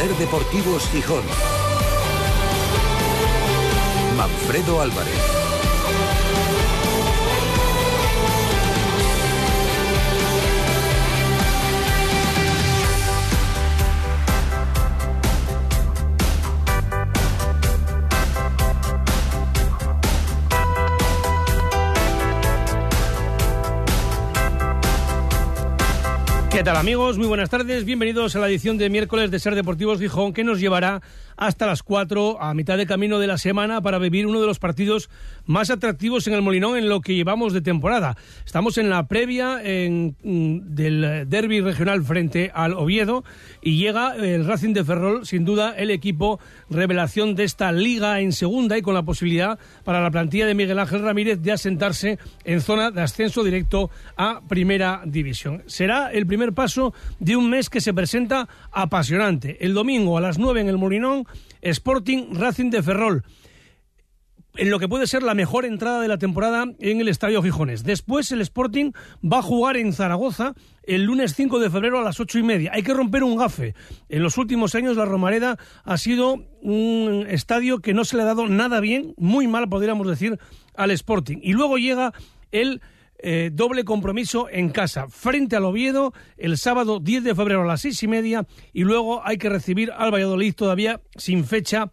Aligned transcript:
Ser 0.00 0.16
Deportivos 0.16 0.88
Gijón. 0.88 1.22
Manfredo 4.16 4.80
Álvarez. 4.80 5.39
¿Qué 26.50 26.64
tal 26.64 26.76
amigos? 26.76 27.16
Muy 27.16 27.28
buenas 27.28 27.48
tardes. 27.48 27.84
Bienvenidos 27.84 28.34
a 28.34 28.40
la 28.40 28.48
edición 28.48 28.76
de 28.76 28.90
miércoles 28.90 29.30
de 29.30 29.38
Ser 29.38 29.54
Deportivos 29.54 30.00
Gijón 30.00 30.32
que 30.32 30.42
nos 30.42 30.58
llevará 30.58 31.00
hasta 31.36 31.64
las 31.64 31.82
4 31.84 32.42
a 32.42 32.52
mitad 32.54 32.76
de 32.76 32.86
camino 32.86 33.20
de 33.20 33.28
la 33.28 33.38
semana 33.38 33.80
para 33.80 33.98
vivir 33.98 34.26
uno 34.26 34.40
de 34.40 34.48
los 34.48 34.58
partidos 34.58 35.08
más 35.46 35.70
atractivos 35.70 36.26
en 36.26 36.34
el 36.34 36.42
Molinón 36.42 36.76
en 36.76 36.88
lo 36.88 37.00
que 37.00 37.14
llevamos 37.14 37.52
de 37.52 37.62
temporada. 37.62 38.16
Estamos 38.44 38.78
en 38.78 38.90
la 38.90 39.06
previa 39.06 39.62
mm, 39.62 40.58
del 40.64 41.28
derby 41.28 41.60
regional 41.60 42.02
frente 42.02 42.50
al 42.52 42.74
Oviedo 42.74 43.24
y 43.62 43.78
llega 43.78 44.16
el 44.16 44.44
Racing 44.44 44.74
de 44.74 44.84
Ferrol, 44.84 45.24
sin 45.26 45.44
duda 45.44 45.74
el 45.76 45.90
equipo 45.90 46.40
revelación 46.68 47.36
de 47.36 47.44
esta 47.44 47.70
liga 47.70 48.20
en 48.20 48.32
segunda 48.32 48.76
y 48.76 48.82
con 48.82 48.94
la 48.94 49.04
posibilidad 49.04 49.58
para 49.84 50.02
la 50.02 50.10
plantilla 50.10 50.46
de 50.46 50.54
Miguel 50.54 50.80
Ángel 50.80 51.02
Ramírez 51.02 51.40
de 51.40 51.52
asentarse 51.52 52.18
en 52.44 52.60
zona 52.60 52.90
de 52.90 53.02
ascenso 53.02 53.44
directo 53.44 53.88
a 54.16 54.42
Primera 54.48 55.02
División. 55.06 55.62
Será 55.66 56.10
el 56.12 56.26
primer 56.26 56.39
paso 56.52 56.92
de 57.18 57.36
un 57.36 57.50
mes 57.50 57.70
que 57.70 57.80
se 57.80 57.94
presenta 57.94 58.48
apasionante. 58.72 59.64
El 59.64 59.74
domingo 59.74 60.18
a 60.18 60.20
las 60.20 60.38
9 60.38 60.60
en 60.60 60.68
el 60.68 60.78
Molinón, 60.78 61.26
Sporting 61.60 62.34
Racing 62.34 62.70
de 62.70 62.82
Ferrol 62.82 63.24
en 64.56 64.70
lo 64.70 64.78
que 64.78 64.88
puede 64.88 65.06
ser 65.06 65.22
la 65.22 65.34
mejor 65.34 65.64
entrada 65.64 66.00
de 66.00 66.08
la 66.08 66.18
temporada 66.18 66.66
en 66.80 67.00
el 67.00 67.08
Estadio 67.08 67.42
Gijones. 67.42 67.84
Después 67.84 68.32
el 68.32 68.40
Sporting 68.40 68.92
va 69.24 69.38
a 69.38 69.42
jugar 69.42 69.76
en 69.76 69.92
Zaragoza 69.92 70.54
el 70.82 71.04
lunes 71.04 71.34
5 71.34 71.60
de 71.60 71.70
febrero 71.70 72.00
a 72.00 72.02
las 72.02 72.20
ocho 72.20 72.38
y 72.38 72.42
media. 72.42 72.72
Hay 72.74 72.82
que 72.82 72.94
romper 72.94 73.22
un 73.22 73.36
gafe. 73.36 73.74
En 74.08 74.22
los 74.22 74.38
últimos 74.38 74.74
años 74.74 74.96
la 74.96 75.04
Romareda 75.04 75.56
ha 75.84 75.98
sido 75.98 76.44
un 76.62 77.26
estadio 77.28 77.78
que 77.78 77.94
no 77.94 78.04
se 78.04 78.16
le 78.16 78.22
ha 78.22 78.26
dado 78.26 78.48
nada 78.48 78.80
bien, 78.80 79.14
muy 79.16 79.46
mal 79.46 79.68
podríamos 79.68 80.06
decir, 80.06 80.38
al 80.74 80.90
Sporting. 80.90 81.38
Y 81.42 81.52
luego 81.52 81.78
llega 81.78 82.12
el 82.50 82.80
eh, 83.22 83.50
doble 83.52 83.84
compromiso 83.84 84.48
en 84.50 84.70
casa, 84.70 85.08
frente 85.08 85.56
al 85.56 85.64
Oviedo, 85.64 86.12
el 86.36 86.58
sábado 86.58 87.00
10 87.00 87.24
de 87.24 87.34
febrero 87.34 87.62
a 87.62 87.66
las 87.66 87.82
seis 87.82 88.02
y 88.02 88.08
media, 88.08 88.46
y 88.72 88.84
luego 88.84 89.26
hay 89.26 89.38
que 89.38 89.48
recibir 89.48 89.92
al 89.92 90.12
Valladolid 90.12 90.54
todavía 90.54 91.00
sin 91.16 91.44
fecha 91.44 91.90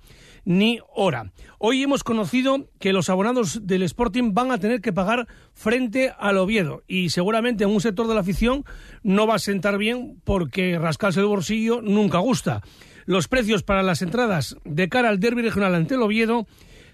ni 0.47 0.79
hora. 0.95 1.33
Hoy 1.59 1.83
hemos 1.83 2.05
conocido 2.05 2.69
que 2.79 2.93
los 2.93 3.09
abonados 3.09 3.67
del 3.67 3.83
Sporting 3.83 4.33
van 4.33 4.51
a 4.51 4.59
tener 4.59 4.79
que 4.79 4.93
pagar 4.93 5.27
frente 5.53 6.13
al 6.17 6.37
Oviedo 6.37 6.83
y 6.87 7.09
seguramente 7.09 7.65
en 7.65 7.71
un 7.71 7.81
sector 7.81 8.07
de 8.07 8.13
la 8.13 8.21
afición 8.21 8.63
no 9.03 9.27
va 9.27 9.35
a 9.35 9.39
sentar 9.39 9.77
bien 9.77 10.21
porque 10.23 10.79
rascarse 10.79 11.19
el 11.19 11.25
bolsillo 11.25 11.81
nunca 11.81 12.19
gusta. 12.19 12.61
Los 13.05 13.27
precios 13.27 13.63
para 13.63 13.83
las 13.83 14.01
entradas 14.01 14.55
de 14.63 14.87
cara 14.87 15.09
al 15.09 15.19
derby 15.19 15.41
regional 15.41 15.75
ante 15.75 15.95
el 15.95 16.01
Oviedo 16.01 16.47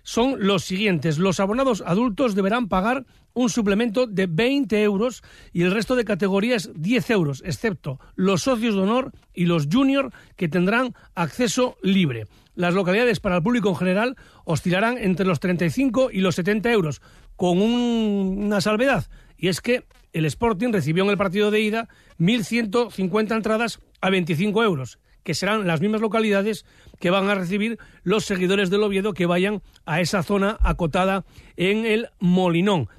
son 0.03 0.35
los 0.45 0.63
siguientes. 0.63 1.17
Los 1.17 1.39
abonados 1.39 1.83
adultos 1.85 2.35
deberán 2.35 2.67
pagar 2.67 3.05
un 3.33 3.49
suplemento 3.49 4.05
de 4.05 4.27
20 4.27 4.83
euros 4.83 5.23
y 5.51 5.63
el 5.63 5.71
resto 5.71 5.95
de 5.95 6.05
categorías 6.05 6.69
10 6.75 7.09
euros, 7.09 7.41
excepto 7.45 7.99
los 8.15 8.43
socios 8.43 8.75
de 8.75 8.81
honor 8.81 9.11
y 9.33 9.45
los 9.45 9.67
junior 9.71 10.11
que 10.35 10.47
tendrán 10.47 10.93
acceso 11.15 11.77
libre. 11.81 12.27
Las 12.55 12.75
localidades 12.75 13.19
para 13.19 13.37
el 13.37 13.43
público 13.43 13.69
en 13.69 13.75
general 13.75 14.15
oscilarán 14.45 14.99
entre 14.99 15.25
los 15.25 15.39
35 15.39 16.11
y 16.11 16.19
los 16.19 16.35
70 16.35 16.71
euros, 16.71 17.01
con 17.35 17.59
una 17.59 18.61
salvedad, 18.61 19.07
y 19.37 19.47
es 19.47 19.59
que 19.59 19.85
el 20.11 20.25
Sporting 20.25 20.71
recibió 20.71 21.03
en 21.03 21.09
el 21.09 21.17
partido 21.17 21.49
de 21.49 21.61
ida 21.61 21.89
1.150 22.19 23.35
entradas 23.35 23.79
a 24.01 24.11
25 24.11 24.63
euros 24.63 24.99
que 25.23 25.33
serán 25.33 25.67
las 25.67 25.81
mismas 25.81 26.01
localidades 26.01 26.65
que 26.99 27.09
van 27.09 27.29
a 27.29 27.35
recibir 27.35 27.79
los 28.03 28.25
seguidores 28.25 28.69
del 28.69 28.83
Oviedo 28.83 29.13
que 29.13 29.25
vayan 29.25 29.61
a 29.85 30.01
esa 30.01 30.23
zona 30.23 30.57
acotada 30.61 31.25
en 31.57 31.85
el 31.85 32.09
Molinón. 32.19 32.89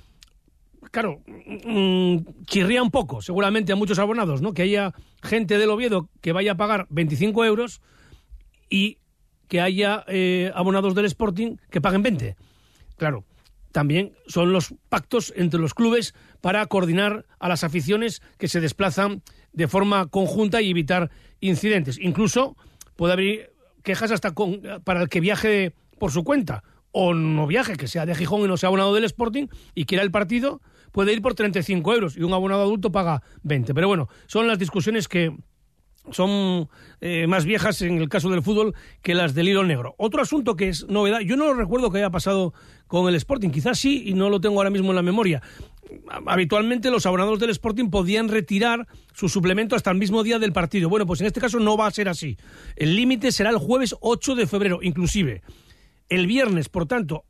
Claro, 0.91 1.21
mm, 1.27 2.19
chirría 2.47 2.83
un 2.83 2.91
poco, 2.91 3.23
seguramente 3.23 3.73
a 3.73 3.77
muchos 3.77 3.99
abonados, 3.99 4.43
¿no? 4.43 4.53
Que 4.53 4.63
haya 4.63 4.93
gente 5.23 5.59
del 5.59 5.71
Oviedo 5.71 6.09
que 6.21 6.33
vaya 6.33 6.53
a 6.53 6.57
pagar 6.57 6.87
25 6.91 7.45
euros 7.45 7.81
y 8.69 8.99
que 9.49 9.61
haya 9.61 10.05
eh, 10.09 10.53
abonados 10.55 10.95
del 10.95 11.07
Sporting 11.07 11.57
que 11.71 11.81
paguen 11.81 12.03
20. 12.03 12.37
Claro, 12.97 13.25
también 13.73 14.13
son 14.29 14.53
los 14.53 14.75
pactos 14.89 15.33
entre 15.37 15.59
los 15.59 15.75
clubes 15.75 16.15
para 16.41 16.65
coordinar 16.67 17.27
a 17.41 17.49
las 17.49 17.65
aficiones 17.65 18.23
que 18.39 18.47
se 18.47 18.61
desplazan 18.61 19.23
de 19.55 19.69
forma 19.69 20.07
conjunta 20.09 20.61
y 20.61 20.71
evitar 20.71 21.11
incidentes. 21.41 21.99
Incluso 21.99 22.57
puede 22.97 23.13
haber 23.15 23.53
quejas 23.83 24.11
hasta 24.11 24.33
con, 24.33 24.61
para 24.85 25.03
el 25.03 25.09
que 25.09 25.21
viaje 25.21 25.73
por 25.99 26.11
su 26.11 26.25
cuenta 26.25 26.63
o 26.93 27.13
no 27.13 27.47
viaje, 27.47 27.77
que 27.77 27.89
sea 27.89 28.07
de 28.07 28.15
Gijón 28.15 28.43
y 28.43 28.47
no 28.47 28.57
sea 28.57 28.69
abonado 28.69 28.95
del 28.95 29.05
Sporting 29.05 29.49
y 29.75 29.85
quiera 29.85 30.05
el 30.05 30.11
partido, 30.11 30.61
puede 30.93 31.13
ir 31.13 31.23
por 31.23 31.35
35 31.35 31.93
euros 31.93 32.17
y 32.17 32.23
un 32.23 32.33
abonado 32.33 32.63
adulto 32.63 32.93
paga 32.93 33.23
20. 33.43 33.75
Pero 33.75 33.89
bueno, 33.89 34.09
son 34.27 34.47
las 34.47 34.59
discusiones 34.59 35.09
que 35.09 35.37
son 36.11 36.69
eh, 37.01 37.27
más 37.27 37.45
viejas 37.45 37.81
en 37.83 37.99
el 37.99 38.09
caso 38.09 38.29
del 38.29 38.43
fútbol 38.43 38.75
que 39.03 39.15
las 39.15 39.35
del 39.35 39.49
hilo 39.49 39.65
negro. 39.65 39.95
Otro 39.99 40.23
asunto 40.23 40.55
que 40.55 40.69
es 40.69 40.87
novedad, 40.89 41.21
yo 41.21 41.37
no 41.37 41.53
recuerdo 41.55 41.91
que 41.91 41.99
haya 41.99 42.11
pasado 42.11 42.53
con 42.87 43.09
el 43.09 43.15
Sporting, 43.15 43.51
quizás 43.51 43.79
sí 43.79 44.05
y 44.07 44.15
no 44.15 44.31
lo 44.31 44.41
tengo 44.41 44.57
ahora 44.57 44.71
mismo 44.71 44.91
en 44.91 44.97
la 44.97 45.03
memoria. 45.03 45.43
Habitualmente 46.27 46.91
los 46.91 47.07
abonados 47.07 47.39
del 47.39 47.51
Sporting 47.51 47.91
podían 47.91 48.29
retirar 48.29 48.87
su 49.13 49.29
suplemento 49.29 49.77
hasta 49.77 49.91
el 49.91 49.99
mismo 49.99 50.23
día 50.23 50.39
del 50.39 50.53
partido. 50.53 50.89
Bueno, 50.89 51.07
pues 51.07 51.21
en 51.21 51.27
este 51.27 51.41
caso 51.41 51.59
no 51.61 51.77
va 51.77 51.87
a 51.87 51.91
ser 51.91 52.09
así. 52.09 52.37
El 52.77 52.97
límite 52.97 53.33
será 53.33 53.51
el 53.51 53.59
jueves 53.59 53.95
8 54.01 54.35
de 54.35 54.47
febrero, 54.47 54.81
inclusive. 54.83 55.43
El 56.09 56.27
viernes, 56.27 56.69
por 56.69 56.87
tanto, 56.87 57.25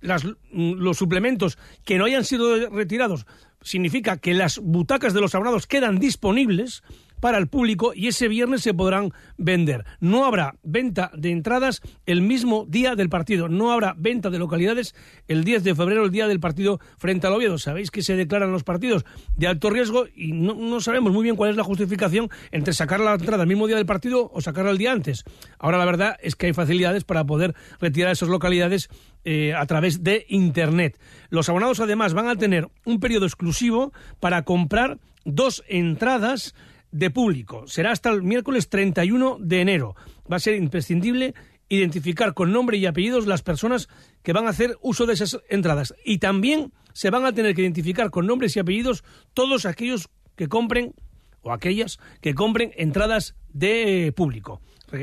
los 0.00 0.96
suplementos 0.96 1.58
que 1.84 1.98
no 1.98 2.04
hayan 2.04 2.24
sido 2.24 2.70
retirados 2.70 3.26
significa 3.62 4.16
que 4.16 4.34
las 4.34 4.58
butacas 4.58 5.12
de 5.12 5.20
los 5.20 5.34
abonados 5.34 5.66
quedan 5.66 5.98
disponibles 5.98 6.82
para 7.20 7.38
el 7.38 7.48
público 7.48 7.92
y 7.94 8.08
ese 8.08 8.28
viernes 8.28 8.62
se 8.62 8.74
podrán 8.74 9.12
vender. 9.36 9.84
No 10.00 10.24
habrá 10.24 10.56
venta 10.62 11.10
de 11.14 11.30
entradas 11.30 11.82
el 12.06 12.22
mismo 12.22 12.66
día 12.68 12.96
del 12.96 13.08
partido. 13.08 13.48
No 13.48 13.72
habrá 13.72 13.94
venta 13.96 14.30
de 14.30 14.38
localidades 14.38 14.94
el 15.28 15.44
10 15.44 15.64
de 15.64 15.74
febrero, 15.74 16.04
el 16.04 16.10
día 16.10 16.26
del 16.26 16.40
partido 16.40 16.80
frente 16.98 17.26
al 17.26 17.34
Oviedo. 17.34 17.58
Sabéis 17.58 17.90
que 17.90 18.02
se 18.02 18.16
declaran 18.16 18.52
los 18.52 18.64
partidos 18.64 19.04
de 19.36 19.46
alto 19.46 19.70
riesgo 19.70 20.06
y 20.14 20.32
no, 20.32 20.80
sabemos 20.80 21.12
muy 21.12 21.22
bien 21.22 21.36
cuál 21.36 21.50
es 21.50 21.56
la 21.56 21.64
justificación 21.64 22.30
entre 22.50 22.72
sacar 22.72 23.00
la 23.00 23.14
entrada 23.14 23.42
el 23.42 23.48
mismo 23.48 23.66
día 23.66 23.76
del 23.76 23.86
partido 23.86 24.30
o 24.32 24.40
sacarla 24.40 24.70
el 24.70 24.78
día 24.78 24.92
antes. 24.92 25.24
Ahora 25.58 25.78
la 25.78 25.84
verdad 25.84 26.16
es 26.22 26.36
que 26.36 26.46
hay 26.46 26.52
facilidades 26.52 27.04
para 27.04 27.24
poder 27.24 27.54
retirar 27.80 28.12
esas 28.12 28.28
localidades 28.28 28.88
eh, 29.24 29.54
a 29.54 29.66
través 29.66 30.02
de 30.02 30.24
Internet. 30.28 30.98
Los 31.28 31.48
abonados 31.48 31.80
además 31.80 32.14
van 32.14 32.28
a 32.28 32.36
tener 32.36 32.68
un 32.84 33.00
periodo 33.00 33.26
exclusivo 33.26 33.92
para 34.18 34.44
comprar 34.44 34.98
dos 35.24 35.62
entradas 35.68 36.54
de 36.92 37.10
público. 37.10 37.66
Será 37.66 37.92
hasta 37.92 38.10
el 38.10 38.22
miércoles 38.22 38.68
31 38.68 39.38
de 39.40 39.60
enero. 39.60 39.96
Va 40.30 40.36
a 40.36 40.40
ser 40.40 40.54
imprescindible 40.54 41.34
identificar 41.68 42.34
con 42.34 42.52
nombre 42.52 42.76
y 42.76 42.86
apellidos 42.86 43.26
las 43.26 43.42
personas 43.42 43.88
que 44.22 44.32
van 44.32 44.46
a 44.46 44.50
hacer 44.50 44.76
uso 44.82 45.06
de 45.06 45.14
esas 45.14 45.38
entradas. 45.48 45.94
Y 46.04 46.18
también 46.18 46.72
se 46.92 47.10
van 47.10 47.24
a 47.24 47.32
tener 47.32 47.54
que 47.54 47.62
identificar 47.62 48.10
con 48.10 48.26
nombres 48.26 48.56
y 48.56 48.60
apellidos 48.60 49.04
todos 49.34 49.64
aquellos 49.66 50.08
que 50.36 50.48
compren 50.48 50.94
o 51.42 51.52
aquellas 51.52 51.98
que 52.20 52.34
compren 52.34 52.72
entradas 52.76 53.34
de 53.52 54.12
público, 54.14 54.60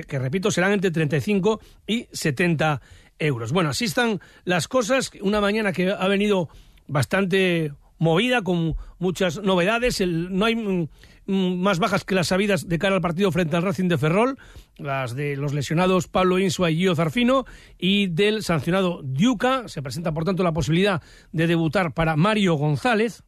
que 0.07 0.19
repito 0.19 0.51
serán 0.51 0.73
entre 0.73 0.91
35 0.91 1.61
y 1.87 2.07
70 2.11 2.81
euros. 3.17 3.51
Bueno, 3.51 3.69
así 3.69 3.85
están 3.85 4.19
las 4.43 4.67
cosas. 4.67 5.11
Una 5.21 5.41
mañana 5.41 5.71
que 5.71 5.89
ha 5.89 6.07
venido 6.07 6.49
bastante 6.87 7.71
movida 7.97 8.41
con 8.41 8.75
muchas 8.99 9.41
novedades. 9.41 10.01
no 10.01 10.45
hay 10.45 10.89
más 11.27 11.79
bajas 11.79 12.05
que 12.05 12.15
las 12.15 12.27
sabidas 12.27 12.67
de 12.67 12.79
cara 12.79 12.95
al 12.95 13.01
partido 13.01 13.31
frente 13.31 13.55
al 13.55 13.63
Racing 13.63 13.89
de 13.89 13.97
Ferrol, 13.97 14.37
las 14.77 15.15
de 15.15 15.35
los 15.35 15.53
lesionados 15.53 16.07
Pablo 16.07 16.39
Insua 16.39 16.71
y 16.71 16.77
Gio 16.77 16.95
Zarfino, 16.95 17.45
y 17.77 18.07
del 18.07 18.43
sancionado 18.43 19.01
Diuca. 19.03 19.67
Se 19.67 19.81
presenta, 19.81 20.13
por 20.13 20.23
tanto, 20.25 20.43
la 20.43 20.53
posibilidad 20.53 21.01
de 21.31 21.47
debutar 21.47 21.93
para 21.93 22.15
Mario 22.15 22.55
González. 22.55 23.23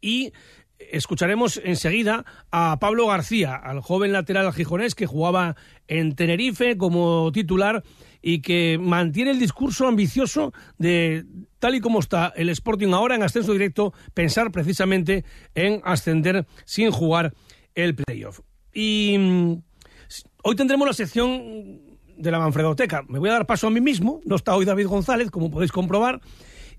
Y 0.00 0.32
escucharemos 0.78 1.60
enseguida 1.64 2.24
a 2.50 2.78
Pablo 2.78 3.06
García, 3.08 3.56
al 3.56 3.80
joven 3.80 4.12
lateral 4.12 4.52
gijonés 4.52 4.94
que 4.94 5.06
jugaba 5.06 5.56
en 5.88 6.14
Tenerife 6.14 6.76
como 6.76 7.32
titular 7.32 7.82
y 8.22 8.40
que 8.40 8.78
mantiene 8.80 9.32
el 9.32 9.38
discurso 9.38 9.86
ambicioso 9.86 10.52
de, 10.78 11.24
tal 11.58 11.74
y 11.74 11.80
como 11.80 12.00
está 12.00 12.32
el 12.36 12.48
Sporting 12.50 12.92
ahora 12.92 13.14
en 13.14 13.22
ascenso 13.22 13.52
directo, 13.52 13.92
pensar 14.14 14.50
precisamente 14.50 15.24
en 15.54 15.80
ascender 15.84 16.46
sin 16.64 16.90
jugar 16.90 17.34
el 17.74 17.94
playoff. 17.94 18.40
Y 18.72 19.16
mm, 19.18 19.62
Hoy 20.42 20.56
tendremos 20.56 20.86
la 20.86 20.94
sección 20.94 21.80
de 22.16 22.30
la 22.30 22.38
Manfredoteca. 22.38 23.02
Me 23.08 23.18
voy 23.18 23.28
a 23.28 23.32
dar 23.32 23.46
paso 23.46 23.66
a 23.66 23.70
mí 23.70 23.80
mismo, 23.80 24.20
no 24.24 24.36
está 24.36 24.54
hoy 24.54 24.64
David 24.64 24.86
González, 24.86 25.30
como 25.30 25.50
podéis 25.50 25.72
comprobar, 25.72 26.20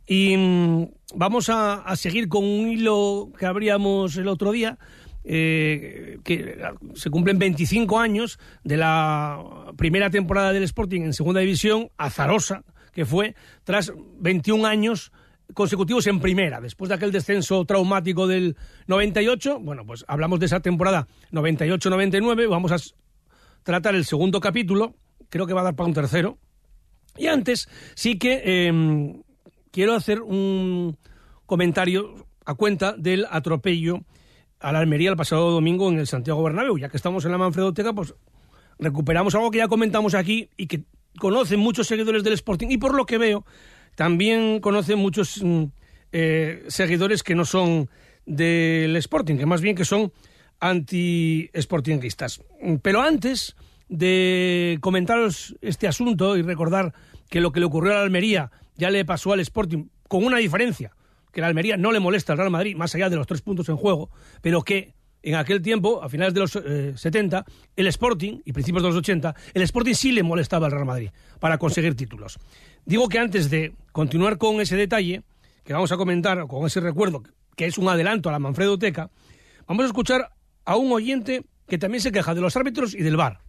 y 0.07 0.35
mm, 0.35 0.87
vamos 1.15 1.49
a, 1.49 1.83
seguir 1.95 2.29
con 2.29 2.43
un 2.43 2.69
hilo 2.69 3.31
que 3.37 3.45
abríamos 3.45 4.15
el 4.15 4.27
otro 4.27 4.51
día, 4.51 4.79
eh, 5.23 6.19
que 6.23 6.57
se 6.95 7.09
cumplen 7.09 7.37
25 7.37 7.99
años 7.99 8.39
de 8.63 8.77
la 8.77 9.71
primera 9.77 10.09
temporada 10.09 10.53
del 10.53 10.63
Sporting 10.63 11.01
en 11.01 11.13
Segunda 11.13 11.41
División, 11.41 11.89
azarosa, 11.97 12.63
que 12.99 13.05
fue 13.05 13.33
tras 13.63 13.93
21 14.19 14.67
años 14.67 15.13
consecutivos 15.53 16.05
en 16.07 16.19
primera, 16.19 16.59
después 16.59 16.89
de 16.89 16.95
aquel 16.95 17.13
descenso 17.13 17.63
traumático 17.63 18.27
del 18.27 18.57
98, 18.87 19.61
bueno, 19.61 19.85
pues 19.85 20.03
hablamos 20.09 20.41
de 20.41 20.47
esa 20.47 20.59
temporada 20.59 21.07
98-99, 21.31 22.49
vamos 22.49 22.73
a 22.73 22.77
tratar 23.63 23.95
el 23.95 24.03
segundo 24.03 24.41
capítulo, 24.41 24.95
creo 25.29 25.47
que 25.47 25.53
va 25.53 25.61
a 25.61 25.63
dar 25.63 25.77
para 25.77 25.87
un 25.87 25.93
tercero. 25.93 26.39
Y 27.15 27.27
antes 27.27 27.69
sí 27.95 28.19
que 28.19 28.67
em, 28.67 29.23
quiero 29.71 29.95
hacer 29.95 30.19
un 30.19 30.97
comentario 31.45 32.27
a 32.43 32.53
cuenta 32.55 32.97
del 32.97 33.27
atropello 33.31 34.01
a 34.59 34.73
la 34.73 34.79
Almería 34.79 35.09
el 35.09 35.15
pasado 35.15 35.51
domingo 35.51 35.87
en 35.87 35.99
el 35.99 36.07
Santiago 36.07 36.43
Bernabéu. 36.43 36.77
Ya 36.77 36.89
que 36.89 36.97
estamos 36.97 37.23
en 37.23 37.31
la 37.31 37.37
Manfredoteca, 37.37 37.93
pues 37.93 38.13
recuperamos 38.77 39.33
algo 39.35 39.51
que 39.51 39.59
ya 39.59 39.69
comentamos 39.69 40.15
aquí 40.15 40.49
y 40.57 40.67
que 40.67 40.83
conocen 41.19 41.59
muchos 41.59 41.87
seguidores 41.87 42.23
del 42.23 42.33
Sporting 42.33 42.67
y 42.69 42.77
por 42.77 42.95
lo 42.95 43.05
que 43.05 43.17
veo 43.17 43.45
también 43.95 44.59
conocen 44.59 44.97
muchos 44.97 45.43
mm, 45.43 45.65
eh, 46.11 46.63
seguidores 46.67 47.21
que 47.21 47.35
no 47.35 47.45
son 47.45 47.89
del 48.25 48.95
Sporting, 48.95 49.37
que 49.37 49.45
más 49.45 49.61
bien 49.61 49.75
que 49.75 49.85
son 49.85 50.11
anti-sportingistas. 50.59 52.41
Pero 52.81 53.01
antes 53.01 53.55
de 53.87 54.77
comentaros 54.81 55.55
este 55.61 55.87
asunto 55.87 56.37
y 56.37 56.41
recordar 56.41 56.93
que 57.29 57.41
lo 57.41 57.51
que 57.51 57.59
le 57.59 57.65
ocurrió 57.65 57.93
a 57.93 57.95
la 57.95 58.01
Almería 58.03 58.51
ya 58.75 58.89
le 58.89 59.05
pasó 59.05 59.33
al 59.33 59.39
Sporting 59.39 59.85
con 60.07 60.25
una 60.25 60.37
diferencia, 60.37 60.95
que 61.31 61.41
la 61.41 61.47
Almería 61.47 61.77
no 61.77 61.91
le 61.91 61.99
molesta 61.99 62.33
al 62.33 62.39
Real 62.39 62.51
Madrid, 62.51 62.75
más 62.75 62.95
allá 62.95 63.09
de 63.09 63.15
los 63.15 63.27
tres 63.27 63.41
puntos 63.41 63.69
en 63.69 63.77
juego, 63.77 64.09
pero 64.41 64.63
que 64.63 64.93
en 65.21 65.35
aquel 65.35 65.61
tiempo, 65.61 66.01
a 66.03 66.09
finales 66.09 66.33
de 66.33 66.39
los 66.39 66.51
70, 66.51 67.39
eh, 67.39 67.51
el 67.75 67.87
Sporting, 67.87 68.39
y 68.45 68.53
principios 68.53 68.83
de 68.83 68.89
los 68.89 68.97
80, 68.97 69.35
el 69.53 69.61
Sporting 69.63 69.93
sí 69.93 70.11
le 70.11 70.23
molestaba 70.23 70.67
al 70.67 70.71
Real 70.71 70.85
Madrid 70.85 71.09
para 71.39 71.57
conseguir 71.57 71.95
títulos. 71.95 72.37
Digo 72.85 73.09
que 73.09 73.19
antes 73.19 73.49
de 73.49 73.73
continuar 73.91 74.37
con 74.37 74.61
ese 74.61 74.75
detalle, 74.75 75.23
que 75.63 75.73
vamos 75.73 75.91
a 75.91 75.97
comentar, 75.97 76.47
con 76.47 76.65
ese 76.65 76.79
recuerdo, 76.79 77.23
que 77.55 77.65
es 77.65 77.77
un 77.77 77.89
adelanto 77.89 78.29
a 78.29 78.31
la 78.31 78.39
Manfredo 78.39 78.79
Teca, 78.79 79.09
vamos 79.67 79.83
a 79.83 79.87
escuchar 79.87 80.29
a 80.65 80.75
un 80.75 80.91
oyente 80.91 81.43
que 81.67 81.77
también 81.77 82.01
se 82.01 82.11
queja 82.11 82.33
de 82.33 82.41
los 82.41 82.55
árbitros 82.55 82.95
y 82.95 83.03
del 83.03 83.17
VAR. 83.17 83.39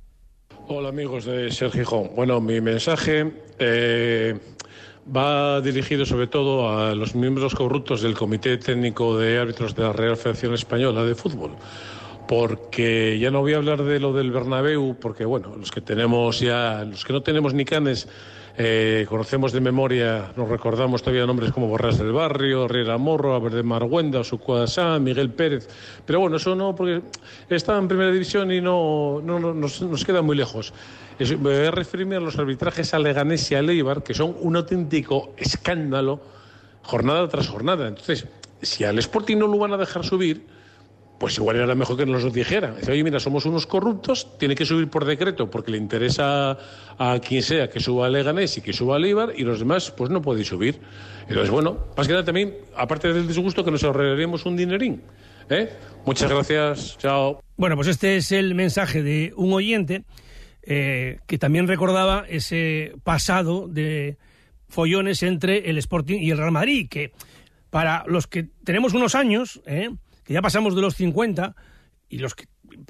Hola 0.67 0.91
amigos 0.91 1.25
de 1.25 1.51
Sergio 1.51 1.81
Gijón. 1.81 2.11
Bueno, 2.15 2.41
mi 2.41 2.61
mensaje 2.61 3.33
eh, 3.59 4.39
va 5.05 5.61
dirigido 5.61 6.05
sobre 6.07 6.27
todo 6.27 6.79
a 6.79 6.95
los 6.95 7.15
miembros 7.15 7.55
corruptos 7.55 8.03
del 8.03 8.15
Comité 8.15 8.57
Técnico 8.59 9.19
de 9.19 9.39
Árbitros 9.39 9.75
de 9.75 9.83
la 9.83 9.93
Real 9.93 10.17
Federación 10.17 10.55
Española 10.55 11.05
de 11.05 11.15
Fútbol. 11.15 11.53
Porque 12.29 13.19
ya 13.19 13.31
no 13.31 13.41
voy 13.41 13.55
a 13.55 13.57
hablar 13.57 13.83
de 13.83 13.99
lo 13.99 14.13
del 14.13 14.31
Bernabéu, 14.31 14.97
porque 15.01 15.25
bueno, 15.25 15.57
los 15.57 15.71
que 15.71 15.81
tenemos 15.81 16.39
ya, 16.41 16.85
los 16.85 17.05
que 17.05 17.13
no 17.13 17.23
tenemos 17.23 17.55
ni 17.55 17.65
canes, 17.65 18.09
eh, 18.63 19.07
conocemos 19.09 19.53
de 19.53 19.61
memoria, 19.63 20.33
nos 20.37 20.47
recordamos 20.47 21.01
todavía 21.01 21.25
nombres 21.25 21.51
como 21.51 21.67
Borras 21.67 21.97
del 21.97 22.13
Barrio, 22.13 22.69
Riera 22.69 22.99
Morro, 22.99 23.41
Verde 23.41 23.63
Marguenda, 23.63 24.23
Sucuadasá, 24.23 24.99
Miguel 24.99 25.31
Pérez. 25.31 25.67
Pero 26.05 26.21
bueno, 26.21 26.37
eso 26.37 26.55
no, 26.55 26.75
porque 26.75 27.01
está 27.49 27.79
en 27.79 27.89
primera 27.89 28.13
división 28.13 28.53
y 28.53 28.61
no, 28.61 29.23
nos, 29.23 30.05
queda 30.05 30.21
muy 30.21 30.37
lejos. 30.37 30.75
me 31.19 31.37
voy 31.37 31.55
a 31.55 31.71
referirme 31.71 32.17
a 32.17 32.21
los 32.21 32.39
arbitrajes 32.39 32.93
a 32.93 32.99
Leganés 32.99 33.51
y 33.51 33.55
a 33.55 33.63
Leibar, 33.63 34.03
que 34.03 34.13
son 34.13 34.37
un 34.39 34.57
auténtico 34.57 35.33
escándalo 35.39 36.21
jornada 36.83 37.27
tras 37.31 37.49
jornada. 37.49 37.89
Entonces, 37.89 38.27
si 38.61 38.85
al 38.85 38.99
Sporting 38.99 39.39
no 39.39 39.47
lo 39.47 39.57
van 39.57 39.73
a 39.73 39.79
dejar 39.79 40.05
subir, 40.05 40.45
pues 41.21 41.37
igual 41.37 41.57
era 41.57 41.75
mejor 41.75 41.99
que 41.99 42.07
nos 42.07 42.25
lo 42.25 42.31
dijera. 42.31 42.73
Dice, 42.73 42.93
oye, 42.93 43.05
mira, 43.05 43.21
somos 43.21 43.45
unos 43.45 43.67
corruptos, 43.67 44.39
tiene 44.39 44.55
que 44.55 44.65
subir 44.65 44.89
por 44.89 45.05
decreto 45.05 45.51
porque 45.51 45.71
le 45.71 45.77
interesa 45.77 46.57
a 46.99 47.19
quien 47.21 47.43
sea 47.43 47.69
que 47.69 47.79
suba 47.79 48.07
a 48.07 48.09
Leganés 48.09 48.57
y 48.57 48.63
que 48.63 48.73
suba 48.73 48.97
a 48.97 48.99
Leibar 48.99 49.35
y 49.37 49.43
los 49.43 49.59
demás 49.59 49.91
pues 49.91 50.09
no 50.09 50.23
pueden 50.23 50.47
subir. 50.47 50.81
Entonces, 51.29 51.51
bueno, 51.51 51.89
más 51.95 52.07
que 52.07 52.15
nada 52.15 52.25
también, 52.25 52.57
aparte 52.75 53.13
del 53.13 53.29
disgusto, 53.29 53.63
que 53.63 53.71
nos 53.71 53.85
ahorraríamos 53.85 54.47
un 54.47 54.57
dinerín. 54.57 55.03
¿eh? 55.51 55.69
Muchas 56.07 56.31
gracias, 56.31 56.97
chao. 56.97 57.43
Bueno, 57.59 57.77
pues 57.77 57.89
este 57.89 58.17
es 58.17 58.33
el 58.33 58.55
mensaje 58.55 59.03
de 59.03 59.35
un 59.37 59.53
oyente 59.53 60.05
eh, 60.63 61.19
que 61.27 61.37
también 61.37 61.69
recordaba 61.69 62.25
ese 62.31 62.95
pasado 63.05 63.69
de 63.69 64.17
follones 64.71 65.23
entre 65.23 65.69
el 65.69 65.77
Sporting 65.77 66.17
y 66.19 66.31
el 66.31 66.39
Real 66.39 66.51
Madrid, 66.53 66.89
que 66.89 67.13
para 67.69 68.05
los 68.07 68.27
que 68.27 68.47
tenemos 68.65 68.95
unos 68.95 69.15
años... 69.15 69.61
¿eh? 69.67 69.91
Ya 70.35 70.43
pasamos 70.43 70.75
de 70.75 70.83
los 70.83 70.95
50 70.97 71.55
y 72.09 72.19
los 72.19 72.35
que 72.35 72.47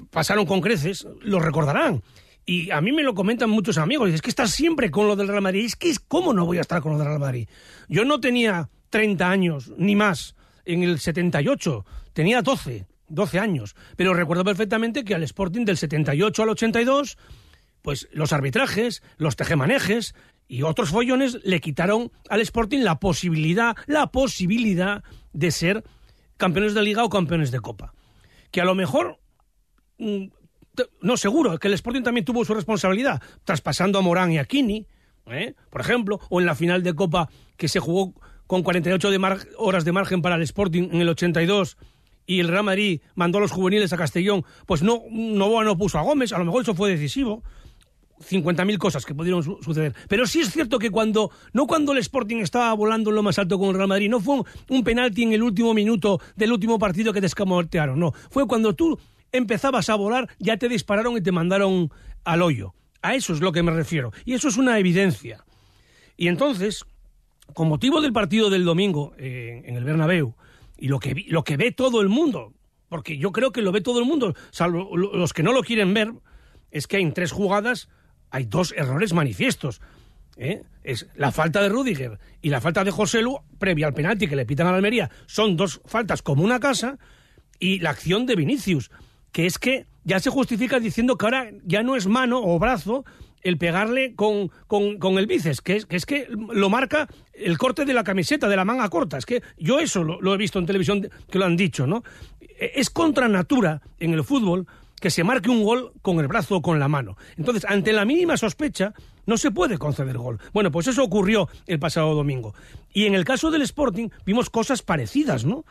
pasaron 0.09 0.45
con 0.45 0.61
creces 0.61 1.07
lo 1.21 1.39
recordarán. 1.39 2.03
Y 2.45 2.71
a 2.71 2.81
mí 2.81 2.91
me 2.91 3.03
lo 3.03 3.13
comentan 3.13 3.49
muchos 3.49 3.77
amigos. 3.77 4.09
Es 4.09 4.21
que 4.21 4.29
estás 4.29 4.51
siempre 4.51 4.89
con 4.89 5.07
lo 5.07 5.15
del 5.15 5.27
Real 5.27 5.41
Madrid. 5.41 5.65
Es 5.65 5.75
que, 5.75 5.93
¿cómo 6.07 6.33
no 6.33 6.45
voy 6.45 6.57
a 6.57 6.61
estar 6.61 6.81
con 6.81 6.93
lo 6.93 6.97
del 6.97 7.07
Real 7.07 7.19
Madrid? 7.19 7.47
Yo 7.87 8.03
no 8.03 8.19
tenía 8.19 8.69
30 8.89 9.29
años, 9.29 9.71
ni 9.77 9.95
más, 9.95 10.35
en 10.65 10.83
el 10.83 10.99
78. 10.99 11.85
Tenía 12.13 12.41
12, 12.41 12.87
12 13.07 13.39
años. 13.39 13.75
Pero 13.95 14.13
recuerdo 14.13 14.43
perfectamente 14.43 15.03
que 15.03 15.15
al 15.15 15.23
Sporting 15.23 15.65
del 15.65 15.77
78 15.77 16.43
al 16.43 16.49
82, 16.49 17.17
pues 17.83 18.07
los 18.11 18.33
arbitrajes, 18.33 19.03
los 19.17 19.35
tejemanejes 19.35 20.15
y 20.47 20.63
otros 20.63 20.89
follones 20.89 21.39
le 21.43 21.61
quitaron 21.61 22.11
al 22.29 22.41
Sporting 22.41 22.79
la 22.79 22.99
posibilidad, 22.99 23.75
la 23.85 24.07
posibilidad 24.07 25.03
de 25.31 25.51
ser 25.51 25.83
campeones 26.41 26.73
de 26.73 26.81
liga 26.81 27.05
o 27.05 27.09
campeones 27.09 27.51
de 27.51 27.59
copa. 27.59 27.93
Que 28.49 28.61
a 28.61 28.65
lo 28.65 28.73
mejor, 28.73 29.19
mm, 29.99 30.25
no 31.01 31.15
seguro, 31.15 31.59
que 31.59 31.67
el 31.67 31.75
Sporting 31.75 32.01
también 32.01 32.25
tuvo 32.25 32.43
su 32.43 32.55
responsabilidad, 32.55 33.21
traspasando 33.45 33.99
a 33.99 34.01
Morán 34.01 34.31
y 34.31 34.39
a 34.39 34.45
Kini, 34.45 34.87
¿eh? 35.27 35.53
por 35.69 35.81
ejemplo, 35.81 36.19
o 36.29 36.39
en 36.39 36.47
la 36.47 36.55
final 36.55 36.81
de 36.81 36.95
copa 36.95 37.29
que 37.57 37.67
se 37.67 37.79
jugó 37.79 38.15
con 38.47 38.63
48 38.63 39.11
de 39.11 39.19
horas 39.57 39.85
de 39.85 39.91
margen 39.91 40.23
para 40.23 40.35
el 40.35 40.41
Sporting 40.41 40.89
en 40.91 41.01
el 41.01 41.09
82 41.09 41.77
y 42.25 42.39
el 42.39 42.47
Real 42.47 42.63
Madrid 42.63 43.01
mandó 43.13 43.37
a 43.37 43.41
los 43.41 43.51
juveniles 43.51 43.93
a 43.93 43.97
Castellón, 43.97 44.43
pues 44.65 44.81
no, 44.81 45.03
no, 45.11 45.63
no 45.63 45.77
puso 45.77 45.99
a 45.99 46.01
Gómez, 46.01 46.33
a 46.33 46.39
lo 46.39 46.45
mejor 46.45 46.63
eso 46.63 46.73
fue 46.73 46.89
decisivo. 46.89 47.43
50.000 48.21 48.77
cosas 48.77 49.05
que 49.05 49.15
pudieron 49.15 49.43
suceder. 49.43 49.93
Pero 50.07 50.25
sí 50.25 50.41
es 50.41 50.51
cierto 50.51 50.79
que 50.79 50.89
cuando, 50.89 51.31
no 51.53 51.67
cuando 51.67 51.91
el 51.91 51.97
Sporting 51.99 52.37
estaba 52.37 52.73
volando 52.73 53.09
en 53.09 53.15
lo 53.15 53.23
más 53.23 53.39
alto 53.39 53.57
con 53.59 53.69
el 53.69 53.75
Real 53.75 53.87
Madrid, 53.87 54.09
no 54.09 54.19
fue 54.19 54.41
un, 54.69 54.83
penalti 54.83 55.23
en 55.23 55.33
el 55.33 55.43
último 55.43 55.73
minuto 55.73 56.19
del 56.35 56.51
último 56.51 56.79
partido 56.79 57.13
que 57.13 57.21
te 57.21 57.27
escamotearon, 57.27 57.99
no. 57.99 58.13
Fue 58.29 58.47
cuando 58.47 58.73
tú 58.73 58.99
empezabas 59.31 59.89
a 59.89 59.95
volar, 59.95 60.29
ya 60.39 60.57
te 60.57 60.69
dispararon 60.69 61.17
y 61.17 61.21
te 61.21 61.31
mandaron 61.31 61.91
al 62.23 62.41
hoyo. 62.41 62.73
A 63.01 63.15
eso 63.15 63.33
es 63.33 63.41
lo 63.41 63.51
que 63.51 63.63
me 63.63 63.71
refiero. 63.71 64.11
Y 64.25 64.33
eso 64.33 64.47
es 64.47 64.57
una 64.57 64.77
evidencia. 64.77 65.43
Y 66.17 66.27
entonces, 66.27 66.85
con 67.53 67.67
motivo 67.67 68.01
del 68.01 68.13
partido 68.13 68.49
del 68.49 68.65
domingo 68.65 69.13
eh, 69.17 69.63
en 69.65 69.75
el 69.75 69.83
Bernabéu, 69.83 70.35
y 70.77 70.87
lo 70.87 70.99
que, 70.99 71.25
lo 71.27 71.43
que 71.43 71.57
ve 71.57 71.71
todo 71.71 72.01
el 72.01 72.09
mundo, 72.09 72.53
porque 72.89 73.17
yo 73.17 73.31
creo 73.31 73.51
que 73.51 73.61
lo 73.61 73.71
ve 73.71 73.81
todo 73.81 73.99
el 73.99 74.05
mundo, 74.05 74.35
salvo 74.51 74.95
los 74.97 75.33
que 75.33 75.43
no 75.43 75.53
lo 75.53 75.63
quieren 75.63 75.93
ver, 75.93 76.11
es 76.71 76.87
que 76.87 76.97
en 76.97 77.13
tres 77.13 77.31
jugadas 77.31 77.89
hay 78.31 78.45
dos 78.45 78.73
errores 78.75 79.13
manifiestos. 79.13 79.81
¿eh? 80.37 80.63
Es 80.83 81.07
la 81.15 81.31
falta 81.31 81.61
de 81.61 81.69
Rudiger 81.69 82.17
y 82.41 82.49
la 82.49 82.61
falta 82.61 82.83
de 82.83 82.91
José 82.91 83.21
Lu, 83.21 83.37
previa 83.59 83.87
al 83.87 83.93
penalti 83.93 84.27
que 84.27 84.35
le 84.35 84.45
pitan 84.45 84.67
a 84.67 84.71
la 84.71 84.77
Almería, 84.77 85.11
son 85.27 85.55
dos 85.55 85.81
faltas 85.85 86.21
como 86.21 86.43
una 86.43 86.59
casa, 86.59 86.97
y 87.59 87.79
la 87.79 87.91
acción 87.91 88.25
de 88.25 88.35
Vinicius, 88.35 88.89
que 89.31 89.45
es 89.45 89.59
que 89.59 89.85
ya 90.03 90.19
se 90.19 90.31
justifica 90.31 90.79
diciendo 90.79 91.15
que 91.15 91.25
ahora 91.27 91.51
ya 91.63 91.83
no 91.83 91.95
es 91.95 92.07
mano 92.07 92.41
o 92.43 92.57
brazo 92.57 93.05
el 93.43 93.57
pegarle 93.57 94.15
con, 94.15 94.51
con, 94.67 95.17
el 95.17 95.27
bíceps, 95.27 95.61
que 95.61 95.75
es, 95.75 95.85
que 95.85 95.95
es 95.95 96.05
que 96.05 96.27
lo 96.29 96.69
marca 96.69 97.07
el 97.33 97.57
corte 97.57 97.85
de 97.85 97.93
la 97.93 98.03
camiseta, 98.03 98.47
de 98.47 98.55
la 98.55 98.65
manga 98.65 98.89
corta. 98.89 99.17
Es 99.17 99.25
que 99.25 99.41
yo 99.57 99.79
eso 99.79 100.03
lo, 100.03 100.21
lo 100.21 100.33
he 100.33 100.37
visto 100.37 100.59
en 100.59 100.65
televisión 100.65 101.09
que 101.29 101.39
lo 101.39 101.45
han 101.45 101.55
dicho, 101.55 101.87
¿no? 101.87 102.03
Es 102.57 102.89
contra 102.89 103.27
natura 103.27 103.81
en 103.99 104.13
el 104.13 104.23
fútbol 104.23 104.67
que 105.01 105.09
se 105.09 105.25
marque 105.25 105.49
un 105.49 105.63
gol 105.63 105.91
con 106.01 106.19
el 106.19 106.27
brazo 106.27 106.57
o 106.57 106.61
con 106.61 106.79
la 106.79 106.87
mano. 106.87 107.17
Entonces, 107.35 107.65
ante 107.67 107.91
la 107.91 108.05
mínima 108.05 108.37
sospecha, 108.37 108.93
no 109.25 109.35
se 109.35 109.51
puede 109.51 109.77
conceder 109.77 110.17
gol. 110.17 110.39
Bueno, 110.53 110.71
pues 110.71 110.87
eso 110.87 111.03
ocurrió 111.03 111.49
el 111.67 111.79
pasado 111.79 112.13
domingo. 112.13 112.53
Y 112.93 113.07
en 113.07 113.15
el 113.15 113.25
caso 113.25 113.51
del 113.51 113.63
Sporting 113.63 114.09
vimos 114.25 114.49
cosas 114.49 114.83
parecidas, 114.83 115.43
¿no? 115.43 115.65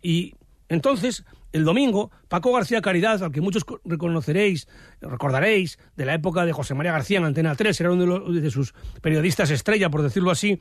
Y 0.00 0.34
entonces, 0.68 1.24
el 1.52 1.64
domingo, 1.64 2.12
Paco 2.28 2.52
García 2.52 2.80
Caridad, 2.80 3.22
al 3.22 3.32
que 3.32 3.40
muchos 3.40 3.64
reconoceréis, 3.84 4.68
recordaréis, 5.00 5.78
de 5.96 6.04
la 6.06 6.14
época 6.14 6.46
de 6.46 6.52
José 6.52 6.74
María 6.74 6.92
García 6.92 7.18
en 7.18 7.24
Antena 7.24 7.56
3, 7.56 7.80
era 7.80 7.90
uno 7.90 8.20
de, 8.30 8.50
sus 8.52 8.72
periodistas 9.02 9.50
estrella, 9.50 9.90
por 9.90 10.02
decirlo 10.02 10.30
así, 10.30 10.60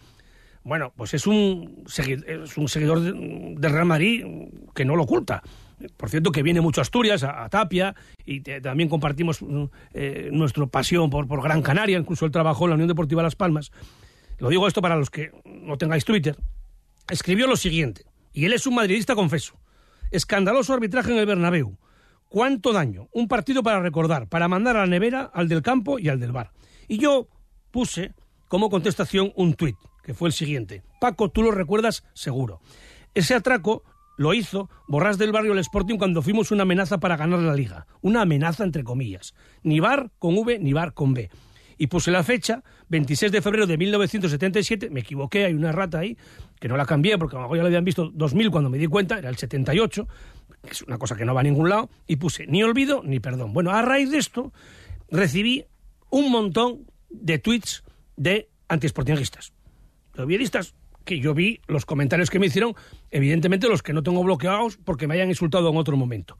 bueno, 0.63 0.91
pues 0.95 1.13
es 1.13 1.27
un, 1.27 1.83
es 1.85 2.57
un 2.57 2.67
seguidor 2.67 3.01
del 3.01 3.71
Real 3.71 3.85
Madrid 3.85 4.25
que 4.73 4.83
no 4.83 4.95
lo 4.95 5.03
oculta. 5.03 5.43
Por 5.97 6.09
cierto, 6.09 6.31
que 6.31 6.43
viene 6.43 6.61
mucho 6.61 6.81
Asturias, 6.81 7.23
a, 7.23 7.47
Tapia, 7.49 7.95
y 8.25 8.41
también 8.41 8.89
compartimos 8.89 9.39
eh, 9.93 10.29
nuestra 10.31 10.65
pasión 10.67 11.09
por, 11.09 11.27
por 11.27 11.41
Gran 11.41 11.61
Canaria, 11.61 11.97
incluso 11.97 12.25
el 12.25 12.31
trabajo 12.31 12.65
en 12.65 12.69
la 12.69 12.75
Unión 12.75 12.87
Deportiva 12.87 13.23
Las 13.23 13.35
Palmas. 13.35 13.71
Lo 14.37 14.49
digo 14.49 14.67
esto 14.67 14.81
para 14.81 14.95
los 14.95 15.09
que 15.09 15.31
no 15.45 15.77
tengáis 15.77 16.05
Twitter. 16.05 16.37
Escribió 17.09 17.47
lo 17.47 17.55
siguiente, 17.55 18.05
y 18.33 18.45
él 18.45 18.53
es 18.53 18.65
un 18.65 18.75
madridista 18.75 19.15
confeso. 19.15 19.55
Escandaloso 20.11 20.73
arbitraje 20.73 21.11
en 21.11 21.19
el 21.19 21.25
Bernabéu. 21.25 21.77
¿Cuánto 22.29 22.73
daño? 22.73 23.07
Un 23.13 23.27
partido 23.27 23.63
para 23.63 23.79
recordar, 23.79 24.27
para 24.27 24.47
mandar 24.47 24.75
a 24.75 24.81
la 24.81 24.87
nevera 24.87 25.29
al 25.33 25.47
del 25.47 25.61
campo 25.61 25.99
y 25.99 26.09
al 26.09 26.19
del 26.19 26.31
bar. 26.31 26.51
Y 26.87 26.97
yo 26.97 27.27
puse 27.71 28.13
como 28.47 28.69
contestación 28.69 29.31
un 29.35 29.53
tuit, 29.53 29.77
que 30.03 30.13
fue 30.13 30.29
el 30.29 30.33
siguiente. 30.33 30.83
Paco, 30.99 31.29
tú 31.29 31.43
lo 31.43 31.51
recuerdas 31.51 32.03
seguro. 32.13 32.59
Ese 33.13 33.35
atraco 33.35 33.83
lo 34.17 34.33
hizo 34.33 34.69
Borrás 34.87 35.17
del 35.17 35.31
Barrio 35.31 35.53
el 35.53 35.59
Sporting 35.59 35.97
cuando 35.97 36.21
fuimos 36.21 36.51
una 36.51 36.63
amenaza 36.63 36.99
para 36.99 37.17
ganar 37.17 37.39
la 37.39 37.53
liga. 37.53 37.87
Una 38.01 38.21
amenaza 38.21 38.63
entre 38.63 38.83
comillas. 38.83 39.33
Ni 39.63 39.79
bar 39.79 40.11
con 40.19 40.37
V 40.37 40.59
ni 40.59 40.73
bar 40.73 40.93
con 40.93 41.13
B. 41.13 41.29
Y 41.77 41.87
puse 41.87 42.09
la 42.09 42.23
fecha, 42.23 42.63
26 42.89 43.31
de 43.31 43.41
febrero 43.41 43.67
de 43.67 43.77
1977, 43.77 44.89
me 44.89 45.01
equivoqué, 45.01 45.45
hay 45.45 45.53
una 45.53 45.73
rata 45.73 45.99
ahí, 45.99 46.17
que 46.59 46.69
no 46.69 46.77
la 46.77 46.85
cambié 46.85 47.17
porque 47.17 47.35
a 47.35 47.41
ya 47.49 47.55
lo 47.55 47.65
habían 47.65 47.83
visto 47.83 48.11
2000 48.13 48.49
cuando 48.49 48.69
me 48.69 48.77
di 48.77 48.87
cuenta, 48.87 49.17
era 49.17 49.29
el 49.29 49.35
78, 49.35 50.07
que 50.63 50.71
es 50.71 50.81
una 50.83 50.97
cosa 50.97 51.17
que 51.17 51.25
no 51.25 51.33
va 51.33 51.41
a 51.41 51.43
ningún 51.43 51.67
lado, 51.67 51.89
y 52.07 52.15
puse 52.15 52.47
ni 52.47 52.63
olvido 52.63 53.01
ni 53.03 53.19
perdón. 53.19 53.51
Bueno, 53.51 53.71
a 53.71 53.81
raíz 53.81 54.09
de 54.11 54.19
esto 54.19 54.53
recibí 55.11 55.65
un 56.09 56.31
montón 56.31 56.85
de 57.09 57.39
tweets 57.39 57.83
de 58.15 58.49
antiesportinguistas, 58.69 59.51
de 60.13 60.23
obviedistas, 60.23 60.75
que 61.05 61.19
yo 61.19 61.33
vi 61.33 61.61
los 61.67 61.85
comentarios 61.85 62.29
que 62.29 62.39
me 62.39 62.47
hicieron, 62.47 62.75
evidentemente 63.11 63.69
los 63.69 63.81
que 63.81 63.93
no 63.93 64.03
tengo 64.03 64.23
bloqueados 64.23 64.77
porque 64.77 65.07
me 65.07 65.13
hayan 65.13 65.29
insultado 65.29 65.69
en 65.69 65.77
otro 65.77 65.95
momento. 65.95 66.37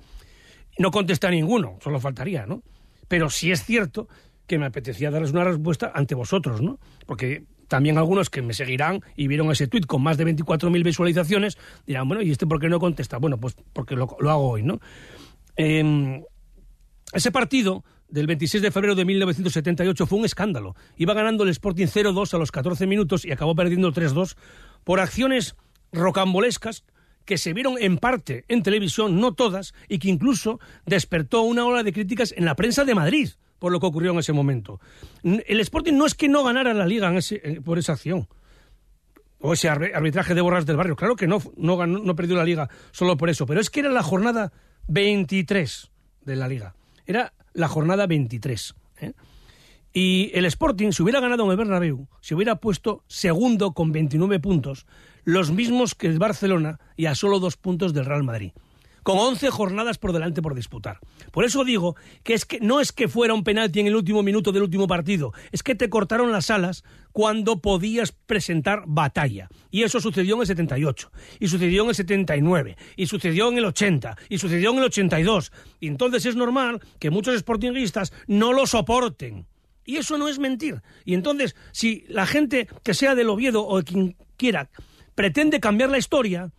No 0.78 0.92
contesté 0.92 1.28
a 1.28 1.32
ninguno, 1.32 1.78
solo 1.82 2.00
faltaría, 2.00 2.46
¿no? 2.46 2.64
Pero 3.08 3.30
sí 3.30 3.52
es 3.52 3.64
cierto 3.64 4.10
que 4.48 4.58
me 4.58 4.66
apetecía 4.66 5.12
darles 5.12 5.32
una 5.32 5.44
respuesta 5.44 5.92
ante 5.96 6.16
vosotros, 6.16 6.62
¿no? 6.62 6.80
Porque 7.06 7.46
también 7.68 7.98
algunos 7.98 8.30
que 8.30 8.42
me 8.42 8.54
seguirán 8.54 9.02
y 9.16 9.28
vieron 9.28 9.52
ese 9.52 9.68
tuit 9.68 9.86
con 9.86 10.02
más 10.04 10.18
de 10.18 10.26
24.000 10.26 10.84
visualizaciones 10.84 11.58
dirán, 11.86 12.08
bueno, 12.08 12.22
¿y 12.22 12.32
este 12.32 12.46
por 12.46 12.60
qué 12.60 12.70
no 12.70 12.80
contesta? 12.80 13.18
Bueno, 13.18 13.38
pues 13.38 13.56
porque 13.74 13.96
lo, 13.96 14.04
hago 14.04 14.50
hoy, 14.50 14.64
¿no? 14.64 14.80
Em, 15.56 16.24
ese 17.14 17.32
partido 17.32 17.84
del 18.16 18.28
26 18.28 18.64
de 18.64 18.72
febrero 18.72 18.96
de 18.96 19.04
1978 19.04 20.08
fue 20.08 20.20
un 20.20 20.26
escándalo. 20.26 20.74
Iba 20.96 21.14
ganando 21.14 21.44
el 21.44 21.50
Sporting 21.50 21.88
0-2 21.88 22.34
a 22.34 22.38
los 22.38 22.50
14 22.50 22.88
minutos 22.88 23.26
y 23.26 23.32
acabó 23.34 23.56
perdiendo 23.56 23.92
3-2 23.92 24.38
por 24.86 25.02
acciones 25.02 25.58
rocambolescas 25.92 26.86
que 27.26 27.38
se 27.38 27.52
vieron 27.52 27.76
en 27.78 27.98
parte 27.98 28.46
en 28.48 28.64
televisión, 28.64 29.20
no 29.20 29.34
todas, 29.34 29.74
y 29.90 30.00
que 30.00 30.08
incluso 30.08 30.62
despertó 30.86 31.42
una 31.42 31.66
ola 31.66 31.84
de 31.84 31.92
críticas 31.92 32.34
en 32.38 32.46
la 32.46 32.56
prensa 32.56 32.86
de 32.86 32.96
Madrid 32.96 33.30
por 33.60 33.74
lo 33.74 33.82
que 33.82 33.88
ocurrió 33.88 34.12
en 34.12 34.20
ese 34.20 34.32
momento. 34.32 34.80
El 35.24 35.60
Sporting 35.60 35.94
no 35.94 36.06
es 36.06 36.14
que 36.14 36.30
no 36.30 36.44
ganara 36.44 36.74
la 36.74 36.86
liga 36.86 37.14
por 37.66 37.80
esa 37.80 37.94
acción 37.94 38.30
o 39.40 39.54
ese 39.54 39.68
arbitraje 39.68 40.36
de 40.36 40.42
Borras 40.42 40.66
del 40.66 40.78
Barrio. 40.78 40.96
Claro 40.96 41.18
que 41.18 41.28
no, 41.28 41.42
no, 41.58 41.86
no 41.86 42.16
perdió 42.16 42.38
la 42.38 42.46
liga 42.46 42.70
solo 42.92 43.18
por 43.18 43.30
eso, 43.30 43.46
pero 43.46 43.60
es 43.60 43.70
que 43.70 43.82
era 43.82 43.90
la 43.90 44.04
jornada 44.04 44.54
23 44.88 45.92
de 46.22 46.36
la 46.38 46.48
liga. 46.48 46.76
Era 47.06 47.34
la 47.56 47.68
jornada 47.68 48.06
23. 48.06 48.76
¿eh? 49.02 49.14
Y 49.92 50.30
el 50.34 50.46
Sporting, 50.46 50.92
si 50.92 51.02
hubiera 51.02 51.22
ganado 51.22 51.46
en 51.46 51.52
el 51.52 51.58
Bernabéu, 51.58 52.08
se 52.22 52.36
hubiera 52.36 52.58
puesto 52.58 53.04
segundo 53.08 53.74
con 53.74 53.92
29 53.92 54.40
puntos, 54.40 54.86
los 55.24 55.52
mismos 55.52 55.96
que 55.96 56.08
el 56.08 56.20
Barcelona 56.20 56.80
y 56.96 57.08
a 57.08 57.16
solo 57.16 57.40
dos 57.40 57.58
puntos 57.58 57.94
del 57.94 58.06
Real 58.06 58.24
Madrid 58.24 58.52
con 59.06 59.20
11 59.20 59.52
jornadas 59.52 60.00
por 60.00 60.14
delante 60.14 60.42
por 60.42 60.56
disputar. 60.56 60.98
Por 61.32 61.46
eso 61.46 61.64
digo 61.64 61.96
que 62.24 62.34
es 62.34 62.44
que 62.44 62.60
no 62.60 62.80
es 62.80 62.92
que 62.92 63.08
fuera 63.08 63.36
un 63.36 63.44
penalti 63.44 63.80
en 63.80 63.86
el 63.86 63.96
último 63.96 64.24
minuto 64.24 64.52
del 64.52 64.64
último 64.64 64.88
partido, 64.88 65.32
es 65.52 65.62
que 65.62 65.76
te 65.76 65.92
cortaron 65.92 66.32
las 66.32 66.50
alas 66.50 66.84
cuando 67.12 67.62
podías 67.62 68.12
presentar 68.12 68.82
batalla. 68.88 69.48
Y 69.70 69.84
eso 69.84 70.00
sucedió 70.00 70.34
en 70.34 70.42
el 70.42 70.48
78, 70.48 71.12
y 71.40 71.48
sucedió 71.50 71.84
en 71.84 71.90
el 71.90 71.96
79, 71.96 72.78
y 72.96 73.06
sucedió 73.06 73.50
en 73.50 73.60
el 73.60 73.66
80, 73.66 74.18
y 74.28 74.40
sucedió 74.40 74.72
en 74.72 74.80
el 74.80 74.86
82. 74.86 75.52
Y 75.80 75.86
entonces 75.86 76.26
es 76.26 76.36
normal 76.36 76.82
que 76.98 77.12
muchos 77.12 77.38
sportingistas 77.38 78.12
no 78.26 78.54
lo 78.54 78.66
soporten. 78.66 79.46
Y 79.86 79.98
eso 79.98 80.18
no 80.18 80.28
es 80.28 80.40
mentir. 80.40 80.82
Y 81.04 81.14
entonces, 81.14 81.56
si 81.74 82.06
la 82.08 82.26
gente 82.26 82.68
que 82.82 82.96
sea 82.96 83.14
del 83.14 83.30
Oviedo 83.30 83.68
o 83.68 83.84
quien 83.84 84.18
quiera 84.36 84.72
pretende 85.14 85.60
cambiar 85.60 85.92
la 85.92 86.00
historia, 86.00 86.50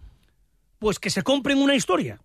pues 0.78 1.00
que 1.00 1.10
se 1.10 1.22
compren 1.22 1.58
una 1.58 1.74
historia. 1.74 2.20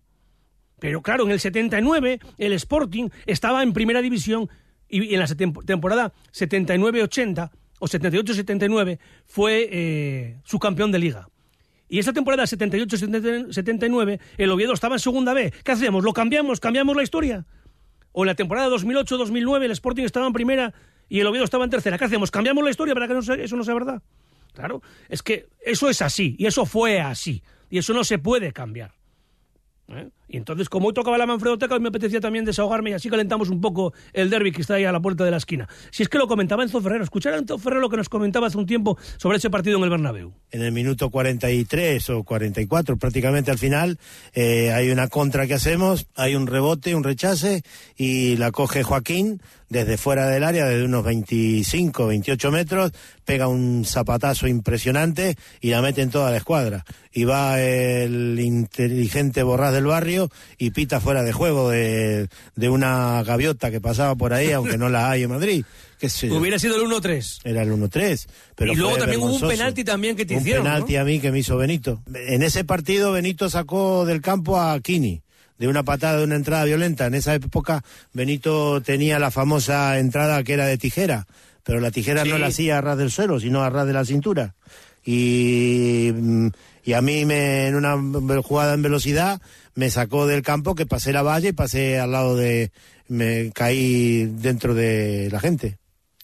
Pero 0.82 1.00
claro, 1.00 1.22
en 1.22 1.30
el 1.30 1.38
79 1.38 2.18
el 2.38 2.52
Sporting 2.54 3.08
estaba 3.24 3.62
en 3.62 3.72
primera 3.72 4.02
división 4.02 4.50
y 4.88 5.14
en 5.14 5.20
la 5.20 5.28
temporada 5.28 6.12
79-80 6.32 7.50
o 7.78 7.86
78-79 7.86 8.98
fue 9.24 9.68
eh, 9.70 10.40
su 10.42 10.58
campeón 10.58 10.90
de 10.90 10.98
liga. 10.98 11.28
Y 11.88 12.00
esa 12.00 12.12
temporada 12.12 12.42
78-79 12.42 14.18
el 14.36 14.50
Oviedo 14.50 14.72
estaba 14.72 14.96
en 14.96 14.98
segunda 14.98 15.32
B. 15.32 15.52
¿Qué 15.62 15.70
hacemos? 15.70 16.02
¿Lo 16.02 16.12
cambiamos? 16.12 16.58
¿Cambiamos 16.58 16.96
la 16.96 17.04
historia? 17.04 17.46
O 18.10 18.24
en 18.24 18.26
la 18.26 18.34
temporada 18.34 18.68
2008-2009 18.70 19.62
el 19.62 19.70
Sporting 19.70 20.02
estaba 20.02 20.26
en 20.26 20.32
primera 20.32 20.74
y 21.08 21.20
el 21.20 21.28
Oviedo 21.28 21.44
estaba 21.44 21.62
en 21.62 21.70
tercera. 21.70 21.96
¿Qué 21.96 22.06
hacemos? 22.06 22.32
¿Cambiamos 22.32 22.64
la 22.64 22.70
historia 22.70 22.92
para 22.92 23.06
que 23.06 23.16
eso 23.16 23.56
no 23.56 23.62
sea 23.62 23.74
verdad? 23.74 24.02
Claro, 24.52 24.82
es 25.08 25.22
que 25.22 25.46
eso 25.64 25.88
es 25.88 26.02
así 26.02 26.34
y 26.40 26.46
eso 26.46 26.66
fue 26.66 27.00
así 27.00 27.40
y 27.70 27.78
eso 27.78 27.94
no 27.94 28.02
se 28.02 28.18
puede 28.18 28.52
cambiar. 28.52 28.94
¿eh? 29.88 30.10
Y 30.32 30.38
entonces, 30.38 30.70
como 30.70 30.88
hoy 30.88 30.94
tocaba 30.94 31.18
la 31.18 31.26
Manfredoteca, 31.26 31.78
me 31.78 31.90
apetecía 31.90 32.18
también 32.18 32.46
desahogarme 32.46 32.88
y 32.88 32.92
así 32.94 33.10
calentamos 33.10 33.50
un 33.50 33.60
poco 33.60 33.92
el 34.14 34.30
derby 34.30 34.50
que 34.50 34.62
está 34.62 34.74
ahí 34.74 34.84
a 34.86 34.90
la 34.90 34.98
puerta 34.98 35.26
de 35.26 35.30
la 35.30 35.36
esquina. 35.36 35.68
Si 35.90 36.02
es 36.02 36.08
que 36.08 36.16
lo 36.16 36.26
comentaba 36.26 36.62
Enzo 36.62 36.80
Ferrero, 36.80 37.04
escuchar 37.04 37.34
a 37.34 37.36
Enzo 37.36 37.58
Ferrero 37.58 37.82
lo 37.82 37.90
que 37.90 37.98
nos 37.98 38.08
comentaba 38.08 38.46
hace 38.46 38.56
un 38.56 38.64
tiempo 38.64 38.96
sobre 39.18 39.36
ese 39.36 39.50
partido 39.50 39.76
en 39.76 39.84
el 39.84 39.90
Bernabéu. 39.90 40.32
En 40.50 40.62
el 40.62 40.72
minuto 40.72 41.10
43 41.10 42.08
o 42.08 42.24
44, 42.24 42.96
prácticamente 42.96 43.50
al 43.50 43.58
final, 43.58 43.98
eh, 44.32 44.72
hay 44.72 44.88
una 44.88 45.08
contra 45.08 45.46
que 45.46 45.52
hacemos, 45.52 46.06
hay 46.14 46.34
un 46.34 46.46
rebote, 46.46 46.94
un 46.94 47.04
rechace 47.04 47.62
y 47.94 48.38
la 48.38 48.52
coge 48.52 48.82
Joaquín 48.82 49.42
desde 49.72 49.96
fuera 49.96 50.28
del 50.28 50.44
área, 50.44 50.66
desde 50.66 50.84
unos 50.84 51.02
25, 51.02 52.06
28 52.06 52.50
metros, 52.50 52.92
pega 53.24 53.48
un 53.48 53.86
zapatazo 53.86 54.46
impresionante 54.46 55.36
y 55.62 55.70
la 55.70 55.80
mete 55.80 56.02
en 56.02 56.10
toda 56.10 56.30
la 56.30 56.36
escuadra. 56.36 56.84
Y 57.10 57.24
va 57.24 57.60
el 57.60 58.38
inteligente 58.38 59.42
Borrás 59.42 59.72
del 59.72 59.86
Barrio 59.86 60.21
y 60.58 60.70
pita 60.70 61.00
fuera 61.00 61.22
de 61.22 61.32
juego 61.32 61.70
de, 61.70 62.28
una 62.56 63.22
gaviota 63.22 63.70
que 63.70 63.80
pasaba 63.80 64.14
por 64.14 64.32
ahí, 64.32 64.52
aunque 64.52 64.78
no 64.78 64.88
la 64.88 65.10
hay 65.10 65.22
en 65.24 65.30
Madrid. 65.30 65.64
Hubiera 66.30 66.58
sido 66.58 66.76
el 66.76 66.90
1-3. 66.90 67.40
Era 67.44 67.62
el 67.62 67.70
1-3. 67.70 68.26
y 68.60 68.74
luego 68.74 68.96
también 68.96 69.20
hubo 69.20 69.36
un 69.36 69.48
penalti 69.48 69.84
también 69.84 70.16
que 70.16 70.26
te 70.26 70.34
hicieron. 70.34 70.66
Un 70.66 70.72
penalti 70.72 70.96
a 70.96 71.04
mí 71.04 71.20
que 71.20 71.30
me 71.30 71.38
hizo 71.38 71.56
Benito. 71.56 72.02
En 72.14 72.42
ese 72.42 72.64
partido 72.64 73.12
Benito 73.12 73.48
sacó 73.48 74.04
del 74.04 74.20
campo 74.20 74.60
a 74.60 74.78
Kini 74.80 75.22
de 75.58 75.68
una 75.68 75.84
patada, 75.84 76.18
de 76.18 76.24
una 76.24 76.34
entrada 76.34 76.64
violenta. 76.64 77.06
En 77.06 77.14
esa 77.14 77.34
época 77.34 77.84
Benito 78.12 78.80
tenía 78.80 79.20
la 79.20 79.30
famosa 79.30 79.96
entrada 80.00 80.42
que 80.42 80.54
era 80.54 80.66
de 80.66 80.76
tijera, 80.76 81.28
pero 81.62 81.78
la 81.78 81.92
tijera 81.92 82.24
no 82.24 82.36
la 82.36 82.48
hacía 82.48 82.78
a 82.78 82.80
ras 82.80 82.98
del 82.98 83.12
suelo, 83.12 83.38
sino 83.38 83.62
a 83.62 83.70
ras 83.70 83.86
de 83.86 83.92
la 83.92 84.04
cintura. 84.04 84.56
Y, 85.04 86.10
mm, 86.12 86.48
y 86.84 86.92
a 86.94 87.00
mí 87.02 87.24
me, 87.24 87.68
en 87.68 87.76
una 87.76 87.96
jugada 88.42 88.74
en 88.74 88.82
velocidad 88.82 89.40
me 89.74 89.90
sacó 89.90 90.26
del 90.26 90.42
campo 90.42 90.74
que 90.74 90.86
pasé 90.86 91.12
la 91.12 91.22
valla 91.22 91.48
y 91.48 91.52
pasé 91.52 91.98
al 91.98 92.12
lado 92.12 92.36
de... 92.36 92.70
me 93.08 93.50
caí 93.52 94.26
dentro 94.26 94.74
de 94.74 95.28
la 95.30 95.40
gente. 95.40 95.78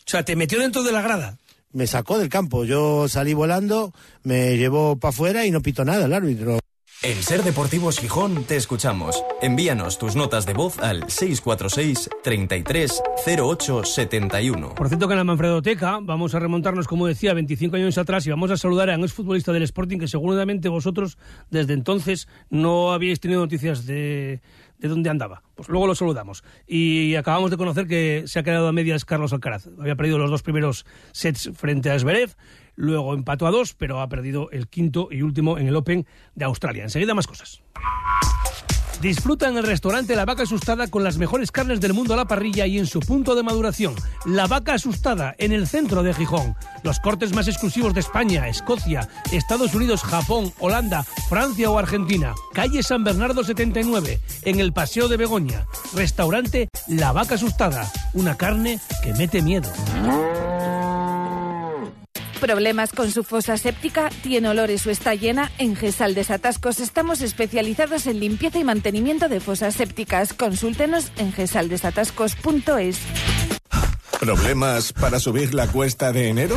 O 0.06 0.10
sea, 0.10 0.24
te 0.24 0.36
metió 0.36 0.58
dentro 0.58 0.82
de 0.82 0.92
la 0.92 1.02
grada. 1.02 1.38
Me 1.72 1.86
sacó 1.86 2.18
del 2.18 2.28
campo. 2.28 2.64
Yo 2.64 3.08
salí 3.08 3.34
volando, 3.34 3.92
me 4.22 4.56
llevó 4.56 4.96
para 4.96 5.10
afuera 5.10 5.46
y 5.46 5.50
no 5.50 5.60
pito 5.60 5.84
nada 5.84 6.06
el 6.06 6.14
árbitro. 6.14 6.58
En 7.00 7.22
Ser 7.22 7.44
Deportivos 7.44 8.00
Gijón 8.00 8.42
te 8.42 8.56
escuchamos. 8.56 9.22
Envíanos 9.40 9.98
tus 9.98 10.16
notas 10.16 10.46
de 10.46 10.52
voz 10.52 10.80
al 10.80 11.08
646 11.08 12.10
33 12.24 13.02
08 13.38 13.84
71. 13.84 14.74
Por 14.74 14.88
cierto 14.88 15.06
que 15.06 15.12
en 15.14 15.18
la 15.18 15.22
Manfredoteca 15.22 16.00
vamos 16.02 16.34
a 16.34 16.40
remontarnos, 16.40 16.88
como 16.88 17.06
decía, 17.06 17.34
25 17.34 17.76
años 17.76 17.98
atrás 17.98 18.26
y 18.26 18.30
vamos 18.30 18.50
a 18.50 18.56
saludar 18.56 18.90
a 18.90 18.96
un 18.96 19.04
exfutbolista 19.04 19.52
del 19.52 19.62
Sporting 19.62 19.98
que 19.98 20.08
seguramente 20.08 20.68
vosotros 20.68 21.18
desde 21.50 21.74
entonces 21.74 22.26
no 22.50 22.90
habíais 22.90 23.20
tenido 23.20 23.42
noticias 23.42 23.86
de, 23.86 24.40
de 24.78 24.88
dónde 24.88 25.08
andaba. 25.08 25.44
Pues 25.54 25.68
luego 25.68 25.86
lo 25.86 25.94
saludamos. 25.94 26.42
Y 26.66 27.14
acabamos 27.14 27.52
de 27.52 27.56
conocer 27.58 27.86
que 27.86 28.24
se 28.26 28.40
ha 28.40 28.42
quedado 28.42 28.66
a 28.66 28.72
medias 28.72 29.04
Carlos 29.04 29.32
Alcaraz. 29.32 29.68
Había 29.78 29.94
perdido 29.94 30.18
los 30.18 30.30
dos 30.30 30.42
primeros 30.42 30.84
sets 31.12 31.50
frente 31.54 31.92
a 31.92 31.98
Zverev 32.00 32.34
luego 32.78 33.12
empató 33.12 33.46
a 33.46 33.50
dos, 33.50 33.74
pero 33.74 34.00
ha 34.00 34.08
perdido 34.08 34.50
el 34.52 34.68
quinto 34.68 35.08
y 35.10 35.22
último 35.22 35.58
en 35.58 35.66
el 35.66 35.76
Open 35.76 36.06
de 36.34 36.44
Australia. 36.44 36.84
Enseguida 36.84 37.12
más 37.12 37.26
cosas. 37.26 37.60
Disfruta 39.00 39.48
en 39.48 39.56
el 39.56 39.64
restaurante 39.64 40.16
La 40.16 40.24
Vaca 40.24 40.42
Asustada 40.42 40.88
con 40.88 41.04
las 41.04 41.18
mejores 41.18 41.52
carnes 41.52 41.80
del 41.80 41.94
mundo 41.94 42.14
a 42.14 42.16
la 42.16 42.26
parrilla 42.26 42.66
y 42.66 42.78
en 42.78 42.86
su 42.86 42.98
punto 42.98 43.36
de 43.36 43.44
maduración. 43.44 43.94
La 44.26 44.48
Vaca 44.48 44.74
Asustada 44.74 45.36
en 45.38 45.52
el 45.52 45.68
centro 45.68 46.02
de 46.02 46.14
Gijón. 46.14 46.56
Los 46.82 46.98
cortes 46.98 47.32
más 47.32 47.46
exclusivos 47.46 47.94
de 47.94 48.00
España, 48.00 48.48
Escocia, 48.48 49.08
Estados 49.30 49.74
Unidos, 49.74 50.02
Japón, 50.02 50.52
Holanda, 50.58 51.04
Francia 51.28 51.70
o 51.70 51.78
Argentina. 51.78 52.34
Calle 52.54 52.82
San 52.82 53.04
Bernardo 53.04 53.44
79, 53.44 54.20
en 54.42 54.58
el 54.58 54.72
Paseo 54.72 55.06
de 55.06 55.16
Begoña. 55.16 55.66
Restaurante 55.94 56.68
La 56.88 57.12
Vaca 57.12 57.36
Asustada. 57.36 57.90
Una 58.14 58.36
carne 58.36 58.80
que 59.04 59.14
mete 59.14 59.42
miedo. 59.42 59.68
¿Problemas 62.40 62.92
con 62.92 63.10
su 63.10 63.24
fosa 63.24 63.56
séptica? 63.56 64.10
¿Tiene 64.22 64.48
olores 64.48 64.86
o 64.86 64.90
está 64.90 65.14
llena? 65.14 65.50
En 65.58 65.74
Gesal 65.74 66.14
Desatascos 66.14 66.78
estamos 66.78 67.20
especializados 67.20 68.06
en 68.06 68.20
limpieza 68.20 68.58
y 68.58 68.64
mantenimiento 68.64 69.28
de 69.28 69.40
fosas 69.40 69.74
sépticas. 69.74 70.32
Consúltenos 70.32 71.10
en 71.16 71.32
gesaldesatascos.es. 71.32 72.98
¿Problemas 74.20 74.92
para 74.92 75.18
subir 75.18 75.54
la 75.54 75.66
cuesta 75.66 76.12
de 76.12 76.28
enero? 76.28 76.56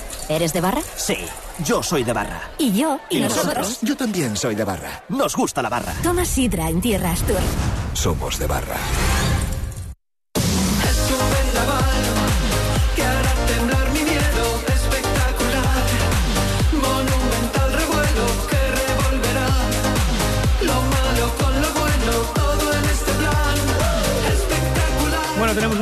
¿Eres 0.31 0.53
de 0.53 0.61
barra? 0.61 0.81
Sí, 0.95 1.17
yo 1.59 1.83
soy 1.83 2.05
de 2.05 2.13
barra. 2.13 2.51
¿Y 2.57 2.71
yo? 2.71 2.99
¿Y, 3.09 3.19
nosotros? 3.19 3.79
Yo 3.81 3.97
también 3.97 4.37
soy 4.37 4.55
de 4.55 4.63
barra. 4.63 5.03
Nos 5.09 5.35
gusta 5.35 5.61
la 5.61 5.67
barra. 5.67 5.93
Toma 6.01 6.23
sidra 6.23 6.69
en 6.69 6.79
Tierra 6.79 7.11
Astur. 7.11 7.41
Somos 7.93 8.39
de 8.39 8.47
barra. 8.47 8.77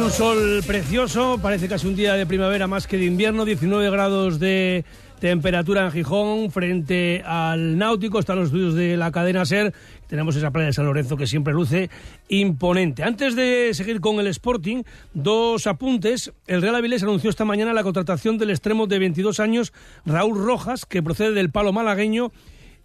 Un 0.10 0.16
sol 0.16 0.64
precioso, 0.66 1.38
parece 1.40 1.68
casi 1.68 1.86
un 1.86 1.96
día 1.96 2.16
de 2.16 2.26
primavera 2.26 2.66
más 2.66 2.88
que 2.88 2.98
de 2.98 3.06
invierno, 3.06 3.46
19 3.46 3.92
grados 3.92 4.40
de 4.40 4.84
temperatura 5.20 5.86
en 5.86 5.92
Gijón 5.92 6.52
frente 6.52 7.22
al 7.26 7.78
Náutico, 7.78 8.18
están 8.18 8.40
los 8.40 8.48
estudios 8.48 8.74
de 8.74 8.98
la 8.98 9.12
cadena 9.12 9.46
SER, 9.46 9.72
tenemos 10.08 10.36
esa 10.36 10.50
playa 10.50 10.68
de 10.68 10.74
San 10.74 10.86
Lorenzo 10.86 11.16
que 11.16 11.28
siempre 11.28 11.54
luce 11.54 11.92
imponente. 12.28 13.04
Antes 13.04 13.36
de 13.36 13.70
seguir 13.74 14.02
con 14.02 14.20
el 14.20 14.26
Sporting, 14.28 14.82
dos 15.14 15.68
apuntes. 15.68 16.32
El 16.48 16.64
Real 16.64 16.76
Avilés 16.76 17.04
anunció 17.04 17.30
esta 17.30 17.46
mañana 17.46 17.74
la 17.74 17.84
contratación 17.84 18.40
del 18.40 18.50
extremo 18.50 18.88
de 18.88 18.98
22 18.98 19.40
años, 19.40 19.74
Raúl 20.08 20.44
Rojas, 20.44 20.88
que 20.88 21.04
procede 21.04 21.34
del 21.34 21.52
palo 21.52 21.72
malagueño 21.72 22.32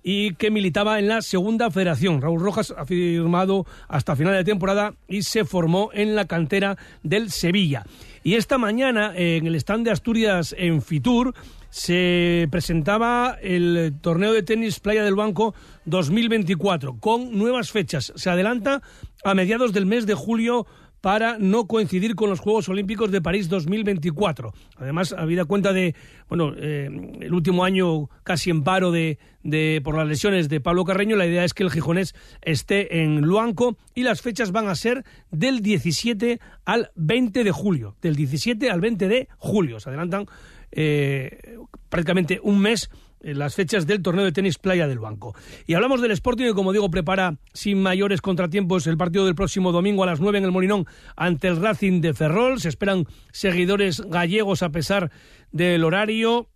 y 0.06 0.34
que 0.34 0.50
militaba 0.50 0.98
en 0.98 1.08
la 1.08 1.22
segunda 1.22 1.70
federación. 1.70 2.20
Raúl 2.20 2.40
Rojas 2.40 2.74
ha 2.76 2.84
firmado 2.84 3.66
hasta 3.88 4.14
final 4.14 4.34
de 4.34 4.44
temporada 4.44 4.94
y 5.08 5.22
se 5.22 5.46
formó 5.46 5.88
en 5.94 6.14
la 6.14 6.26
cantera 6.26 6.76
del 7.02 7.30
Sevilla. 7.30 7.84
Y 8.22 8.34
esta 8.34 8.58
mañana 8.58 9.12
en 9.16 9.46
el 9.46 9.54
stand 9.56 9.86
de 9.86 9.92
Asturias 9.92 10.54
en 10.58 10.82
Fitur 10.82 11.34
se 11.70 12.46
presentaba 12.50 13.38
el 13.42 13.94
torneo 14.00 14.32
de 14.32 14.42
tenis 14.42 14.78
Playa 14.78 15.02
del 15.02 15.14
Banco 15.14 15.54
2024 15.86 16.98
con 17.00 17.36
nuevas 17.36 17.70
fechas. 17.70 18.12
Se 18.14 18.30
adelanta 18.30 18.82
a 19.24 19.34
mediados 19.34 19.72
del 19.72 19.86
mes 19.86 20.06
de 20.06 20.14
julio 20.14 20.66
para 21.04 21.36
no 21.38 21.66
coincidir 21.66 22.14
con 22.14 22.30
los 22.30 22.40
Juegos 22.40 22.70
Olímpicos 22.70 23.10
de 23.10 23.20
París 23.20 23.50
2024. 23.50 24.54
Además, 24.78 25.12
habida 25.12 25.44
cuenta 25.44 25.74
de, 25.74 25.94
bueno, 26.30 26.54
eh, 26.56 26.88
el 27.20 27.34
último 27.34 27.62
año 27.62 28.08
casi 28.22 28.48
en 28.48 28.64
paro 28.64 28.90
de, 28.90 29.18
de, 29.42 29.82
por 29.84 29.98
las 29.98 30.08
lesiones 30.08 30.48
de 30.48 30.62
Pablo 30.62 30.86
Carreño, 30.86 31.14
la 31.16 31.26
idea 31.26 31.44
es 31.44 31.52
que 31.52 31.62
el 31.62 31.70
gijonés 31.70 32.14
esté 32.40 33.02
en 33.02 33.20
Luanco 33.20 33.76
y 33.94 34.04
las 34.04 34.22
fechas 34.22 34.50
van 34.50 34.66
a 34.66 34.74
ser 34.74 35.04
del 35.30 35.60
17 35.60 36.40
al 36.64 36.90
20 36.94 37.44
de 37.44 37.50
julio. 37.50 37.96
Del 38.00 38.16
17 38.16 38.70
al 38.70 38.80
20 38.80 39.06
de 39.06 39.28
julio. 39.36 39.80
Se 39.80 39.90
adelantan 39.90 40.24
eh, 40.72 41.58
prácticamente 41.90 42.40
un 42.42 42.60
mes 42.60 42.88
las 43.32 43.54
fechas 43.54 43.86
del 43.86 44.02
torneo 44.02 44.24
de 44.24 44.32
tenis 44.32 44.58
Playa 44.58 44.86
del 44.86 44.98
Banco. 44.98 45.34
Y 45.66 45.74
hablamos 45.74 46.00
del 46.02 46.10
Sporting 46.10 46.44
que, 46.44 46.54
como 46.54 46.72
digo, 46.72 46.90
prepara 46.90 47.36
sin 47.52 47.82
mayores 47.82 48.20
contratiempos 48.20 48.86
el 48.86 48.96
partido 48.96 49.24
del 49.24 49.34
próximo 49.34 49.72
domingo 49.72 50.02
a 50.02 50.06
las 50.06 50.20
9 50.20 50.38
en 50.38 50.44
el 50.44 50.52
Molinón 50.52 50.86
ante 51.16 51.48
el 51.48 51.60
Racing 51.60 52.00
de 52.00 52.14
Ferrol. 52.14 52.60
Se 52.60 52.68
esperan 52.68 53.06
seguidores 53.32 54.00
gallegos 54.02 54.62
a 54.62 54.70
pesar 54.70 55.10
del 55.52 55.84
horario 55.84 56.48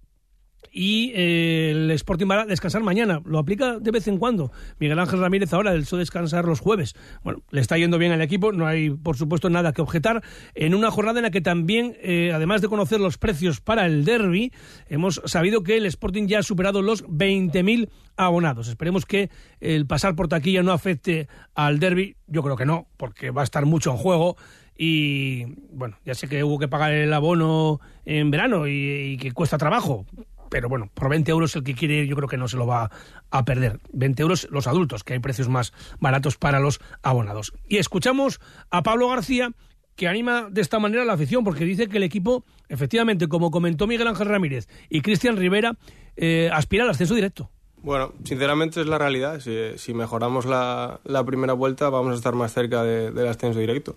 y 0.73 1.13
eh, 1.15 1.71
el 1.71 1.91
Sporting 1.93 2.27
va 2.31 2.43
a 2.43 2.47
descansar 2.47 2.83
mañana. 2.83 3.21
Lo 3.25 3.39
aplica 3.39 3.79
de 3.79 3.91
vez 3.91 4.07
en 4.09 4.19
cuando. 4.19 4.53
Miguel 4.79 4.99
Ángel 4.99 5.21
Ramírez 5.21 5.53
ahora, 5.53 5.73
él 5.73 5.87
suele 5.87 6.03
descansar 6.03 6.45
los 6.45 6.61
jueves. 6.61 6.95
Bueno, 7.23 7.43
le 7.51 7.61
está 7.61 7.77
yendo 7.79 7.99
bien 7.99 8.13
al 8.13 8.23
equipo, 8.23 8.53
no 8.53 8.67
hay, 8.67 8.91
por 8.91 9.17
supuesto, 9.17 9.51
nada 9.51 9.73
que 9.73 9.83
objetar. 9.83 10.23
En 10.55 10.75
una 10.75 10.91
jornada 10.91 11.19
en 11.19 11.25
la 11.25 11.31
que 11.31 11.41
también, 11.41 11.97
eh, 12.01 12.33
además 12.35 12.61
de 12.61 12.69
conocer 12.69 13.01
los 13.01 13.19
precios 13.19 13.61
para 13.61 13.87
el 13.87 14.05
derby, 14.05 14.53
hemos 14.89 15.21
sabido 15.25 15.63
que 15.63 15.77
el 15.77 15.87
Sporting 15.87 16.27
ya 16.27 16.41
ha 16.41 16.43
superado 16.43 16.83
los 16.83 17.05
20.000 17.07 17.89
abonados. 18.17 18.69
Esperemos 18.69 19.07
que 19.07 19.31
el 19.61 19.87
pasar 19.87 20.15
por 20.15 20.29
taquilla 20.29 20.63
no 20.63 20.73
afecte 20.73 21.29
al 21.55 21.79
derby. 21.79 22.17
Yo 22.27 22.43
creo 22.43 22.57
que 22.57 22.67
no, 22.67 22.89
porque 22.97 23.31
va 23.31 23.43
a 23.43 23.45
estar 23.45 23.65
mucho 23.67 23.91
en 23.91 23.97
juego 23.97 24.37
y 24.81 25.45
bueno, 25.73 25.97
ya 26.05 26.15
sé 26.15 26.29
que 26.29 26.45
hubo 26.45 26.61
que 26.61 26.69
pagar 26.69 26.93
el 26.93 27.13
abono 27.13 27.81
en 28.05 28.31
verano 28.31 28.69
y 28.69 29.17
que 29.21 29.33
cuesta 29.33 29.59
trabajo, 29.59 30.07
pero 30.51 30.69
bueno, 30.69 30.91
por 30.95 31.09
20 31.09 31.31
euros 31.31 31.55
el 31.57 31.65
que 31.65 31.75
quiere 31.75 31.95
ir 31.95 32.07
yo 32.07 32.17
creo 32.17 32.29
que 32.29 32.37
no 32.37 32.49
se 32.49 32.57
lo 32.57 32.67
va 32.67 32.91
a 33.31 33.45
perder. 33.45 33.81
20 33.93 34.23
euros 34.23 34.49
los 34.51 34.67
adultos, 34.67 35.05
que 35.05 35.15
hay 35.15 35.19
precios 35.19 35.49
más 35.49 35.73
baratos 36.01 36.37
para 36.37 36.61
los 36.61 36.81
abonados. 37.03 37.53
Y 37.69 37.79
escuchamos 37.79 38.41
a 38.71 38.83
Pablo 38.83 39.09
García 39.09 39.53
que 39.97 40.07
anima 40.07 40.49
de 40.49 40.61
esta 40.61 40.79
manera 40.79 41.05
la 41.05 41.15
afición, 41.15 41.43
porque 41.43 41.65
dice 41.65 41.89
que 41.89 41.97
el 41.97 42.05
equipo, 42.05 42.45
efectivamente, 42.69 43.27
como 43.27 43.51
comentó 43.51 43.89
Miguel 43.89 44.07
Ángel 44.07 44.29
Ramírez 44.29 44.69
y 44.89 45.01
Cristian 45.01 45.37
Rivera, 45.37 45.77
eh, 46.17 46.49
aspira 46.53 46.85
al 46.85 46.91
ascenso 46.91 47.17
directo. 47.17 47.51
Bueno, 47.83 48.13
sinceramente 48.25 48.81
es 48.81 48.87
la 48.87 48.99
realidad. 48.99 49.41
Si, 49.41 49.95
mejoramos 49.95 50.47
la, 50.47 51.01
primera 51.27 51.53
vuelta, 51.53 51.91
vamos 51.91 52.13
a 52.13 52.17
estar 52.17 52.35
más 52.35 52.53
cerca 52.53 52.85
del 52.85 53.27
ascenso 53.27 53.59
directo. 53.59 53.97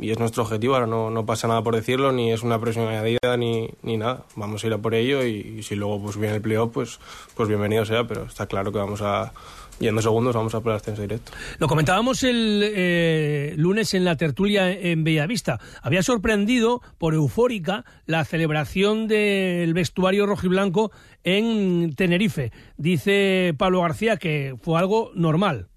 Y 0.00 0.10
es 0.10 0.18
nuestro 0.18 0.42
objetivo, 0.42 0.74
ahora 0.74 0.86
no, 0.86 1.26
pasa 1.26 1.48
nada 1.48 1.62
por 1.62 1.74
decirlo, 1.74 2.12
ni 2.12 2.32
es 2.32 2.42
una 2.42 2.60
presión 2.60 2.88
añadida, 2.88 3.36
ni, 3.36 3.70
ni 3.82 3.96
nada. 3.96 4.24
Vamos 4.36 4.62
a 4.62 4.66
ir 4.66 4.72
a 4.72 4.78
por 4.78 4.94
ello 4.94 5.24
y, 5.24 5.62
si 5.62 5.74
luego 5.74 6.00
pues 6.02 6.16
viene 6.16 6.36
el 6.36 6.42
playoff, 6.42 6.70
pues, 6.72 7.00
pues 7.34 7.48
bienvenido 7.48 7.84
sea, 7.84 8.06
pero 8.06 8.24
está 8.24 8.46
claro 8.46 8.72
que 8.72 8.78
vamos 8.78 9.02
a, 9.02 9.32
y 9.80 9.86
en 9.86 9.94
dos 9.94 10.04
segundos 10.04 10.34
vamos 10.34 10.54
a 10.54 10.60
por 10.60 10.72
el 10.72 10.76
ascenso 10.76 11.02
directo. 11.02 11.32
Lo 11.58 11.68
comentábamos 11.68 12.22
el 12.22 12.62
eh, 12.64 13.54
lunes 13.56 13.94
en 13.94 14.04
la 14.04 14.16
tertulia 14.16 14.70
en 14.70 15.04
Bellavista. 15.04 15.60
Había 15.82 16.02
sorprendido 16.02 16.82
por 16.98 17.14
eufórica 17.14 17.84
la 18.06 18.24
celebración 18.24 19.08
del 19.08 19.74
vestuario 19.74 20.26
rojiblanco 20.26 20.90
en 21.24 21.94
Tenerife. 21.94 22.52
Dice 22.76 23.54
Pablo 23.56 23.82
García 23.82 24.16
que 24.16 24.56
fue 24.60 24.78
algo 24.78 25.10
normal. 25.14 25.68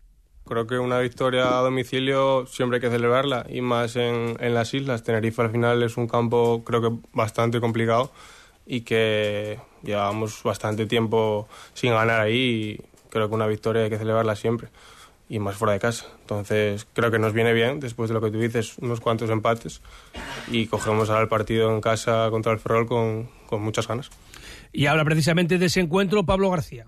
Creo 0.51 0.67
que 0.67 0.77
una 0.77 0.99
victoria 0.99 1.57
a 1.57 1.61
domicilio 1.61 2.45
siempre 2.45 2.75
hay 2.75 2.81
que 2.81 2.89
celebrarla 2.89 3.45
y 3.47 3.61
más 3.61 3.95
en, 3.95 4.35
en 4.37 4.53
las 4.53 4.73
islas. 4.73 5.01
Tenerife 5.01 5.41
al 5.41 5.49
final 5.49 5.81
es 5.81 5.95
un 5.95 6.09
campo 6.09 6.61
creo 6.65 6.81
que 6.81 7.07
bastante 7.13 7.61
complicado 7.61 8.11
y 8.65 8.81
que 8.81 9.59
llevamos 9.81 10.43
bastante 10.43 10.87
tiempo 10.87 11.47
sin 11.73 11.93
ganar 11.93 12.19
ahí 12.19 12.35
y 12.35 12.81
creo 13.09 13.29
que 13.29 13.35
una 13.35 13.47
victoria 13.47 13.83
hay 13.83 13.89
que 13.89 13.97
celebrarla 13.97 14.35
siempre 14.35 14.67
y 15.29 15.39
más 15.39 15.55
fuera 15.55 15.71
de 15.71 15.79
casa. 15.79 16.07
Entonces 16.19 16.85
creo 16.91 17.11
que 17.11 17.17
nos 17.17 17.31
viene 17.31 17.53
bien, 17.53 17.79
después 17.79 18.09
de 18.09 18.15
lo 18.15 18.19
que 18.19 18.29
tú 18.29 18.37
dices, 18.37 18.77
unos 18.79 18.99
cuantos 18.99 19.29
empates 19.29 19.81
y 20.49 20.67
cogemos 20.67 21.09
ahora 21.09 21.21
el 21.21 21.29
partido 21.29 21.73
en 21.73 21.79
casa 21.79 22.27
contra 22.29 22.51
el 22.51 22.59
Ferrol 22.59 22.87
con, 22.87 23.29
con 23.47 23.61
muchas 23.61 23.87
ganas. 23.87 24.09
Y 24.73 24.87
habla 24.87 25.05
precisamente 25.05 25.57
de 25.57 25.67
ese 25.67 25.79
encuentro 25.79 26.25
Pablo 26.25 26.49
García. 26.49 26.87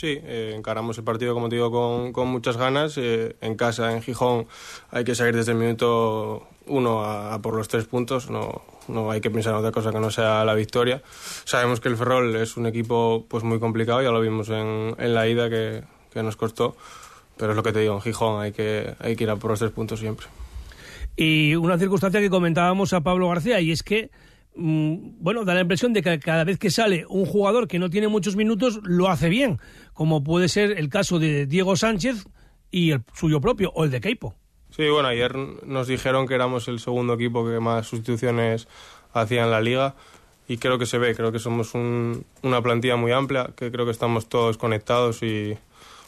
Sí, 0.00 0.18
eh, 0.24 0.54
encaramos 0.56 0.96
el 0.96 1.04
partido, 1.04 1.34
como 1.34 1.50
te 1.50 1.56
digo, 1.56 1.70
con, 1.70 2.14
con 2.14 2.26
muchas 2.28 2.56
ganas. 2.56 2.96
Eh, 2.96 3.36
en 3.42 3.54
casa, 3.54 3.92
en 3.92 4.00
Gijón, 4.00 4.46
hay 4.90 5.04
que 5.04 5.14
salir 5.14 5.36
desde 5.36 5.52
el 5.52 5.58
minuto 5.58 6.48
uno 6.64 7.04
a, 7.04 7.38
por 7.42 7.54
los 7.54 7.68
tres 7.68 7.84
puntos. 7.84 8.30
No, 8.30 8.62
no 8.88 9.10
hay 9.10 9.20
que 9.20 9.30
pensar 9.30 9.52
en 9.52 9.58
otra 9.58 9.72
cosa 9.72 9.92
que 9.92 10.00
no 10.00 10.10
sea 10.10 10.42
la 10.46 10.54
victoria. 10.54 11.02
Sabemos 11.44 11.80
que 11.80 11.90
el 11.90 11.98
Ferrol 11.98 12.34
es 12.36 12.56
un 12.56 12.64
equipo 12.64 13.26
pues 13.28 13.44
muy 13.44 13.60
complicado, 13.60 14.00
ya 14.00 14.10
lo 14.10 14.22
vimos 14.22 14.48
en, 14.48 14.94
en 14.96 15.12
la 15.12 15.28
ida 15.28 15.50
que, 15.50 15.82
que, 16.10 16.22
nos 16.22 16.34
costó. 16.34 16.78
Pero 17.36 17.52
es 17.52 17.56
lo 17.56 17.62
que 17.62 17.72
te 17.72 17.80
digo, 17.80 17.92
en 17.92 18.00
Gijón 18.00 18.40
hay 18.40 18.52
que, 18.52 18.94
hay 19.00 19.16
que 19.16 19.24
ir 19.24 19.30
a 19.30 19.36
por 19.36 19.50
los 19.50 19.58
tres 19.58 19.70
puntos 19.70 20.00
siempre. 20.00 20.28
Y 21.14 21.56
una 21.56 21.76
circunstancia 21.76 22.20
que 22.20 22.30
comentábamos 22.30 22.94
a 22.94 23.02
Pablo 23.02 23.28
García, 23.28 23.60
y 23.60 23.70
es 23.70 23.82
que 23.82 24.10
bueno, 24.54 25.44
da 25.44 25.54
la 25.54 25.60
impresión 25.60 25.92
de 25.92 26.02
que 26.02 26.18
cada 26.18 26.44
vez 26.44 26.58
que 26.58 26.70
sale 26.70 27.06
un 27.08 27.24
jugador 27.24 27.68
que 27.68 27.78
no 27.78 27.90
tiene 27.90 28.08
muchos 28.08 28.36
minutos, 28.36 28.80
lo 28.82 29.08
hace 29.08 29.28
bien, 29.28 29.58
como 29.94 30.24
puede 30.24 30.48
ser 30.48 30.72
el 30.78 30.88
caso 30.88 31.18
de 31.18 31.46
Diego 31.46 31.76
Sánchez 31.76 32.26
y 32.70 32.92
el 32.92 33.02
suyo 33.14 33.40
propio, 33.40 33.70
o 33.74 33.84
el 33.84 33.90
de 33.90 34.00
Keipo. 34.00 34.34
Sí, 34.70 34.88
bueno, 34.88 35.08
ayer 35.08 35.34
nos 35.36 35.88
dijeron 35.88 36.28
que 36.28 36.34
éramos 36.34 36.68
el 36.68 36.78
segundo 36.78 37.14
equipo 37.14 37.44
que 37.44 37.58
más 37.58 37.86
sustituciones 37.86 38.68
hacía 39.12 39.42
en 39.42 39.50
la 39.50 39.60
liga 39.60 39.94
y 40.46 40.58
creo 40.58 40.78
que 40.78 40.86
se 40.86 40.98
ve, 40.98 41.14
creo 41.14 41.32
que 41.32 41.38
somos 41.38 41.74
una 41.74 42.62
plantilla 42.62 42.96
muy 42.96 43.12
amplia, 43.12 43.50
que 43.56 43.70
creo 43.70 43.84
que 43.84 43.92
estamos 43.92 44.28
todos 44.28 44.58
conectados 44.58 45.22
y 45.22 45.56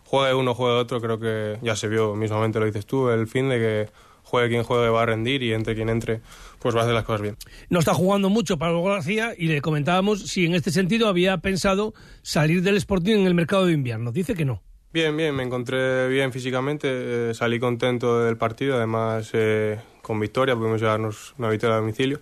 juegue 0.04 0.34
uno, 0.34 0.54
juegue 0.54 0.76
otro, 0.76 1.00
creo 1.00 1.18
que 1.18 1.58
ya 1.62 1.76
se 1.76 1.88
vio, 1.88 2.14
mismamente 2.14 2.60
lo 2.60 2.66
dices 2.66 2.86
tú, 2.86 3.08
el 3.08 3.26
fin 3.26 3.48
de 3.48 3.58
que 3.58 3.88
juegue 4.24 4.48
quien 4.48 4.62
juegue 4.62 4.88
va 4.88 5.02
a 5.02 5.06
rendir 5.06 5.42
y 5.42 5.52
entre 5.52 5.74
quien 5.74 5.88
entre 5.88 6.20
pues 6.62 6.76
va 6.76 6.80
a 6.80 6.82
hacer 6.84 6.94
las 6.94 7.04
cosas 7.04 7.22
bien. 7.22 7.36
No 7.68 7.80
está 7.80 7.92
jugando 7.92 8.30
mucho 8.30 8.56
Pablo 8.56 8.82
García 8.84 9.34
y 9.36 9.48
le 9.48 9.60
comentábamos 9.60 10.28
si 10.28 10.46
en 10.46 10.54
este 10.54 10.70
sentido 10.70 11.08
había 11.08 11.38
pensado 11.38 11.92
salir 12.22 12.62
del 12.62 12.76
Sporting 12.76 13.16
en 13.16 13.26
el 13.26 13.34
mercado 13.34 13.66
de 13.66 13.72
invierno. 13.72 14.12
Dice 14.12 14.34
que 14.34 14.44
no. 14.44 14.62
Bien, 14.92 15.16
bien, 15.16 15.34
me 15.34 15.42
encontré 15.42 16.06
bien 16.08 16.32
físicamente, 16.32 16.86
eh, 17.30 17.34
salí 17.34 17.58
contento 17.58 18.22
del 18.22 18.36
partido, 18.36 18.76
además 18.76 19.30
eh, 19.32 19.80
con 20.02 20.20
victoria, 20.20 20.54
pudimos 20.54 20.80
llevarnos 20.80 21.34
una 21.38 21.48
victoria 21.48 21.76
a 21.76 21.80
domicilio 21.80 22.20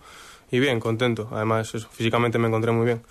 y 0.53 0.61
bien, 0.61 0.81
contento, 0.81 1.29
además 1.33 1.73
físicamente 1.91 2.39
me 2.39 2.49
encontré 2.49 2.73
muy 2.73 2.87
bien. 2.87 3.03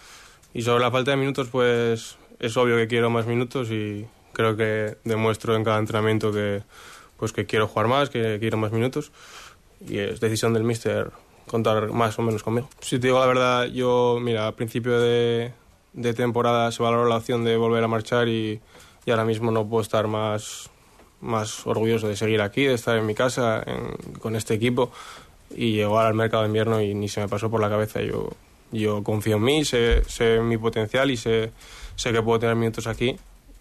Y 0.53 0.61
sobre 0.61 0.81
la 0.81 0.91
falta 0.91 1.11
de 1.11 1.17
minutos, 1.17 1.49
pues 1.49 2.17
es 2.39 2.57
obvio 2.57 2.77
que 2.77 2.87
quiero 2.87 3.09
más 3.09 3.27
minutos 3.27 3.69
y 3.69 4.07
creo 4.33 4.55
que 4.55 4.97
demuestro 5.03 5.55
en 5.55 5.63
cada 5.63 5.77
entrenamiento 5.77 6.31
que, 6.31 6.63
pues 7.17 7.33
que 7.33 7.45
quiero 7.45 7.67
jugar 7.67 7.87
más, 7.87 8.09
que 8.09 8.37
quiero 8.39 8.57
más 8.57 8.71
minutos 8.71 9.11
y 9.87 9.99
es 9.99 10.19
decisión 10.19 10.53
del 10.53 10.63
míster 10.63 11.11
contar 11.47 11.91
más 11.91 12.17
o 12.19 12.21
menos 12.21 12.43
conmigo. 12.43 12.69
Si 12.79 12.99
te 12.99 13.07
digo 13.07 13.19
la 13.19 13.25
verdad, 13.25 13.65
yo, 13.65 14.19
mira, 14.21 14.47
a 14.47 14.55
principio 14.55 14.99
de, 14.99 15.51
de 15.93 16.13
temporada 16.13 16.71
se 16.71 16.83
valoró 16.83 17.07
la 17.07 17.17
opción 17.17 17.43
de 17.43 17.57
volver 17.57 17.83
a 17.83 17.87
marchar 17.87 18.27
y, 18.27 18.61
y, 19.05 19.11
ahora 19.11 19.25
mismo 19.25 19.51
no 19.51 19.67
puedo 19.67 19.81
estar 19.81 20.07
más, 20.07 20.69
más 21.21 21.65
orgulloso 21.65 22.07
de 22.07 22.15
seguir 22.15 22.41
aquí, 22.41 22.65
de 22.65 22.75
estar 22.75 22.97
en 22.97 23.05
mi 23.05 23.15
casa 23.15 23.63
con 24.19 24.35
este 24.35 24.53
equipo 24.53 24.91
y 25.55 25.73
llegar 25.73 26.05
al 26.05 26.13
mercado 26.13 26.43
de 26.43 26.49
invierno 26.49 26.81
y 26.81 26.93
ni 26.93 27.09
se 27.09 27.21
me 27.21 27.27
pasó 27.27 27.49
por 27.49 27.59
la 27.59 27.69
cabeza. 27.69 28.01
Yo, 28.01 28.29
yo 28.71 29.03
confío 29.03 29.37
en 29.37 29.43
mí, 29.43 29.65
sé, 29.65 30.03
sé 30.05 30.39
mi 30.41 30.57
potencial 30.57 31.09
y 31.09 31.17
sé, 31.17 31.51
sé 31.95 32.11
que 32.13 32.21
puedo 32.21 32.39
tener 32.39 32.55
minutos 32.55 32.85
aquí 32.85 33.17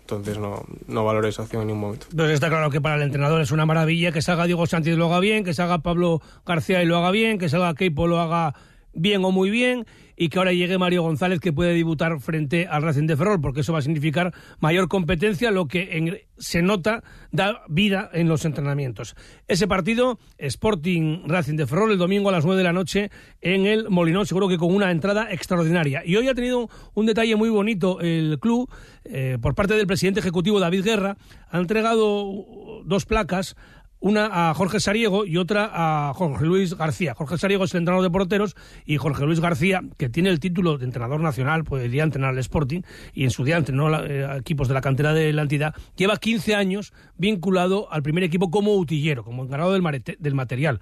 entonces 0.09 0.39
no, 0.39 0.65
no 0.87 1.05
valoro 1.05 1.29
esa 1.29 1.43
acción 1.43 1.63
en 1.63 1.69
ningún 1.69 1.83
momento. 1.83 2.07
Entonces 2.11 2.35
está 2.35 2.49
claro 2.49 2.71
que 2.71 2.81
para 2.81 2.97
el 2.97 3.03
entrenador 3.03 3.41
es 3.41 3.51
una 3.51 3.67
maravilla 3.67 4.13
que 4.13 4.23
salga 4.23 4.47
Diego 4.47 4.67
Sánchez 4.67 4.95
y 4.95 4.97
lo 4.97 5.07
haga 5.07 5.21
bien, 5.21 5.45
que 5.45 5.55
salga 5.55 5.79
Pablo 5.79 6.23
García 6.47 6.83
y 6.83 6.87
lo 6.87 6.97
haga 6.97 7.11
bien, 7.11 7.39
que 7.39 7.49
salga 7.49 7.75
Keipo 7.75 8.07
lo 8.07 8.19
haga 8.21 8.55
bien 8.99 9.25
o 9.25 9.31
muy 9.31 9.51
bien 9.51 9.87
y 10.19 10.29
que 10.29 10.39
ahora 10.39 10.53
llegue 10.53 10.79
Mario 10.79 11.03
González 11.03 11.39
que 11.39 11.53
puede 11.53 11.75
debutar 11.75 12.19
frente 12.21 12.67
al 12.67 12.83
Racing 12.83 13.07
de 13.07 13.17
Ferrol, 13.17 13.41
porque 13.41 13.61
eso 13.61 13.73
va 13.73 13.79
a 13.79 13.83
significar 13.83 14.35
mayor 14.59 14.89
competencia, 14.89 15.53
lo 15.53 15.67
que 15.67 16.27
se 16.39 16.61
nota 16.61 17.05
da 17.31 17.63
vida 17.69 18.11
en 18.13 18.29
los 18.29 18.45
entrenamientos. 18.45 19.15
Ese 19.47 19.69
partido, 19.69 20.19
Sporting 20.39 21.23
Racing 21.27 21.55
de 21.55 21.67
Ferrol, 21.69 21.93
el 21.93 21.99
domingo 21.99 22.29
a 22.31 22.33
las 22.33 22.45
9 22.45 22.59
de 22.59 22.65
la 22.65 22.73
noche 22.73 23.11
en 23.41 23.67
el 23.67 23.89
Molinón, 23.91 24.27
seguro 24.27 24.49
que 24.49 24.59
con 24.59 24.75
una 24.75 24.91
entrada 24.91 25.33
extraordinaria. 25.33 26.03
Y 26.05 26.17
hoy 26.17 26.27
ha 26.27 26.35
tenido 26.35 26.69
un 26.95 27.07
detalle 27.07 27.37
muy 27.37 27.49
bonito 27.49 28.01
el 28.01 28.39
club, 28.41 28.69
eh, 29.05 29.39
por 29.41 29.55
parte 29.55 29.75
del 29.75 29.87
presidente 29.87 30.19
ejecutivo 30.19 30.59
David 30.59 30.85
Guerra, 30.85 31.17
ha 31.49 31.59
entregado 31.59 32.83
dos 32.85 33.07
placas 33.07 33.57
una 34.01 34.51
a 34.51 34.55
Jorge 34.55 34.81
Sariego 34.81 35.25
y 35.25 35.37
otra 35.37 35.71
a 35.73 36.15
Jorge 36.15 36.45
Luis 36.45 36.75
García. 36.75 37.15
Jorge 37.15 37.39
Sariego 37.39 37.65
es 37.65 37.75
el 37.75 37.79
entrenador 37.79 38.05
de 38.05 38.11
porteros 38.11 38.57
y 38.85 38.97
Jorge 38.97 39.25
Luis 39.25 39.41
García, 39.41 39.83
que 39.97 40.09
tiene 40.09 40.31
el 40.31 40.41
título 40.41 40.79
de 40.79 40.85
entrenador 40.85 41.21
nacional, 41.21 41.65
podría 41.65 42.05
entrenar 42.05 42.31
al 42.31 42.39
Sporting 42.39 42.83
y 43.13 43.25
en 43.25 43.31
su 43.31 43.45
día 43.45 43.57
entrenó 43.57 43.89
a 43.89 44.07
eh, 44.07 44.39
equipos 44.39 44.69
de 44.69 44.75
la 44.75 44.81
cantera 44.81 45.13
de 45.13 45.33
la 45.33 45.43
entidad, 45.43 45.75
lleva 45.97 46.17
15 46.17 46.55
años 46.55 46.93
vinculado 47.17 47.93
al 47.93 48.03
primer 48.03 48.25
equipo 48.25 48.51
como 48.51 48.75
utillero, 48.77 49.25
como 49.25 49.45
encargado 49.45 49.73
del, 49.73 50.03
del 50.19 50.35
material 50.35 50.81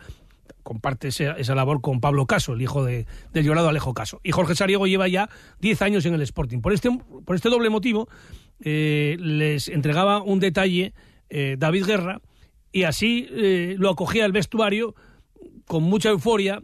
comparte 0.67 1.09
esa, 1.09 1.55
labor 1.55 1.81
con 1.81 2.01
Pablo 2.01 2.27
Caso, 2.27 2.53
el 2.53 2.61
hijo 2.61 2.85
de, 2.85 3.07
del 3.33 3.45
llorado 3.45 3.69
Alejo 3.69 3.95
Caso. 3.95 4.21
Y 4.25 4.33
Jorge 4.33 4.57
Sariego 4.57 4.89
lleva 4.89 5.07
ya 5.07 5.31
10 5.61 5.81
años 5.83 6.07
en 6.07 6.15
el 6.15 6.23
Sporting. 6.23 6.59
Por 6.59 6.73
este, 6.73 6.91
por 7.25 7.37
este 7.37 7.49
doble 7.49 7.71
motivo, 7.71 8.09
eh, 8.61 9.17
les 9.21 9.69
entregaba 9.69 10.23
un 10.23 10.41
detalle 10.41 10.93
eh, 11.31 11.55
David 11.57 11.87
Guerra, 11.87 12.21
y 12.73 12.85
así 12.85 13.29
eh, 13.31 13.75
lo 13.79 13.91
acogía 13.91 14.25
el 14.25 14.33
vestuario 14.33 14.95
con 15.67 15.83
mucha 15.83 16.11
euforia 16.11 16.63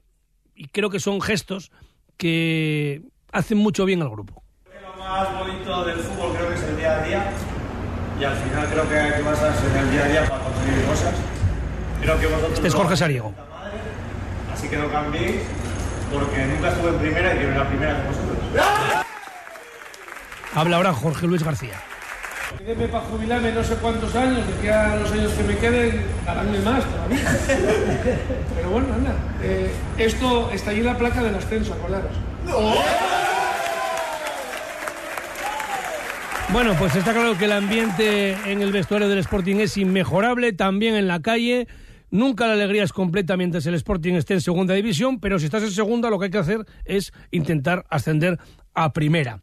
y 0.55 0.69
creo 0.69 0.91
que 0.91 1.01
son 1.01 1.21
gestos 1.21 1.71
que 2.17 3.03
hacen 3.33 3.59
mucho 3.59 3.85
bien 3.85 4.03
al 4.03 4.11
grupo. 4.11 4.43
Lo 4.83 4.97
más 4.99 5.39
bonito 5.39 5.85
del 5.85 5.99
fútbol 5.99 6.37
creo 6.37 6.49
que 6.49 6.55
es 6.55 6.63
el 6.63 6.77
día 6.77 6.99
a 6.99 7.03
día 7.05 7.33
y 8.21 8.25
al 8.25 8.37
final 8.37 8.69
creo 8.69 8.89
que 8.89 8.95
hay 8.95 9.13
que 9.13 9.23
basarse 9.23 9.67
en 9.67 9.77
el 9.77 9.91
día 9.91 10.05
a 10.05 10.09
día 10.09 10.29
para 10.29 10.45
conseguir 10.45 10.85
cosas. 10.85 11.15
Creo 12.01 12.21
que 12.21 12.27
vosotros 12.27 12.53
este 12.55 12.69
es 12.69 12.75
Jorge 12.75 12.97
Sariego. 12.97 13.35
Así 14.53 14.69
que 14.69 14.77
no 14.77 14.91
cambiéis 14.91 15.43
porque 16.13 16.45
nunca 16.47 16.69
estuve 16.69 16.91
en 16.91 16.99
primera 16.99 17.35
y 17.35 17.39
quiero 17.39 17.53
ir 17.53 17.59
a 17.59 17.69
primera 17.69 17.97
con 17.97 18.07
vosotros. 18.07 19.07
Habla 20.55 20.77
ahora 20.77 20.93
Jorge 20.93 21.27
Luis 21.27 21.43
García. 21.43 21.81
Quédeme 22.59 22.89
para 22.89 23.05
jubilarme 23.05 23.53
no 23.53 23.65
sé 23.65 23.75
cuántos 23.77 24.15
años, 24.15 24.47
de 24.47 24.63
que 24.63 24.71
a 24.71 24.97
los 24.97 25.11
años 25.11 25.33
que 25.33 25.43
me 25.43 25.57
queden, 25.57 26.03
haránme 26.27 26.59
más 26.61 26.85
todavía. 26.85 27.19
Pero 28.55 28.71
bueno, 28.71 28.95
anda. 28.95 29.15
Eh, 29.43 29.71
esto 29.99 30.51
está 30.53 30.71
ahí 30.71 30.83
la 30.83 30.97
placa 30.97 31.23
del 31.23 31.35
ascenso, 31.35 31.75
acordaros. 31.75 32.13
Bueno, 36.53 36.75
pues 36.79 36.95
está 36.95 37.13
claro 37.13 37.39
que 37.39 37.47
el 37.47 37.53
ambiente 37.53 38.37
en 38.45 38.61
el 38.61 38.73
vestuario 38.73 39.09
del 39.09 39.19
Sporting 39.19 39.57
es 39.57 39.77
inmejorable, 39.79 40.53
también 40.53 40.95
en 40.95 41.09
la 41.09 41.21
calle. 41.21 41.67
Nunca 42.11 42.47
la 42.47 42.53
alegría 42.53 42.85
es 42.85 42.93
completa 42.93 43.39
mientras 43.39 43.65
el 43.65 43.75
Sporting 43.75 44.15
esté 44.15 44.35
en 44.35 44.43
segunda 44.43 44.75
división, 44.75 45.19
pero 45.19 45.39
si 45.39 45.47
estás 45.47 45.63
en 45.63 45.71
segunda 45.71 46.11
lo 46.11 46.19
que 46.19 46.27
hay 46.27 46.31
que 46.31 46.39
hacer 46.39 46.67
es 46.85 47.11
intentar 47.31 47.87
ascender 47.89 48.39
a 48.75 48.93
primera. 48.93 49.41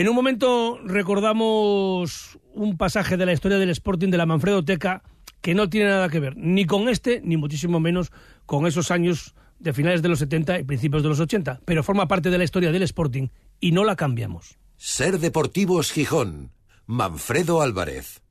En 0.00 0.08
un 0.08 0.14
momento 0.14 0.80
recordamos 0.82 2.38
un 2.54 2.78
pasaje 2.78 3.18
de 3.18 3.26
la 3.26 3.34
historia 3.34 3.58
del 3.58 3.68
Sporting 3.68 4.08
de 4.08 4.16
la 4.16 4.24
Manfredo 4.24 4.64
Teca 4.64 5.02
que 5.42 5.54
no 5.54 5.68
tiene 5.68 5.90
nada 5.90 6.08
que 6.08 6.20
ver 6.20 6.38
ni 6.38 6.64
con 6.64 6.88
este, 6.88 7.20
ni 7.22 7.36
muchísimo 7.36 7.80
menos 7.80 8.10
con 8.46 8.66
esos 8.66 8.90
años 8.90 9.34
de 9.58 9.74
finales 9.74 10.00
de 10.00 10.08
los 10.08 10.20
70 10.20 10.58
y 10.60 10.64
principios 10.64 11.02
de 11.02 11.10
los 11.10 11.20
80, 11.20 11.60
pero 11.66 11.82
forma 11.82 12.08
parte 12.08 12.30
de 12.30 12.38
la 12.38 12.44
historia 12.44 12.72
del 12.72 12.82
Sporting 12.84 13.28
y 13.60 13.72
no 13.72 13.84
la 13.84 13.94
cambiamos. 13.94 14.56
Ser 14.78 15.18
Deportivos 15.18 15.92
Gijón. 15.92 16.50
Manfredo 16.86 17.60
Álvarez. 17.60 18.22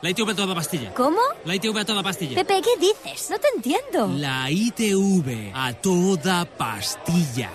La 0.00 0.08
ITV 0.08 0.30
a 0.30 0.34
toda 0.34 0.54
pastilla. 0.54 0.94
¿Cómo? 0.94 1.20
La 1.44 1.54
ITV 1.54 1.76
a 1.76 1.84
toda 1.84 2.02
pastilla. 2.02 2.34
Pepe, 2.34 2.62
¿qué 2.62 2.80
dices? 2.80 3.28
No 3.28 3.36
te 3.38 3.48
entiendo. 3.54 4.18
La 4.18 4.50
ITV 4.50 5.52
a 5.54 5.74
toda 5.74 6.46
pastilla. 6.46 7.50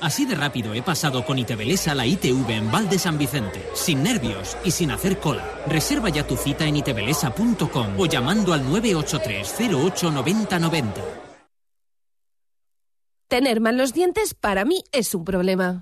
Así 0.00 0.26
de 0.26 0.34
rápido 0.34 0.74
he 0.74 0.82
pasado 0.82 1.24
con 1.24 1.38
Itebelesa 1.38 1.94
la 1.94 2.06
ITV 2.06 2.50
en 2.50 2.70
Val 2.70 2.88
de 2.88 2.98
San 2.98 3.18
Vicente, 3.18 3.66
sin 3.74 4.02
nervios 4.02 4.56
y 4.64 4.70
sin 4.70 4.90
hacer 4.90 5.18
cola. 5.18 5.44
Reserva 5.66 6.08
ya 6.08 6.26
tu 6.26 6.36
cita 6.36 6.66
en 6.66 6.76
itebelesa.com 6.76 7.98
o 7.98 8.06
llamando 8.06 8.52
al 8.52 8.64
983 8.64 9.72
08 9.72 10.10
90 10.10 10.58
90. 10.58 11.00
Tener 13.28 13.60
mal 13.60 13.76
los 13.76 13.92
dientes 13.92 14.34
para 14.34 14.64
mí 14.64 14.84
es 14.92 15.12
un 15.14 15.24
problema. 15.24 15.80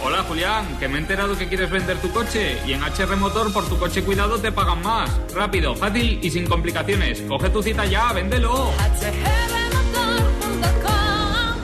Hola 0.01 0.23
Julián, 0.23 0.77
que 0.79 0.87
me 0.87 0.95
he 0.97 1.01
enterado 1.01 1.37
que 1.37 1.47
quieres 1.47 1.69
vender 1.69 1.97
tu 1.97 2.09
coche 2.11 2.57
y 2.65 2.73
en 2.73 2.81
HR 2.83 3.15
Motor 3.15 3.53
por 3.53 3.67
tu 3.69 3.77
coche 3.77 4.03
cuidado 4.03 4.37
te 4.39 4.51
pagan 4.51 4.81
más. 4.81 5.09
Rápido, 5.33 5.75
fácil 5.75 6.19
y 6.21 6.29
sin 6.29 6.45
complicaciones. 6.45 7.21
Coge 7.21 7.49
tu 7.49 7.61
cita 7.63 7.85
ya, 7.85 8.11
véndelo. 8.11 8.71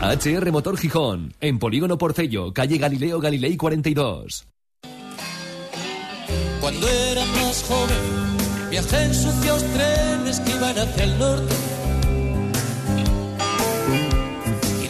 HR 0.01 0.51
Motor 0.51 0.77
Gijón, 0.77 1.33
en 1.41 1.59
Polígono 1.59 1.97
Porcello, 1.97 2.53
calle 2.53 2.77
Galileo 2.77 3.19
Galilei 3.19 3.57
42. 3.57 4.47
Cuando 6.61 6.87
era 6.87 7.25
más 7.25 7.63
joven, 7.63 8.69
viajé 8.69 9.03
en 9.03 9.13
sucios 9.13 9.63
trenes 9.73 10.39
que 10.39 10.51
iban 10.51 10.77
hacia 10.77 11.03
el 11.03 11.19
norte. 11.19 11.68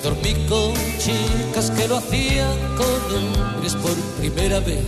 Dormí 0.04 0.34
con 0.48 0.74
chicas 0.98 1.72
que 1.72 1.88
lo 1.88 1.98
hacían 1.98 2.58
con 2.78 3.56
hombres 3.56 3.76
por 3.76 3.96
primera 4.20 4.60
vez. 4.60 4.86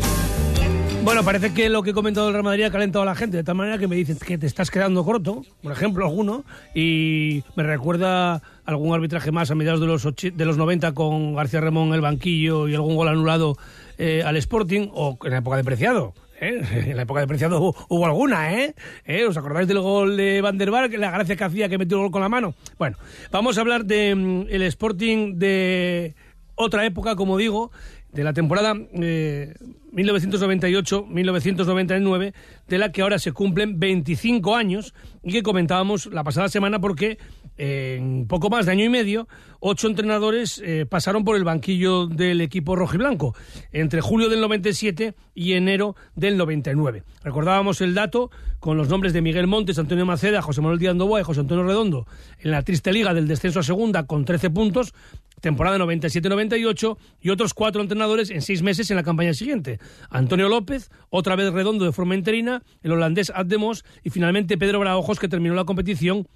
Bueno, 1.04 1.24
parece 1.24 1.52
que 1.52 1.68
lo 1.68 1.82
que 1.82 1.90
he 1.90 1.94
comentado 1.94 2.28
del 2.28 2.34
Real 2.34 2.44
Madrid 2.44 2.64
ha 2.64 2.72
calentado 2.72 3.02
a 3.02 3.06
la 3.06 3.16
gente, 3.16 3.36
de 3.36 3.44
tal 3.44 3.56
manera 3.56 3.80
que 3.80 3.88
me 3.88 3.96
dicen 3.96 4.18
que 4.20 4.38
te 4.38 4.46
estás 4.46 4.70
quedando 4.70 5.04
corto, 5.04 5.44
por 5.64 5.72
ejemplo, 5.72 6.06
alguno, 6.06 6.46
y 6.76 7.44
me 7.56 7.64
recuerda 7.64 8.42
algún 8.66 8.94
arbitraje 8.94 9.32
más 9.32 9.50
a 9.50 9.56
mediados 9.56 9.82
de 9.82 9.88
los, 9.88 10.04
de 10.04 10.46
los 10.46 10.58
90 10.58 10.94
con 10.94 11.34
García 11.34 11.60
Ramón 11.60 11.88
en 11.88 11.96
el 11.96 12.02
banquillo 12.02 12.68
y 12.68 12.76
algún 12.76 12.96
gol 12.96 13.08
anulado 13.08 13.58
eh, 13.98 14.22
al 14.24 14.38
Sporting, 14.38 14.90
o 14.94 15.18
en 15.24 15.32
la 15.32 15.38
época 15.40 15.58
de 15.58 15.64
Preciado. 15.64 16.14
¿Eh? 16.42 16.62
En 16.88 16.98
la 16.98 17.04
época 17.04 17.22
de 17.22 17.28
Preciado 17.28 17.74
hubo, 17.88 18.06
alguna, 18.06 18.54
¿eh? 18.54 18.76
¿eh? 19.06 19.26
¿Os 19.26 19.38
acordáis 19.38 19.68
del 19.68 19.80
gol 19.80 20.18
de 20.18 20.42
Van 20.42 20.58
der 20.58 20.70
la 20.70 21.12
gracia 21.12 21.38
que 21.38 21.44
hacía 21.44 21.70
que 21.70 21.78
metió 21.78 21.98
el 21.98 22.04
gol 22.04 22.12
con 22.12 22.22
la 22.22 22.30
mano? 22.30 22.54
Bueno, 22.78 22.98
vamos 23.32 23.58
a 23.58 23.62
hablar 23.62 23.86
de 23.86 24.14
mm, 24.14 24.48
Sporting 24.64 25.38
de 25.38 26.16
otra 26.56 26.86
época, 26.86 27.16
como 27.16 27.38
digo, 27.38 27.72
de 28.12 28.24
la 28.24 28.34
temporada 28.34 28.76
eh, 28.94 29.54
1998-1999, 29.94 32.34
de 32.68 32.78
la 32.78 32.92
que 32.92 33.02
ahora 33.02 33.18
se 33.20 33.32
cumplen 33.32 33.80
25 33.80 34.56
años 34.56 34.94
y 35.24 35.32
que 35.32 35.44
comentábamos 35.44 36.08
la 36.08 36.24
pasada 36.24 36.50
semana 36.50 36.80
porque 36.80 37.20
en 37.64 38.26
poco 38.26 38.50
más 38.50 38.66
de 38.66 38.72
año 38.72 38.86
y 38.86 38.90
medio, 38.90 39.28
ocho 39.60 39.88
entrenadores 39.88 40.60
eh, 40.66 40.88
pasaron 40.90 41.24
por 41.24 41.36
el 41.36 41.44
banquillo 41.44 42.08
del 42.08 42.42
equipo 42.42 42.76
rojiblanco 42.76 43.36
entre 43.72 44.02
julio 44.02 44.30
del 44.30 44.42
97 44.42 45.14
y 45.36 45.54
enero 45.54 45.96
del 46.16 46.38
99. 46.38 47.04
Recordábamos 47.24 47.80
el 47.82 47.94
dato 47.94 48.32
con 48.60 48.78
los 48.78 48.90
nombres 48.90 49.14
de 49.14 49.22
Miguel 49.22 49.46
Montes, 49.46 49.78
Antonio 49.78 50.08
Maceda, 50.08 50.42
José 50.42 50.62
Manuel 50.62 50.80
Díaz 50.80 50.96
Novoa 50.96 51.22
y 51.22 51.24
José 51.24 51.42
Antonio 51.42 51.64
Redondo 51.64 52.08
en 52.40 52.50
la 52.50 52.64
triste 52.64 52.92
liga 52.92 53.14
del 53.14 53.28
descenso 53.28 53.60
a 53.60 53.64
segunda 53.64 54.08
con 54.08 54.26
13 54.26 54.50
puntos, 54.50 54.96
temporada 55.40 55.78
97-98 55.78 56.98
y 57.22 57.30
otros 57.30 57.54
cuatro 57.54 57.84
entrenadores 57.84 58.32
en 58.32 58.42
seis 58.42 58.64
meses 58.64 58.90
en 58.90 58.98
la 58.98 59.04
campaña 59.04 59.36
siguiente. 59.36 59.80
Antonio 60.10 60.50
López, 60.50 60.90
otra 61.12 61.36
vez 61.36 61.54
redondo 61.54 61.86
de 61.86 61.92
forma 61.92 62.16
interina, 62.16 62.64
el 62.82 62.94
holandés 62.94 63.32
Ademos 63.36 63.86
y 64.04 64.10
finalmente 64.10 64.58
Pedro 64.58 64.80
Braojos 64.80 65.20
que 65.20 65.28
terminó 65.28 65.54
la 65.54 65.66
competición 65.66 66.28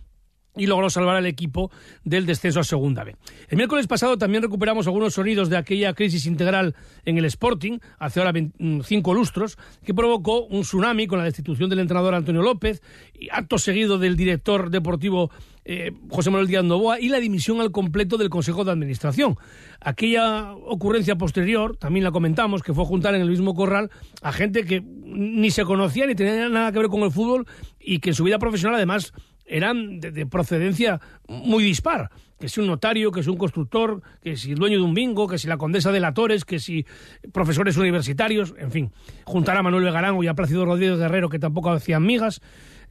y 0.56 0.68
logró 0.68 0.90
salvar 0.90 1.16
al 1.16 1.26
equipo 1.26 1.72
del 2.04 2.26
descenso 2.26 2.60
a 2.60 2.64
Segunda 2.64 3.04
B. 3.04 3.16
El 3.50 3.58
miércoles 3.58 3.88
pasado 3.88 4.18
también 4.18 4.44
recuperamos 4.44 4.88
algunos 4.88 5.14
sonidos 5.14 5.50
de 5.50 5.58
aquella 5.58 5.94
crisis 5.94 6.26
integral 6.26 6.76
en 7.06 7.18
el 7.18 7.26
Sporting, 7.26 7.80
hace 8.00 8.20
ahora 8.20 8.32
25 8.32 9.14
lustros, 9.14 9.58
que 9.84 9.94
provocó 9.94 10.46
un 10.46 10.62
tsunami 10.62 11.08
con 11.08 11.20
la 11.20 11.26
destitución 11.26 11.70
del 11.70 11.80
entrenador 11.80 12.16
Antonio 12.16 12.42
López, 12.42 12.82
y 13.14 13.30
acto 13.32 13.58
seguido 13.58 13.98
del 13.98 14.16
director 14.16 14.70
deportivo 14.70 15.32
eh, 15.68 15.92
José 16.10 16.30
Manuel 16.30 16.48
Díaz 16.48 16.64
Novoa 16.64 17.00
y 17.00 17.10
la 17.10 17.20
dimisión 17.20 17.60
al 17.60 17.72
completo 17.72 18.18
del 18.18 18.30
Consejo 18.30 18.64
de 18.64 18.72
Administración. 18.72 19.36
Aquella 19.82 20.54
ocurrencia 20.54 21.16
posterior, 21.16 21.76
también 21.76 22.04
la 22.04 22.12
comentamos, 22.12 22.62
que 22.62 22.74
fue 22.74 22.86
juntar 22.86 23.16
en 23.16 23.22
el 23.22 23.30
mismo 23.30 23.56
corral 23.56 23.90
a 24.22 24.32
gente 24.32 24.64
que 24.64 24.82
ni 24.82 25.50
se 25.50 25.66
conocía 25.66 26.06
ni 26.06 26.14
tenía 26.14 26.50
nada 26.50 26.72
que 26.72 26.80
ver 26.80 26.88
con 26.90 27.02
el 27.02 27.12
fútbol 27.12 27.48
y 27.80 28.00
que 28.00 28.10
en 28.10 28.16
su 28.16 28.24
vida 28.24 28.38
profesional 28.38 28.76
además 28.76 29.12
eran 29.46 30.00
de, 30.00 30.12
de, 30.12 30.26
procedencia 30.26 31.00
muy 31.28 31.64
dispar. 31.64 32.10
Que 32.40 32.50
si 32.50 32.60
un 32.60 32.68
notario, 32.68 33.12
que 33.12 33.24
si 33.24 33.30
un 33.30 33.38
constructor, 33.38 34.02
que 34.22 34.36
si 34.36 34.52
el 34.52 34.58
dueño 34.58 34.78
de 34.78 34.84
un 34.84 34.94
bingo, 34.94 35.28
que 35.28 35.38
si 35.38 35.48
la 35.48 35.58
condesa 35.58 35.92
de 35.92 36.00
la 36.00 36.14
Torres, 36.14 36.44
que 36.44 36.60
si 36.60 36.86
profesores 37.32 37.78
universitarios, 37.78 38.54
en 38.58 38.72
fin. 38.72 38.92
Juntar 39.24 39.56
a 39.58 39.64
Manuel 39.64 39.86
Vegarango 39.86 40.24
y 40.24 40.28
a 40.28 40.34
Plácido 40.34 40.66
Rodríguez 40.66 41.00
Guerrero, 41.00 41.30
que 41.30 41.40
tampoco 41.40 41.72
hacían 41.72 42.06
migas. 42.06 42.42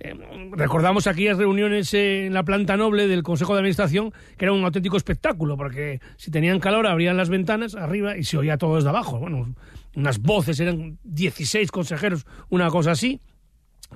Eh, 0.00 0.14
recordamos 0.52 1.06
aquellas 1.06 1.38
reuniones 1.38 1.92
en 1.94 2.32
la 2.34 2.42
planta 2.42 2.76
noble 2.76 3.06
del 3.06 3.22
Consejo 3.22 3.52
de 3.54 3.60
Administración, 3.60 4.12
que 4.36 4.46
era 4.46 4.52
un 4.52 4.64
auténtico 4.64 4.96
espectáculo, 4.96 5.56
porque 5.56 6.00
si 6.16 6.30
tenían 6.30 6.60
calor 6.60 6.86
abrían 6.86 7.16
las 7.16 7.28
ventanas 7.28 7.74
arriba 7.74 8.16
y 8.16 8.24
se 8.24 8.38
oía 8.38 8.58
todo 8.58 8.76
desde 8.76 8.88
abajo. 8.88 9.18
Bueno, 9.18 9.54
unas 9.94 10.20
voces, 10.20 10.58
eran 10.60 10.98
16 11.04 11.70
consejeros, 11.70 12.26
una 12.48 12.68
cosa 12.70 12.92
así. 12.92 13.20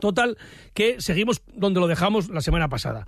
Total, 0.00 0.37
que 0.74 1.00
seguimos 1.00 1.42
donde 1.54 1.80
lo 1.80 1.87
dejamos 1.87 2.28
la 2.30 2.40
semana 2.40 2.68
pasada. 2.68 3.06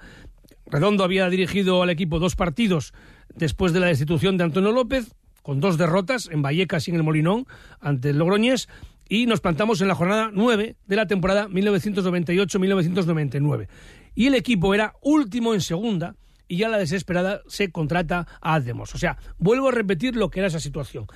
Redondo 0.66 1.05
había 1.05 1.29
dirigido 1.29 1.83
al 1.83 1.90
equipo 1.90 2.18
dos 2.18 2.35
partidos 2.37 2.94
después 3.35 3.72
de 3.72 3.81
la 3.81 3.87
destitución 3.87 4.37
de 4.37 4.44
Antonio 4.44 4.72
López, 4.72 5.14
con 5.42 5.61
dos 5.61 5.79
derrotas 5.79 6.29
en 6.31 6.42
Vallecas 6.42 6.87
y 6.87 6.90
en 6.90 6.98
el 6.98 7.03
Molinón 7.03 7.46
ante 7.81 8.11
el 8.11 8.18
Logroñés, 8.18 8.68
y 9.09 9.24
nos 9.26 9.40
plantamos 9.40 9.81
en 9.81 9.88
la 9.88 9.96
jornada 9.96 10.31
9 10.33 10.76
de 10.87 10.96
la 10.96 11.07
temporada 11.07 11.48
1998-1999. 11.48 13.66
Y 14.14 14.29
el 14.29 14.37
equipo 14.37 14.72
era 14.74 14.94
último 15.03 15.55
en 15.55 15.61
segunda 15.61 16.14
y 16.46 16.59
ya 16.59 16.68
la 16.68 16.79
desesperada 16.79 17.40
se 17.46 17.70
contrata 17.70 18.29
a 18.40 18.55
Ademos. 18.55 18.94
O 18.94 18.98
sea, 18.98 19.18
vuelvo 19.38 19.68
a 19.68 19.72
repetir 19.72 20.14
lo 20.16 20.31
que 20.31 20.40
era 20.40 20.48
esa 20.48 20.61
situación. 20.61 21.07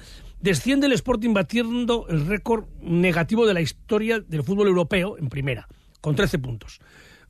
Desciende 0.44 0.88
el 0.88 0.92
Sporting 0.92 1.32
batiendo 1.32 2.04
el 2.10 2.26
récord 2.26 2.66
negativo 2.82 3.46
de 3.46 3.54
la 3.54 3.62
historia 3.62 4.20
del 4.20 4.42
fútbol 4.42 4.68
europeo 4.68 5.16
en 5.16 5.30
primera, 5.30 5.66
con 6.02 6.14
13 6.14 6.38
puntos. 6.38 6.82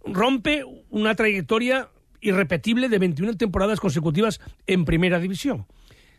Rompe 0.05 0.65
una 0.91 1.15
trayectoria 1.15 1.91
irrepetible 2.21 2.89
de 2.89 2.99
21 2.99 3.37
temporadas 3.37 3.79
consecutivas 3.79 4.41
en 4.67 4.85
primera 4.85 5.21
división. 5.21 5.67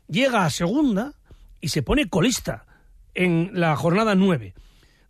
Llega 0.08 0.46
a 0.46 0.50
segunda 0.50 1.16
y 1.60 1.68
se 1.68 1.84
pone 1.84 2.08
colista 2.08 2.66
en 3.14 3.50
la 3.52 3.76
jornada 3.76 4.16
9. 4.16 4.54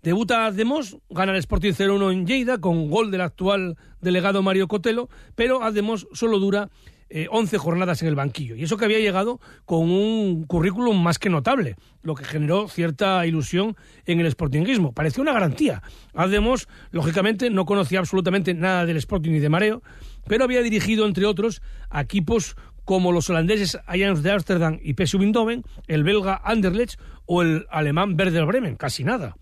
Debuta 0.02 0.48
Ademos, 0.48 0.98
gana 1.12 1.34
el 1.34 1.38
Sporting 1.38 1.74
0-1 1.74 2.14
en 2.14 2.26
Lleida 2.26 2.58
con 2.58 2.90
gol 2.90 3.12
del 3.12 3.22
actual 3.22 3.78
delegado 4.02 4.42
Mario 4.42 4.68
Cotelo, 4.68 5.08
pero 5.36 5.62
Ademos 5.62 6.08
solo 6.14 6.40
dura 6.40 6.72
eh, 7.18 7.28
11 7.32 7.58
jornadas 7.60 8.02
en 8.02 8.10
el 8.10 8.16
banquillo. 8.16 8.58
Y 8.58 8.64
eso 8.64 8.76
que 8.76 8.84
había 8.84 9.00
llegado 9.00 9.40
con 9.64 9.90
un 9.90 10.44
currículum 10.44 11.02
más 11.02 11.18
que 11.18 11.30
notable, 11.30 11.78
lo 12.02 12.14
que 12.14 12.26
generó 12.26 12.68
cierta 12.68 13.26
ilusión 13.26 13.78
en 14.06 14.20
el 14.20 14.30
sportinguismo. 14.30 14.92
Parecía 14.92 15.22
una 15.22 15.32
garantía. 15.32 15.82
Además, 16.14 16.68
lógicamente, 16.92 17.50
no 17.50 17.66
conocía 17.66 18.00
absolutamente 18.00 18.54
nada 18.54 18.86
del 18.86 18.98
Sporting 18.98 19.32
ni 19.32 19.40
de 19.40 19.48
Mareo, 19.48 19.82
pero 20.28 20.44
había 20.44 20.62
dirigido, 20.62 21.06
entre 21.06 21.26
otros, 21.26 21.62
a 21.90 22.02
equipos 22.02 22.58
como 22.84 23.14
los 23.14 23.30
holandeses 23.30 23.80
Ajax 23.88 24.22
de 24.22 24.32
Ámsterdam 24.32 24.80
y 24.84 24.96
PSV 24.96 25.22
Eindhoven, 25.22 25.64
el 25.88 26.04
belga 26.04 26.42
Anderlecht 26.44 27.00
o 27.26 27.44
el 27.44 27.66
alemán 27.70 28.18
Werder 28.20 28.46
Bremen, 28.46 28.76
casi 28.76 29.06
nada. 29.06 29.38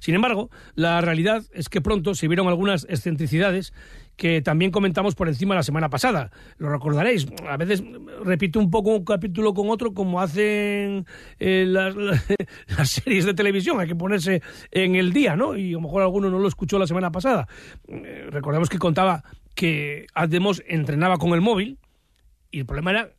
Sin 0.00 0.14
embargo, 0.14 0.50
la 0.74 1.00
realidad 1.00 1.42
es 1.52 1.68
que 1.68 1.80
pronto 1.80 2.14
se 2.14 2.28
vieron 2.28 2.48
algunas 2.48 2.86
excentricidades 2.88 3.72
que 4.16 4.40
también 4.40 4.70
comentamos 4.70 5.14
por 5.14 5.28
encima 5.28 5.54
la 5.54 5.62
semana 5.62 5.90
pasada. 5.90 6.30
Lo 6.58 6.70
recordaréis. 6.70 7.26
A 7.48 7.56
veces 7.56 7.84
repito 8.24 8.58
un 8.58 8.70
poco 8.70 8.96
un 8.96 9.04
capítulo 9.04 9.52
con 9.52 9.68
otro, 9.68 9.92
como 9.92 10.20
hacen 10.20 11.06
eh, 11.38 11.64
las, 11.68 11.94
series 12.88 13.26
de 13.26 13.34
televisión. 13.34 13.78
Hay 13.78 13.88
que 13.88 13.94
ponerse 13.94 14.42
en 14.70 14.96
el 14.96 15.12
día, 15.12 15.36
¿no? 15.36 15.56
Y 15.56 15.70
a 15.70 15.72
lo 15.72 15.82
mejor 15.82 16.02
alguno 16.02 16.30
no 16.30 16.38
lo 16.38 16.48
escuchó 16.48 16.78
la 16.78 16.86
semana 16.86 17.12
pasada. 17.12 17.46
Eh, 17.88 18.26
recordemos 18.30 18.68
que 18.70 18.78
contaba 18.78 19.22
que 19.54 20.06
Ademos 20.14 20.62
entrenaba 20.66 21.18
con 21.18 21.32
el 21.32 21.40
móvil 21.40 21.78
y 22.50 22.60
el 22.60 22.66
problema 22.66 22.90
era 22.90 23.10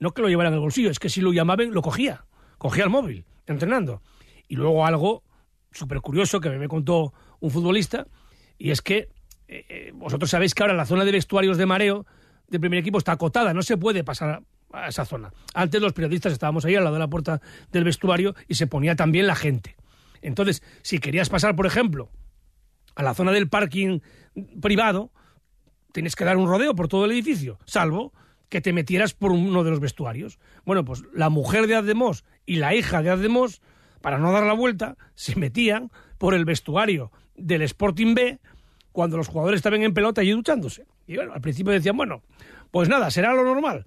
no 0.00 0.12
que 0.12 0.22
lo 0.22 0.28
llevara 0.28 0.48
en 0.48 0.54
el 0.54 0.60
bolsillo, 0.60 0.90
es 0.90 0.98
que 0.98 1.10
si 1.10 1.20
lo 1.20 1.32
llamaban, 1.32 1.72
lo 1.72 1.82
cogía. 1.82 2.24
Cogía 2.58 2.84
el 2.84 2.90
móvil, 2.90 3.26
entrenando. 3.46 4.02
Y 4.48 4.56
luego 4.56 4.86
algo 4.86 5.22
súper 5.70 6.00
curioso 6.00 6.40
que 6.40 6.50
me 6.50 6.68
contó 6.68 7.12
un 7.38 7.50
futbolista, 7.50 8.06
y 8.58 8.70
es 8.70 8.80
que 8.80 9.08
eh, 9.52 9.66
eh, 9.68 9.92
vosotros 9.92 10.30
sabéis 10.30 10.54
que 10.54 10.62
ahora 10.62 10.74
la 10.74 10.86
zona 10.86 11.04
de 11.04 11.10
vestuarios 11.10 11.58
de 11.58 11.66
mareo 11.66 12.06
del 12.46 12.60
primer 12.60 12.78
equipo 12.78 12.98
está 12.98 13.12
acotada, 13.12 13.52
no 13.52 13.62
se 13.62 13.76
puede 13.76 14.04
pasar 14.04 14.44
a 14.72 14.88
esa 14.88 15.04
zona. 15.04 15.32
Antes 15.54 15.82
los 15.82 15.92
periodistas 15.92 16.32
estábamos 16.32 16.64
ahí 16.64 16.76
al 16.76 16.84
lado 16.84 16.94
de 16.94 17.00
la 17.00 17.10
puerta 17.10 17.42
del 17.72 17.82
vestuario 17.82 18.36
y 18.46 18.54
se 18.54 18.68
ponía 18.68 18.94
también 18.94 19.26
la 19.26 19.34
gente. 19.34 19.74
Entonces, 20.22 20.62
si 20.82 21.00
querías 21.00 21.28
pasar, 21.30 21.56
por 21.56 21.66
ejemplo, 21.66 22.12
a 22.94 23.02
la 23.02 23.12
zona 23.12 23.32
del 23.32 23.48
parking 23.48 23.98
privado, 24.62 25.10
tienes 25.92 26.14
que 26.14 26.24
dar 26.24 26.36
un 26.36 26.46
rodeo 26.46 26.76
por 26.76 26.86
todo 26.86 27.04
el 27.04 27.10
edificio, 27.10 27.58
salvo 27.64 28.12
que 28.50 28.60
te 28.60 28.72
metieras 28.72 29.14
por 29.14 29.32
uno 29.32 29.64
de 29.64 29.70
los 29.70 29.80
vestuarios. 29.80 30.38
Bueno, 30.64 30.84
pues 30.84 31.02
la 31.12 31.28
mujer 31.28 31.66
de 31.66 31.74
Ademos 31.74 32.24
y 32.46 32.56
la 32.56 32.72
hija 32.76 33.02
de 33.02 33.10
Ademos, 33.10 33.62
para 34.00 34.18
no 34.18 34.30
dar 34.30 34.44
la 34.44 34.52
vuelta, 34.52 34.96
se 35.16 35.34
metían 35.34 35.90
por 36.18 36.34
el 36.34 36.44
vestuario 36.44 37.10
del 37.34 37.62
Sporting 37.62 38.14
B 38.14 38.38
cuando 38.92 39.16
los 39.16 39.28
jugadores 39.28 39.58
estaban 39.58 39.82
en 39.82 39.94
pelota 39.94 40.22
y 40.22 40.30
duchándose. 40.30 40.86
Y 41.06 41.16
bueno, 41.16 41.32
al 41.32 41.40
principio 41.40 41.72
decían, 41.72 41.96
bueno, 41.96 42.22
pues 42.70 42.88
nada, 42.88 43.10
será 43.10 43.34
lo 43.34 43.44
normal. 43.44 43.84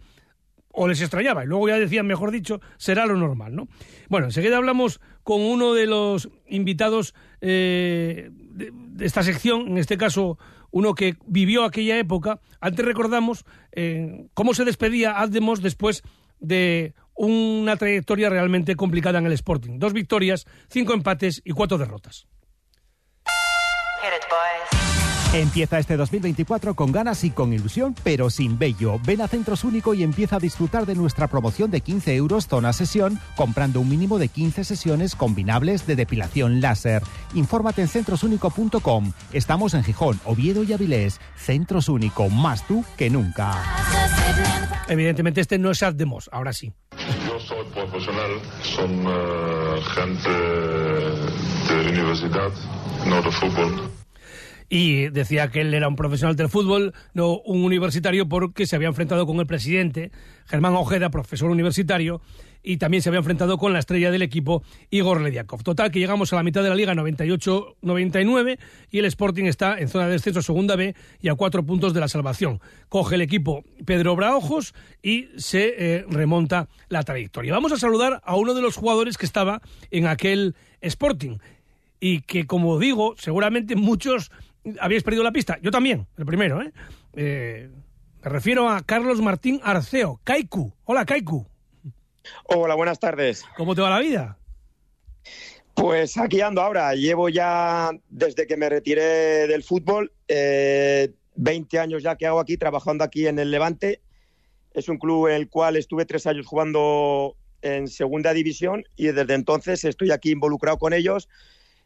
O 0.75 0.87
les 0.87 1.01
extrañaba, 1.01 1.43
y 1.43 1.47
luego 1.47 1.67
ya 1.67 1.77
decían, 1.77 2.07
mejor 2.07 2.31
dicho, 2.31 2.59
será 2.77 3.05
lo 3.05 3.15
normal, 3.15 3.55
¿no? 3.55 3.67
Bueno, 4.09 4.25
enseguida 4.25 4.57
hablamos 4.57 4.99
con 5.21 5.39
uno 5.41 5.73
de 5.73 5.85
los 5.85 6.29
invitados 6.47 7.13
eh, 7.41 8.29
de, 8.31 8.73
esta 9.05 9.21
sección, 9.21 9.67
en 9.67 9.77
este 9.77 9.97
caso 9.97 10.39
uno 10.71 10.95
que 10.95 11.15
vivió 11.27 11.63
aquella 11.63 11.99
época. 11.99 12.39
Antes 12.59 12.83
recordamos 12.83 13.45
eh, 13.71 14.25
cómo 14.33 14.55
se 14.55 14.65
despedía 14.65 15.19
Ademos 15.19 15.61
después 15.61 16.01
de 16.39 16.95
una 17.15 17.77
trayectoria 17.77 18.29
realmente 18.29 18.75
complicada 18.75 19.19
en 19.19 19.27
el 19.27 19.33
Sporting. 19.33 19.77
Dos 19.77 19.93
victorias, 19.93 20.45
cinco 20.69 20.93
empates 20.93 21.41
y 21.45 21.51
cuatro 21.51 21.77
derrotas. 21.77 22.27
Empieza 25.33 25.79
este 25.79 25.97
2024 25.97 26.75
con 26.75 26.91
ganas 26.91 27.23
y 27.23 27.31
con 27.31 27.53
ilusión, 27.53 27.95
pero 28.03 28.29
sin 28.29 28.59
bello. 28.59 28.99
Ven 29.03 29.19
a 29.19 29.27
Centros 29.27 29.63
Único 29.63 29.95
y 29.95 30.03
empieza 30.03 30.35
a 30.35 30.39
disfrutar 30.39 30.85
de 30.85 30.93
nuestra 30.93 31.27
promoción 31.27 31.71
de 31.71 31.81
15 31.81 32.15
euros 32.15 32.47
zona 32.47 32.71
sesión, 32.71 33.19
comprando 33.35 33.79
un 33.79 33.89
mínimo 33.89 34.19
de 34.19 34.27
15 34.27 34.63
sesiones 34.63 35.15
combinables 35.15 35.87
de 35.87 35.95
depilación 35.95 36.61
láser. 36.61 37.01
Infórmate 37.33 37.81
en 37.81 37.87
centrosúnico.com. 37.87 39.11
Estamos 39.31 39.73
en 39.73 39.83
Gijón, 39.83 40.19
Oviedo 40.23 40.61
y 40.61 40.71
Avilés. 40.71 41.19
Centros 41.35 41.89
Único, 41.89 42.29
más 42.29 42.67
tú 42.67 42.85
que 42.95 43.09
nunca. 43.09 43.59
Evidentemente 44.87 45.41
este 45.41 45.57
no 45.57 45.71
es 45.71 45.81
Ademos, 45.81 46.29
ahora 46.31 46.53
sí. 46.53 46.73
Yo 47.27 47.39
soy 47.39 47.65
profesional, 47.73 48.31
son 48.61 49.07
uh, 49.07 49.81
gente 49.95 50.29
de 51.73 51.89
universidad, 51.89 52.51
no 53.07 53.19
de 53.23 53.31
fútbol 53.31 54.02
y 54.69 55.09
decía 55.09 55.49
que 55.49 55.61
él 55.61 55.73
era 55.73 55.87
un 55.87 55.95
profesional 55.95 56.35
del 56.35 56.49
fútbol, 56.49 56.93
no 57.13 57.39
un 57.39 57.63
universitario, 57.63 58.27
porque 58.27 58.65
se 58.65 58.75
había 58.75 58.87
enfrentado 58.87 59.25
con 59.25 59.39
el 59.39 59.47
presidente, 59.47 60.11
Germán 60.45 60.75
Ojeda, 60.75 61.09
profesor 61.09 61.49
universitario, 61.49 62.21
y 62.63 62.77
también 62.77 63.03
se 63.03 63.09
había 63.09 63.19
enfrentado 63.19 63.57
con 63.57 63.73
la 63.73 63.79
estrella 63.79 64.09
del 64.09 64.21
equipo, 64.21 64.63
Igor 64.89 65.21
Lediakov. 65.21 65.63
Total, 65.63 65.91
que 65.91 65.99
llegamos 65.99 66.31
a 66.31 66.37
la 66.37 66.43
mitad 66.43 66.63
de 66.63 66.69
la 66.69 66.75
liga, 66.75 66.93
98-99, 66.93 68.57
y 68.89 68.99
el 68.99 69.05
Sporting 69.05 69.45
está 69.45 69.77
en 69.77 69.89
zona 69.89 70.05
de 70.05 70.13
descenso 70.13 70.41
segunda 70.41 70.77
B 70.77 70.95
y 71.21 71.27
a 71.27 71.35
cuatro 71.35 71.63
puntos 71.63 71.93
de 71.93 71.99
la 71.99 72.07
salvación. 72.07 72.61
Coge 72.87 73.15
el 73.15 73.21
equipo 73.21 73.63
Pedro 73.85 74.15
Braojos 74.15 74.73
y 75.01 75.27
se 75.35 75.73
eh, 75.77 76.05
remonta 76.09 76.69
la 76.87 77.03
trayectoria. 77.03 77.51
Vamos 77.53 77.73
a 77.73 77.77
saludar 77.77 78.21
a 78.23 78.35
uno 78.37 78.53
de 78.53 78.61
los 78.61 78.77
jugadores 78.77 79.17
que 79.17 79.25
estaba 79.25 79.61
en 79.91 80.07
aquel 80.07 80.55
Sporting 80.81 81.37
y 81.99 82.21
que, 82.21 82.47
como 82.47 82.79
digo, 82.79 83.15
seguramente 83.17 83.75
muchos 83.75 84.31
habíais 84.79 85.03
perdido 85.03 85.23
la 85.23 85.31
pista. 85.31 85.57
Yo 85.61 85.71
también, 85.71 86.07
el 86.17 86.25
primero, 86.25 86.61
¿eh? 86.61 86.71
¿eh? 87.13 87.69
Me 88.23 88.29
refiero 88.29 88.69
a 88.69 88.81
Carlos 88.83 89.21
Martín 89.21 89.59
Arceo, 89.63 90.21
Kaiku. 90.23 90.73
Hola, 90.85 91.05
Kaiku. 91.05 91.45
Hola, 92.45 92.75
buenas 92.75 92.99
tardes. 92.99 93.43
¿Cómo 93.57 93.75
te 93.75 93.81
va 93.81 93.89
la 93.89 93.99
vida? 93.99 94.37
Pues 95.73 96.17
aquí 96.17 96.39
ando 96.41 96.61
ahora. 96.61 96.95
Llevo 96.95 97.29
ya, 97.29 97.91
desde 98.09 98.47
que 98.47 98.55
me 98.55 98.69
retiré 98.69 99.47
del 99.47 99.63
fútbol, 99.63 100.13
eh, 100.27 101.11
20 101.35 101.79
años 101.79 102.03
ya 102.03 102.15
que 102.15 102.27
hago 102.27 102.39
aquí, 102.39 102.57
trabajando 102.57 103.03
aquí 103.03 103.27
en 103.27 103.39
el 103.39 103.51
Levante. 103.51 104.01
Es 104.73 104.87
un 104.87 104.97
club 104.97 105.27
en 105.27 105.35
el 105.35 105.49
cual 105.49 105.75
estuve 105.75 106.05
tres 106.05 106.25
años 106.25 106.45
jugando 106.45 107.35
en 107.61 107.87
segunda 107.87 108.33
división 108.33 108.83
y 108.95 109.07
desde 109.07 109.33
entonces 109.33 109.83
estoy 109.83 110.11
aquí 110.11 110.31
involucrado 110.31 110.77
con 110.77 110.93
ellos 110.93 111.29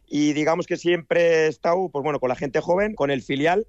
y 0.08 0.32
digamos 0.32 0.66
que 0.66 0.76
siempre 0.76 1.20
he 1.20 1.46
estado 1.48 1.88
pues 1.90 2.02
bueno, 2.02 2.18
con 2.20 2.28
la 2.28 2.36
gente 2.36 2.60
joven, 2.60 2.94
con 2.94 3.10
el 3.10 3.22
filial 3.22 3.66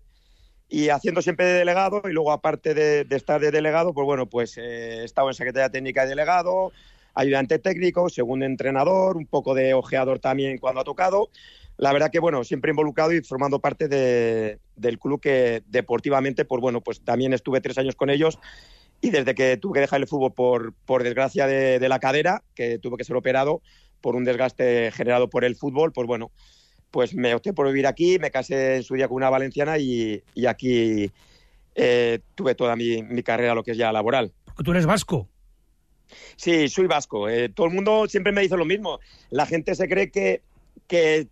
y 0.69 0.89
haciendo 0.89 1.21
siempre 1.21 1.45
de 1.45 1.53
delegado 1.53 2.01
y 2.05 2.13
luego 2.13 2.31
aparte 2.31 2.73
de, 2.73 3.05
estar 3.09 3.41
de 3.41 3.51
delegado, 3.51 3.93
pues 3.93 4.05
bueno, 4.05 4.27
pues 4.27 4.57
eh, 4.57 4.99
he 5.01 5.03
estado 5.03 5.27
en 5.29 5.33
Secretaría 5.33 5.69
Técnica 5.69 6.03
de 6.03 6.09
delegado, 6.09 6.71
ayudante 7.15 7.59
técnico, 7.59 8.07
segundo 8.09 8.45
entrenador, 8.45 9.17
un 9.17 9.25
poco 9.25 9.55
de 9.55 9.73
ojeador 9.73 10.19
también 10.19 10.59
cuando 10.59 10.81
ha 10.81 10.83
tocado. 10.83 11.29
La 11.77 11.91
verdad 11.91 12.11
que 12.11 12.19
bueno, 12.19 12.43
siempre 12.43 12.71
involucrado 12.71 13.13
y 13.13 13.21
formando 13.21 13.59
parte 13.59 13.87
de, 13.87 14.59
del 14.75 14.99
club 14.99 15.19
que 15.19 15.63
deportivamente, 15.65 16.45
pues 16.45 16.61
bueno, 16.61 16.81
pues 16.81 17.01
también 17.01 17.33
estuve 17.33 17.61
tres 17.61 17.77
años 17.77 17.95
con 17.95 18.09
ellos 18.09 18.37
y 19.01 19.09
desde 19.09 19.33
que 19.33 19.57
tuve 19.57 19.75
que 19.75 19.81
dejar 19.81 20.01
el 20.01 20.07
fútbol 20.07 20.33
por, 20.33 20.73
por 20.85 21.03
desgracia 21.03 21.47
de, 21.47 21.79
de 21.79 21.89
la 21.89 21.99
cadera, 21.99 22.43
que 22.53 22.77
tuve 22.77 22.97
que 22.97 23.05
ser 23.05 23.15
operado, 23.15 23.61
por 24.01 24.15
un 24.15 24.23
desgaste 24.23 24.91
generado 24.91 25.29
por 25.29 25.43
el 25.43 25.55
fútbol, 25.55 25.91
pues 25.91 26.07
bueno, 26.07 26.31
pues 26.91 27.13
me 27.13 27.33
opté 27.35 27.53
por 27.53 27.67
vivir 27.67 27.87
aquí, 27.87 28.19
me 28.19 28.31
casé 28.31 28.77
en 28.77 28.83
su 28.83 28.95
día 28.95 29.07
con 29.07 29.17
una 29.17 29.29
valenciana 29.29 29.77
y, 29.77 30.23
y 30.33 30.45
aquí 30.45 31.11
eh, 31.75 32.19
tuve 32.35 32.55
toda 32.55 32.75
mi, 32.75 33.03
mi, 33.03 33.23
carrera, 33.23 33.55
lo 33.55 33.63
que 33.63 33.71
es 33.71 33.77
ya 33.77 33.91
laboral. 33.91 34.31
Porque 34.45 34.63
tú 34.63 34.71
eres 34.71 34.85
vasco. 34.85 35.27
Sí, 36.35 36.67
soy 36.67 36.87
vasco. 36.87 37.29
Eh, 37.29 37.49
todo 37.49 37.67
el 37.67 37.73
mundo 37.73 38.07
siempre 38.07 38.31
me 38.31 38.41
dice 38.41 38.57
lo 38.57 38.65
mismo. 38.65 38.99
La 39.29 39.45
gente 39.45 39.75
se 39.75 39.87
cree 39.87 40.09
que, 40.09 40.41
que, 40.87 41.27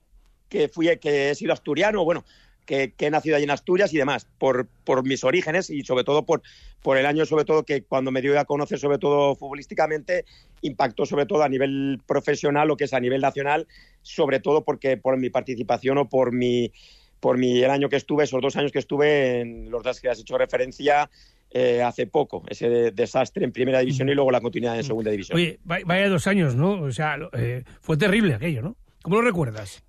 que, 0.48 0.70
fui, 0.70 0.96
que 0.98 1.32
he 1.32 1.36
sido 1.36 1.54
asturiano. 1.54 2.06
Bueno, 2.06 2.24
que, 2.68 2.94
he 3.00 3.10
nacido 3.10 3.36
allí 3.36 3.46
en 3.46 3.50
Asturias 3.50 3.92
y 3.94 3.98
demás, 3.98 4.28
por, 4.38 4.68
por 4.84 5.04
mis 5.04 5.24
orígenes 5.24 5.72
y 5.72 5.84
sobre 5.84 6.04
todo 6.04 6.26
por, 6.26 6.44
por 6.84 6.98
el 6.98 7.08
año, 7.08 7.26
sobre 7.26 7.46
todo 7.46 7.64
que 7.64 7.82
cuando 7.82 8.12
me 8.12 8.22
dio 8.22 8.40
a 8.40 8.46
conocer, 8.46 8.78
sobre 8.78 9.00
todo 9.00 9.36
futbolísticamente, 9.36 10.26
impactó 10.62 11.08
sobre 11.08 11.26
todo 11.26 11.42
a 11.42 11.50
nivel 11.50 12.00
profesional, 12.06 12.68
lo 12.68 12.78
que 12.78 12.84
es 12.84 12.94
a 12.94 13.00
nivel 13.00 13.22
nacional, 13.22 13.68
sobre 14.04 14.40
todo 14.40 14.64
porque 14.64 14.98
por 14.98 15.18
mi 15.18 15.32
participación 15.32 15.98
o 15.98 16.08
por 16.08 16.32
mi 16.32 16.72
por 17.20 17.40
mi 17.40 17.64
el 17.64 17.72
año 17.72 17.90
que 17.90 17.96
estuve, 17.96 18.26
esos 18.26 18.42
dos 18.42 18.56
años 18.58 18.72
que 18.72 18.78
estuve 18.78 19.42
en 19.42 19.72
los 19.72 19.82
dos 19.82 20.00
que 20.00 20.10
has 20.10 20.20
hecho 20.20 20.38
referencia 20.38 21.10
eh, 21.50 21.82
hace 21.82 22.06
poco, 22.06 22.44
ese 22.48 22.70
de, 22.70 22.92
desastre 22.92 23.44
en 23.44 23.52
primera 23.52 23.80
división 23.80 24.08
y 24.10 24.14
luego 24.14 24.30
la 24.30 24.40
continuidad 24.40 24.78
en 24.78 24.84
segunda 24.84 25.10
división. 25.10 25.36
Oye, 25.36 25.58
vaya 25.64 26.10
dos 26.10 26.28
años, 26.28 26.54
¿no? 26.54 26.74
O 26.80 26.92
sea, 26.92 27.18
eh, 27.34 27.64
fue 27.82 27.98
terrible 27.98 28.36
aquello, 28.36 28.62
¿no? 28.62 28.76
¿Cómo 29.02 29.16
lo 29.16 29.24
recuerdas? 29.24 29.84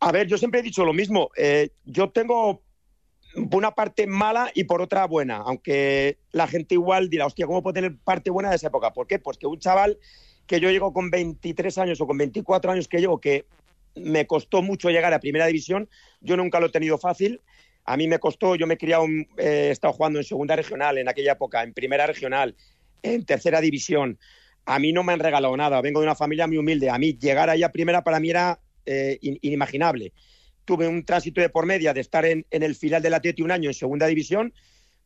A 0.00 0.12
ver, 0.12 0.26
yo 0.26 0.38
siempre 0.38 0.60
he 0.60 0.62
dicho 0.62 0.84
lo 0.84 0.94
mismo. 0.94 1.30
Eh, 1.36 1.70
yo 1.84 2.10
tengo 2.10 2.62
una 3.52 3.72
parte 3.72 4.06
mala 4.06 4.50
y 4.54 4.64
por 4.64 4.80
otra 4.80 5.06
buena, 5.06 5.36
aunque 5.36 6.18
la 6.32 6.48
gente 6.48 6.74
igual 6.74 7.10
dirá, 7.10 7.26
hostia, 7.26 7.46
¿cómo 7.46 7.62
puedo 7.62 7.74
tener 7.74 7.96
parte 7.96 8.30
buena 8.30 8.50
de 8.50 8.56
esa 8.56 8.68
época? 8.68 8.92
¿Por 8.92 9.06
qué? 9.06 9.18
Pues 9.18 9.36
que 9.36 9.46
un 9.46 9.58
chaval 9.58 9.98
que 10.46 10.58
yo 10.58 10.70
llego 10.70 10.92
con 10.92 11.10
23 11.10 11.78
años 11.78 12.00
o 12.00 12.06
con 12.06 12.18
24 12.18 12.72
años 12.72 12.88
que 12.88 12.98
llevo, 12.98 13.20
que 13.20 13.44
me 13.94 14.26
costó 14.26 14.62
mucho 14.62 14.88
llegar 14.88 15.12
a 15.12 15.20
primera 15.20 15.46
división, 15.46 15.88
yo 16.20 16.36
nunca 16.36 16.58
lo 16.60 16.66
he 16.66 16.70
tenido 16.70 16.98
fácil. 16.98 17.40
A 17.84 17.96
mí 17.96 18.08
me 18.08 18.18
costó, 18.18 18.56
yo 18.56 18.66
me 18.66 18.74
he 18.74 18.78
criado, 18.78 19.04
eh, 19.06 19.68
he 19.68 19.70
estado 19.70 19.92
jugando 19.92 20.18
en 20.18 20.24
segunda 20.24 20.56
regional 20.56 20.98
en 20.98 21.08
aquella 21.08 21.32
época, 21.32 21.62
en 21.62 21.74
primera 21.74 22.06
regional, 22.06 22.56
en 23.02 23.24
tercera 23.24 23.60
división. 23.60 24.18
A 24.64 24.78
mí 24.78 24.92
no 24.92 25.04
me 25.04 25.12
han 25.12 25.20
regalado 25.20 25.56
nada, 25.56 25.80
vengo 25.82 26.00
de 26.00 26.06
una 26.06 26.16
familia 26.16 26.46
muy 26.46 26.56
humilde. 26.56 26.88
A 26.90 26.98
mí 26.98 27.16
llegar 27.18 27.50
ahí 27.50 27.62
a 27.62 27.70
primera 27.70 28.02
para 28.02 28.18
mí 28.18 28.30
era 28.30 28.60
eh, 28.86 29.18
inimaginable. 29.20 30.12
Tuve 30.64 30.86
un 30.88 31.04
tránsito 31.04 31.40
de 31.40 31.48
por 31.48 31.66
media 31.66 31.92
de 31.92 32.00
estar 32.00 32.24
en, 32.24 32.46
el 32.50 32.74
final 32.74 33.02
del 33.02 33.14
Atleti 33.14 33.42
un 33.42 33.50
año 33.50 33.70
en 33.70 33.74
segunda 33.74 34.06
división, 34.06 34.52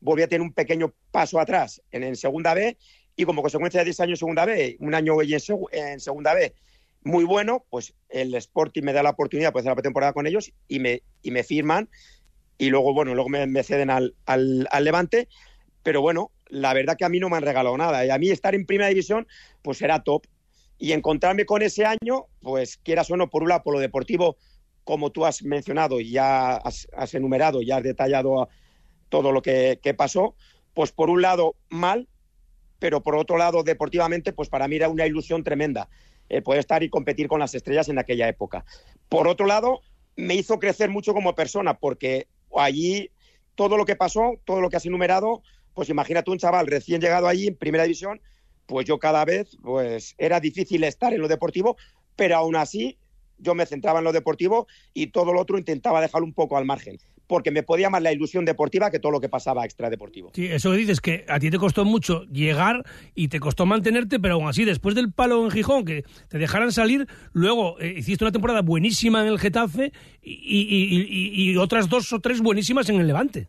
volví 0.00 0.22
a 0.22 0.28
tener 0.28 0.42
un 0.42 0.52
pequeño 0.52 0.94
paso 1.10 1.40
atrás 1.40 1.82
en, 1.90 2.16
segunda 2.16 2.54
B 2.54 2.76
y 3.16 3.24
como 3.24 3.42
consecuencia 3.42 3.80
de 3.80 3.84
10 3.84 4.00
años 4.00 4.16
en 4.16 4.18
segunda 4.18 4.44
B, 4.44 4.76
un 4.80 4.94
año 4.94 5.22
en, 5.22 5.30
en 5.72 6.00
segunda 6.00 6.34
B 6.34 6.54
muy 7.04 7.24
bueno, 7.24 7.64
pues 7.70 7.94
el 8.08 8.34
Sporting 8.34 8.82
me 8.82 8.92
da 8.92 9.02
la 9.02 9.10
oportunidad 9.10 9.52
de 9.52 9.60
hacer 9.60 9.76
la 9.76 9.82
temporada 9.82 10.12
con 10.14 10.26
ellos 10.26 10.52
y 10.68 10.80
me, 10.80 11.02
y 11.22 11.30
me 11.30 11.44
firman 11.44 11.88
y 12.56 12.70
luego, 12.70 12.94
bueno, 12.94 13.14
luego 13.14 13.28
me, 13.28 13.62
ceden 13.62 13.90
al, 13.90 14.14
al, 14.26 14.66
Levante, 14.80 15.28
pero 15.82 16.00
bueno, 16.00 16.32
la 16.48 16.72
verdad 16.72 16.96
que 16.96 17.04
a 17.04 17.08
mí 17.08 17.20
no 17.20 17.28
me 17.28 17.36
han 17.36 17.42
regalado 17.42 17.76
nada 17.76 18.06
y 18.06 18.10
a 18.10 18.18
mí 18.18 18.30
estar 18.30 18.54
en 18.54 18.64
primera 18.64 18.88
división 18.88 19.26
pues 19.62 19.82
era 19.82 20.02
top 20.02 20.26
y 20.78 20.92
encontrarme 20.92 21.46
con 21.46 21.62
ese 21.62 21.84
año, 21.84 22.26
pues 22.40 22.76
quieras 22.78 23.10
o 23.10 23.16
no, 23.16 23.30
por 23.30 23.42
un 23.42 23.48
lado, 23.48 23.62
por 23.62 23.74
lo 23.74 23.80
deportivo, 23.80 24.36
como 24.84 25.10
tú 25.10 25.24
has 25.24 25.42
mencionado 25.42 26.00
y 26.00 26.10
ya 26.10 26.56
has, 26.56 26.88
has 26.96 27.14
enumerado, 27.14 27.62
ya 27.62 27.78
has 27.78 27.82
detallado 27.82 28.48
todo 29.08 29.32
lo 29.32 29.42
que, 29.42 29.94
pasó, 29.96 30.34
pues 30.74 30.92
por 30.92 31.08
un 31.08 31.22
lado 31.22 31.54
mal, 31.68 32.08
pero 32.78 33.02
por 33.02 33.16
otro 33.16 33.38
lado, 33.38 33.62
deportivamente, 33.62 34.32
pues 34.32 34.48
para 34.48 34.68
mí 34.68 34.76
era 34.76 34.88
una 34.88 35.06
ilusión 35.06 35.44
tremenda 35.44 35.88
eh, 36.28 36.42
poder 36.42 36.60
estar 36.60 36.82
y 36.82 36.90
competir 36.90 37.28
con 37.28 37.38
las 37.38 37.54
estrellas 37.54 37.88
en 37.88 37.98
aquella 37.98 38.28
época. 38.28 38.64
Por 39.08 39.28
otro 39.28 39.46
lado, 39.46 39.80
me 40.16 40.34
hizo 40.34 40.58
crecer 40.58 40.90
mucho 40.90 41.14
como 41.14 41.34
persona, 41.34 41.78
porque 41.78 42.26
allí 42.56 43.10
todo 43.54 43.76
lo 43.76 43.84
que 43.84 43.96
pasó, 43.96 44.40
todo 44.44 44.60
lo 44.60 44.68
que 44.68 44.76
has 44.76 44.86
enumerado, 44.86 45.42
pues 45.74 45.88
imagínate 45.88 46.30
un 46.30 46.38
chaval 46.38 46.66
recién 46.66 47.00
llegado 47.00 47.28
allí 47.28 47.46
en 47.46 47.56
primera 47.56 47.84
división, 47.84 48.20
pues 48.66 48.86
yo 48.86 48.98
cada 48.98 49.24
vez, 49.24 49.56
pues 49.62 50.14
era 50.18 50.40
difícil 50.40 50.84
estar 50.84 51.12
en 51.12 51.20
lo 51.20 51.28
deportivo, 51.28 51.76
pero 52.16 52.36
aún 52.36 52.56
así 52.56 52.98
yo 53.38 53.54
me 53.54 53.66
centraba 53.66 53.98
en 53.98 54.04
lo 54.04 54.12
deportivo 54.12 54.66
y 54.92 55.08
todo 55.08 55.32
lo 55.32 55.40
otro 55.40 55.58
intentaba 55.58 56.00
dejarlo 56.00 56.26
un 56.26 56.34
poco 56.34 56.56
al 56.56 56.64
margen 56.64 56.98
porque 57.26 57.50
me 57.50 57.62
podía 57.62 57.90
más 57.90 58.02
la 58.02 58.12
ilusión 58.12 58.44
deportiva 58.44 58.90
que 58.90 58.98
todo 58.98 59.12
lo 59.12 59.20
que 59.20 59.28
pasaba 59.28 59.64
extradeportivo. 59.64 60.30
Sí, 60.34 60.46
eso 60.46 60.70
que 60.72 60.76
dices, 60.76 61.00
que 61.00 61.24
a 61.28 61.38
ti 61.38 61.50
te 61.50 61.58
costó 61.58 61.84
mucho 61.84 62.24
llegar 62.24 62.84
y 63.14 63.28
te 63.28 63.40
costó 63.40 63.66
mantenerte, 63.66 64.20
pero 64.20 64.34
aún 64.34 64.48
así, 64.48 64.64
después 64.64 64.94
del 64.94 65.12
palo 65.12 65.44
en 65.44 65.50
Gijón, 65.50 65.84
que 65.84 66.04
te 66.28 66.38
dejaran 66.38 66.72
salir, 66.72 67.06
luego 67.32 67.80
eh, 67.80 67.94
hiciste 67.96 68.24
una 68.24 68.32
temporada 68.32 68.62
buenísima 68.62 69.22
en 69.22 69.28
el 69.28 69.38
Getafe 69.38 69.92
y, 70.22 71.56
otras 71.56 71.88
dos 71.88 72.12
o 72.12 72.20
tres 72.20 72.40
buenísimas 72.40 72.88
en 72.88 72.96
el 72.96 73.06
Levante. 73.06 73.48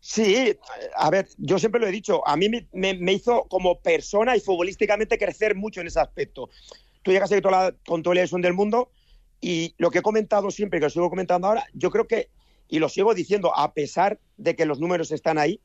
Sí, 0.00 0.56
a 0.96 1.10
ver, 1.10 1.28
yo 1.36 1.58
siempre 1.58 1.80
lo 1.80 1.86
he 1.86 1.92
dicho, 1.92 2.26
a 2.26 2.34
mí 2.36 2.48
me, 2.72 3.12
hizo 3.12 3.44
como 3.48 3.80
persona 3.80 4.34
y 4.34 4.40
futbolísticamente 4.40 5.18
crecer 5.18 5.54
mucho 5.54 5.82
en 5.82 5.88
ese 5.88 6.00
aspecto. 6.00 6.48
Tú 7.02 7.12
llegas 7.12 7.30
a 7.30 7.40
toda 7.40 7.72
con 7.86 8.02
toda 8.02 8.14
la 8.14 8.22
ilusión 8.22 8.40
del 8.40 8.54
mundo, 8.54 8.90
y 9.40 9.74
lo 9.78 9.90
que 9.90 9.98
he 9.98 10.02
comentado 10.02 10.50
siempre, 10.50 10.78
que 10.78 10.86
lo 10.86 10.90
sigo 10.90 11.10
comentando 11.10 11.48
ahora, 11.48 11.66
yo 11.74 11.90
creo 11.90 12.06
que, 12.06 12.30
y 12.68 12.78
lo 12.78 12.88
sigo 12.88 13.14
diciendo, 13.14 13.56
a 13.56 13.72
pesar 13.72 14.18
de 14.36 14.54
que 14.54 14.66
los 14.66 14.80
números 14.80 15.12
están 15.12 15.38
ahí, 15.38 15.60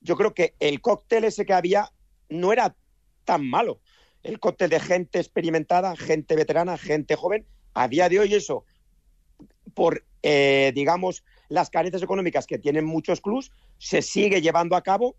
yo 0.00 0.16
creo 0.16 0.34
que 0.34 0.54
el 0.60 0.80
cóctel 0.80 1.24
ese 1.24 1.44
que 1.44 1.52
había 1.52 1.90
no 2.28 2.52
era 2.52 2.74
tan 3.24 3.48
malo. 3.48 3.80
El 4.22 4.40
cóctel 4.40 4.70
de 4.70 4.80
gente 4.80 5.18
experimentada, 5.18 5.96
gente 5.96 6.36
veterana, 6.36 6.78
gente 6.78 7.16
joven, 7.16 7.46
a 7.74 7.88
día 7.88 8.08
de 8.08 8.20
hoy 8.20 8.34
eso, 8.34 8.64
por, 9.74 10.04
eh, 10.22 10.72
digamos, 10.74 11.22
las 11.48 11.70
carencias 11.70 12.02
económicas 12.02 12.46
que 12.46 12.58
tienen 12.58 12.84
muchos 12.84 13.20
clubs, 13.20 13.50
se 13.78 14.02
sigue 14.02 14.40
llevando 14.40 14.76
a 14.76 14.82
cabo 14.82 15.16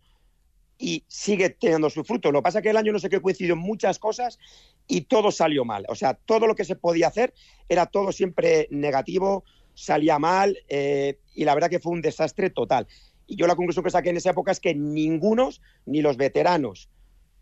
y 0.77 1.03
sigue 1.07 1.49
teniendo 1.49 1.89
su 1.89 2.03
fruto. 2.03 2.31
Lo 2.31 2.39
que 2.39 2.43
pasa 2.43 2.59
es 2.59 2.63
que 2.63 2.69
el 2.69 2.77
año 2.77 2.93
no 2.93 2.99
sé 2.99 3.09
qué 3.09 3.21
coincidió 3.21 3.53
en 3.53 3.59
muchas 3.59 3.99
cosas 3.99 4.39
y 4.87 5.01
todo 5.01 5.31
salió 5.31 5.65
mal. 5.65 5.85
O 5.89 5.95
sea, 5.95 6.13
todo 6.13 6.47
lo 6.47 6.55
que 6.55 6.63
se 6.63 6.75
podía 6.75 7.07
hacer 7.07 7.33
era 7.67 7.85
todo 7.85 8.11
siempre 8.11 8.67
negativo, 8.71 9.43
salía 9.73 10.19
mal 10.19 10.57
eh, 10.69 11.19
y 11.35 11.43
la 11.43 11.53
verdad 11.53 11.69
que 11.69 11.79
fue 11.79 11.91
un 11.91 12.01
desastre 12.01 12.49
total. 12.49 12.87
Y 13.27 13.35
yo 13.35 13.45
la 13.45 13.55
conclusión 13.55 13.83
que 13.83 13.91
saqué 13.91 14.09
en 14.09 14.17
esa 14.17 14.31
época 14.31 14.51
es 14.51 14.59
que 14.59 14.73
ningunos, 14.73 15.61
ni 15.85 16.01
los 16.01 16.17
veteranos, 16.17 16.89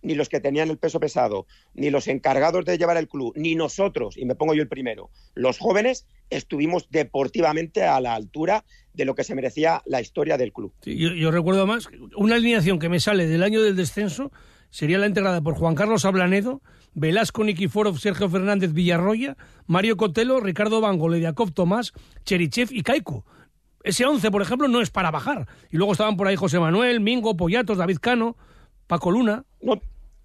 ni 0.01 0.15
los 0.15 0.29
que 0.29 0.39
tenían 0.39 0.69
el 0.69 0.77
peso 0.77 0.99
pesado, 0.99 1.47
ni 1.73 1.89
los 1.89 2.07
encargados 2.07 2.65
de 2.65 2.77
llevar 2.77 2.97
el 2.97 3.07
club, 3.07 3.33
ni 3.35 3.55
nosotros, 3.55 4.17
y 4.17 4.25
me 4.25 4.35
pongo 4.35 4.53
yo 4.53 4.61
el 4.61 4.67
primero, 4.67 5.09
los 5.33 5.59
jóvenes, 5.59 6.05
estuvimos 6.29 6.89
deportivamente 6.89 7.83
a 7.83 7.99
la 8.01 8.15
altura 8.15 8.63
de 8.93 9.05
lo 9.05 9.15
que 9.15 9.23
se 9.23 9.35
merecía 9.35 9.81
la 9.85 10.01
historia 10.01 10.37
del 10.37 10.51
club. 10.51 10.73
yo, 10.83 11.31
recuerdo 11.31 11.67
más, 11.67 11.87
una 12.15 12.35
alineación 12.35 12.79
que 12.79 12.89
me 12.89 12.99
sale 12.99 13.27
del 13.27 13.43
año 13.43 13.61
del 13.61 13.75
descenso 13.75 14.31
sería 14.69 14.97
la 14.97 15.07
integrada 15.07 15.41
por 15.41 15.55
Juan 15.55 15.75
Carlos 15.75 16.05
Ablanedo, 16.05 16.61
Velasco 16.93 17.43
Nikiforov, 17.43 17.99
Sergio 17.99 18.29
Fernández 18.29 18.73
Villarroya, 18.73 19.37
Mario 19.67 19.97
Cotelo, 19.97 20.39
Ricardo 20.39 20.81
Bango, 20.81 21.09
Lediakov 21.09 21.51
Tomás, 21.51 21.93
Cherichev 22.25 22.69
y 22.71 22.81
Caico. 22.81 23.25
Ese 23.83 24.05
once, 24.05 24.31
por 24.31 24.41
ejemplo, 24.41 24.67
no 24.67 24.81
es 24.81 24.89
para 24.89 25.11
bajar. 25.11 25.47
Y 25.69 25.77
luego 25.77 25.93
estaban 25.93 26.17
por 26.17 26.27
ahí 26.27 26.35
José 26.35 26.59
Manuel, 26.59 26.99
Mingo, 26.99 27.37
Pollatos, 27.37 27.77
David 27.77 27.99
Cano. 28.01 28.35
Paco 28.87 29.11
Luna. 29.11 29.43
No, 29.61 29.79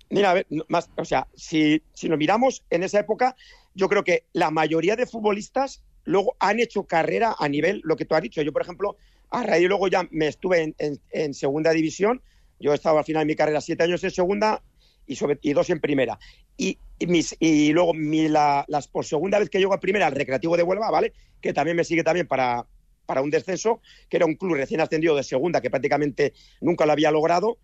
mira, 0.09 0.31
a 0.31 0.35
ver, 0.35 0.47
más, 0.69 0.89
o 0.97 1.05
sea, 1.05 1.27
si, 1.35 1.83
si 1.93 2.09
lo 2.09 2.17
miramos 2.17 2.65
en 2.71 2.85
esa 2.85 3.01
época, 3.01 3.37
yo 3.75 3.89
creo 3.89 4.05
que 4.05 4.25
la 4.33 4.51
mayoría 4.51 4.97
de 4.97 5.07
futbolistas 5.07 5.83
luego 6.05 6.37
han 6.39 6.61
hecho 6.61 6.85
carrera 6.85 7.35
a 7.39 7.49
nivel, 7.49 7.81
lo 7.85 7.97
que 7.97 8.05
tú 8.05 8.15
has 8.15 8.23
dicho. 8.23 8.43
Yo, 8.43 8.53
por 8.53 8.63
ejemplo, 8.63 8.97
a 9.31 9.43
raíz 9.43 9.69
luego 9.69 9.89
ya 9.89 10.07
me 10.11 10.29
estuve 10.29 10.75
en, 10.79 11.35
segunda 11.35 11.71
división. 11.73 12.23
Yo 12.61 12.73
he 12.73 12.75
estado 12.75 12.99
al 12.99 13.05
final 13.05 13.23
de 13.23 13.27
mi 13.27 13.37
carrera 13.37 13.61
siete 13.61 13.85
años 13.85 14.05
en 14.05 14.11
segunda 14.11 14.63
y, 15.07 15.53
dos 15.53 15.71
en 15.71 15.81
primera. 15.81 16.19
Y, 16.57 16.79
y 16.99 17.73
luego 17.73 17.95
mi, 17.95 18.29
las 18.29 18.89
por 18.89 19.05
segunda 19.05 19.39
vez 19.39 19.51
que 19.51 19.59
llego 19.59 19.75
a 19.75 19.81
primera, 19.81 20.07
al 20.07 20.15
Recreativo 20.15 20.57
de 20.57 20.63
Huelva, 20.63 20.91
¿vale? 20.91 21.13
Que 21.41 21.53
también 21.53 21.77
me 21.77 21.85
sigue 21.85 22.05
también 22.05 22.27
para, 22.27 22.67
para 23.07 23.23
un 23.23 23.31
descenso, 23.31 23.81
que 24.09 24.19
era 24.19 24.27
un 24.27 24.37
club 24.37 24.55
recién 24.55 24.81
ascendido 24.81 25.17
de 25.17 25.23
segunda, 25.23 25.61
que 25.61 25.71
prácticamente 25.71 26.35
nunca 26.61 26.87
lo 26.87 26.93
había 26.93 27.11
logrado 27.11 27.59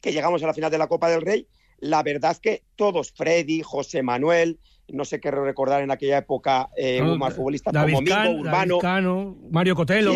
que 0.00 0.12
llegamos 0.12 0.42
a 0.42 0.46
la 0.46 0.54
final 0.54 0.70
de 0.70 0.78
la 0.78 0.88
Copa 0.88 1.10
del 1.10 1.22
Rey, 1.22 1.46
la 1.80 2.02
verdad 2.02 2.32
es 2.32 2.40
que 2.40 2.62
todos, 2.76 3.12
Freddy, 3.12 3.62
José 3.62 4.02
Manuel, 4.02 4.58
no 4.88 5.04
sé 5.04 5.20
qué 5.20 5.30
recordar 5.30 5.82
en 5.82 5.90
aquella 5.90 6.18
época, 6.18 6.68
eh, 6.76 7.02
más 7.02 7.34
futbolistas 7.34 7.72
como 7.72 8.00
Mingo, 8.00 8.40
Urbano, 8.40 9.38
Mario 9.50 9.74
Cotelo, 9.74 10.12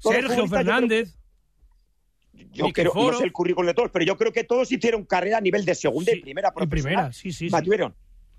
Sergio 0.00 0.46
Fernández. 0.46 1.16
Yo 2.52 2.72
creo, 2.72 2.92
no 2.94 3.12
sé 3.12 3.24
el 3.24 3.32
currículum 3.32 3.66
de 3.66 3.74
todos, 3.74 3.90
pero 3.92 4.04
yo 4.04 4.16
creo 4.16 4.32
que 4.32 4.44
todos 4.44 4.72
hicieron 4.72 5.04
carrera 5.04 5.38
a 5.38 5.40
nivel 5.40 5.64
de 5.64 5.74
segunda 5.74 6.12
y 6.12 6.20
primera 6.20 6.52
profesional. 6.52 7.10
primera, 7.10 7.12
sí, 7.12 7.32
sí, 7.32 7.48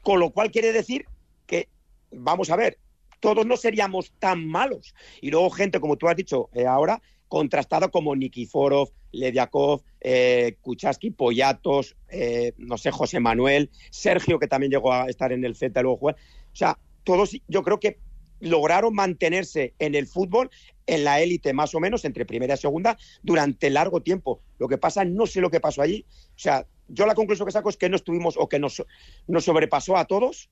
Con 0.02 0.20
lo 0.20 0.32
cual 0.32 0.52
quiere 0.52 0.74
decir 0.74 1.06
que, 1.46 1.70
vamos 2.12 2.50
a 2.50 2.56
ver, 2.56 2.78
todos 3.20 3.46
no 3.46 3.56
seríamos 3.56 4.12
tan 4.20 4.46
malos. 4.46 4.94
Y 5.22 5.30
luego 5.30 5.50
gente, 5.52 5.80
como 5.80 5.98
tú 5.98 6.10
has 6.10 6.16
dicho 6.16 6.50
eh, 6.54 6.66
ahora, 6.66 7.02
contrastada 7.32 7.88
como 7.88 8.14
Nikiforov, 8.14 8.90
Lediakov, 9.14 9.84
eh, 10.02 10.58
Kuchaski, 10.60 11.12
Poyatos, 11.12 11.96
eh, 12.10 12.52
no 12.58 12.78
sé, 12.78 12.92
José 12.92 13.22
Manuel, 13.22 13.70
Sergio, 13.90 14.38
que 14.38 14.50
también 14.50 14.70
llegó 14.70 14.92
a 14.92 15.06
estar 15.06 15.32
en 15.32 15.46
el 15.46 15.56
Z 15.56 15.80
y 15.80 15.82
luego 15.82 15.96
jugar. 15.96 16.18
O 16.52 16.56
sea, 16.56 16.78
todos 17.06 17.32
yo 17.48 17.64
creo 17.64 17.80
que 17.80 18.00
lograron 18.42 18.94
mantenerse 18.94 19.74
en 19.80 19.96
el 19.96 20.08
fútbol 20.08 20.50
en 20.88 21.06
la 21.06 21.22
élite 21.22 21.54
más 21.54 21.74
o 21.74 21.80
menos 21.80 22.04
entre 22.04 22.26
primera 22.26 22.56
y 22.56 22.58
segunda 22.58 22.98
durante 23.24 23.70
largo 23.70 24.02
tiempo. 24.02 24.42
Lo 24.60 24.68
que 24.68 24.78
pasa, 24.78 25.06
no 25.06 25.26
sé 25.26 25.40
lo 25.40 25.50
que 25.50 25.62
pasó 25.62 25.82
allí. 25.82 26.06
O 26.36 26.40
sea, 26.40 26.68
yo 26.90 27.06
la 27.06 27.16
conclusión 27.16 27.46
que 27.46 27.54
saco 27.54 27.70
es 27.70 27.78
que 27.78 27.88
no 27.88 27.96
estuvimos 27.96 28.36
o 28.38 28.50
que 28.50 28.60
nos, 28.60 28.84
nos 29.26 29.46
sobrepasó 29.46 29.96
a 29.96 30.04
todos 30.04 30.50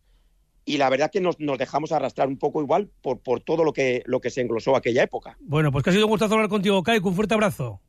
y 0.70 0.78
la 0.78 0.88
verdad 0.88 1.10
que 1.12 1.20
nos, 1.20 1.38
dejamos 1.40 1.92
arrastrar 1.92 2.28
un 2.28 2.38
poco 2.38 2.62
igual 2.62 2.92
por, 3.02 3.20
por 3.22 3.42
todo 3.42 3.64
lo 3.64 3.74
que, 3.74 4.04
lo 4.06 4.22
que 4.22 4.30
se 4.30 4.42
englosó 4.42 4.76
aquella 4.76 5.02
época. 5.02 5.36
Bueno, 5.40 5.72
pues 5.72 5.84
que 5.84 5.90
ha 5.90 5.94
sido 5.94 6.06
un 6.06 6.12
gustazo 6.12 6.36
hablar 6.36 6.48
contigo, 6.48 6.84
Kai. 6.84 7.00
Un 7.04 7.16
fuerte 7.16 7.34
abrazo. 7.34 7.82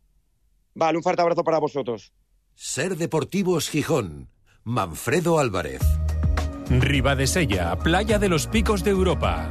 Vale, 0.75 0.97
un 0.97 1.03
fuerte 1.03 1.21
abrazo 1.21 1.45
para 1.45 1.59
vosotros. 1.59 2.15
Ser 2.55 2.97
Deportivos 2.97 3.69
Gijón. 3.69 4.31
Manfredo 4.65 5.39
Álvarez. 5.39 5.83
Sella, 7.27 7.77
playa 7.77 8.19
de 8.19 8.31
los 8.31 8.47
picos 8.47 8.83
de 8.83 8.93
Europa. 8.93 9.51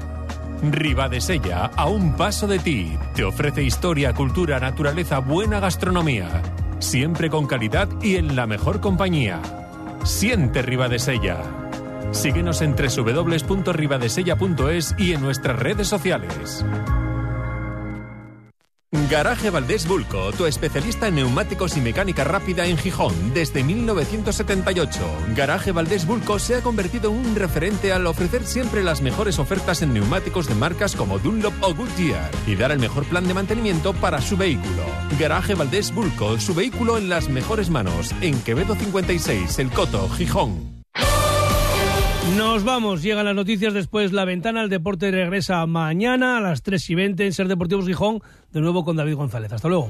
Sella, 1.20 1.66
a 1.66 1.88
un 1.88 2.18
paso 2.18 2.48
de 2.48 2.58
ti, 2.58 2.98
te 3.14 3.24
ofrece 3.24 3.62
historia, 3.62 4.12
cultura, 4.12 4.60
naturaleza, 4.60 5.20
buena 5.20 5.60
gastronomía. 5.60 6.42
Siempre 6.80 7.30
con 7.30 7.46
calidad 7.46 7.90
y 8.02 8.16
en 8.16 8.36
la 8.36 8.48
mejor 8.48 8.82
compañía. 8.82 9.40
Siente 10.04 10.64
Sella. 10.98 11.59
Síguenos 12.12 12.62
en 12.62 12.76
www.ribadesella.es 12.76 14.96
y 14.98 15.14
en 15.14 15.22
nuestras 15.22 15.60
redes 15.60 15.88
sociales. 15.88 16.66
Garaje 19.10 19.52
Valdés 19.52 19.88
Bulco, 19.88 20.32
tu 20.32 20.48
especialista 20.48 21.08
en 21.08 21.16
neumáticos 21.16 21.78
y 21.78 21.82
mecánica 21.82 22.24
rápida 22.24 22.66
en 22.66 22.78
Gijón 22.78 23.34
desde 23.34 23.64
1978. 23.64 25.00
Garaje 25.36 25.72
Valdés 25.72 26.08
Bulco 26.08 26.40
se 26.40 26.56
ha 26.56 26.62
convertido 26.62 27.12
en 27.12 27.18
un 27.18 27.36
referente 27.36 27.92
al 27.92 28.08
ofrecer 28.08 28.46
siempre 28.46 28.84
las 28.84 29.02
mejores 29.02 29.38
ofertas 29.38 29.84
en 29.84 29.94
neumáticos 29.94 30.48
de 30.48 30.56
marcas 30.56 30.96
como 30.96 31.20
Dunlop 31.20 31.54
o 31.62 31.74
Goodyear 31.74 32.32
y 32.48 32.56
dar 32.56 32.72
el 32.72 32.80
mejor 32.80 33.06
plan 33.06 33.28
de 33.28 33.36
mantenimiento 33.36 33.94
para 33.94 34.22
su 34.22 34.38
vehículo. 34.38 34.84
Garaje 35.20 35.54
Valdés 35.54 35.94
Bulco, 35.94 36.40
su 36.40 36.56
vehículo 36.56 36.98
en 36.98 37.10
las 37.10 37.30
mejores 37.30 37.70
manos, 37.70 38.16
en 38.22 38.42
Quevedo 38.42 38.76
56, 38.76 39.60
El 39.60 39.70
Coto, 39.72 40.10
Gijón. 40.10 40.79
Nos 42.38 42.64
vamos, 42.64 43.02
llegan 43.02 43.26
las 43.26 43.36
noticias 43.36 43.74
después 43.74 44.12
la 44.12 44.24
ventana, 44.24 44.62
el 44.62 44.70
deporte 44.70 45.10
regresa 45.12 45.66
mañana 45.66 46.38
a 46.38 46.42
las 46.42 46.62
3 46.64 46.90
y 46.90 46.96
20 46.96 47.26
en 47.26 47.34
Ser 47.34 47.48
Deportivos 47.48 47.86
Gijón, 47.86 48.22
de 48.52 48.62
nuevo 48.62 48.86
con 48.86 48.96
David 48.96 49.16
González. 49.16 49.52
Hasta 49.52 49.68
luego. 49.68 49.90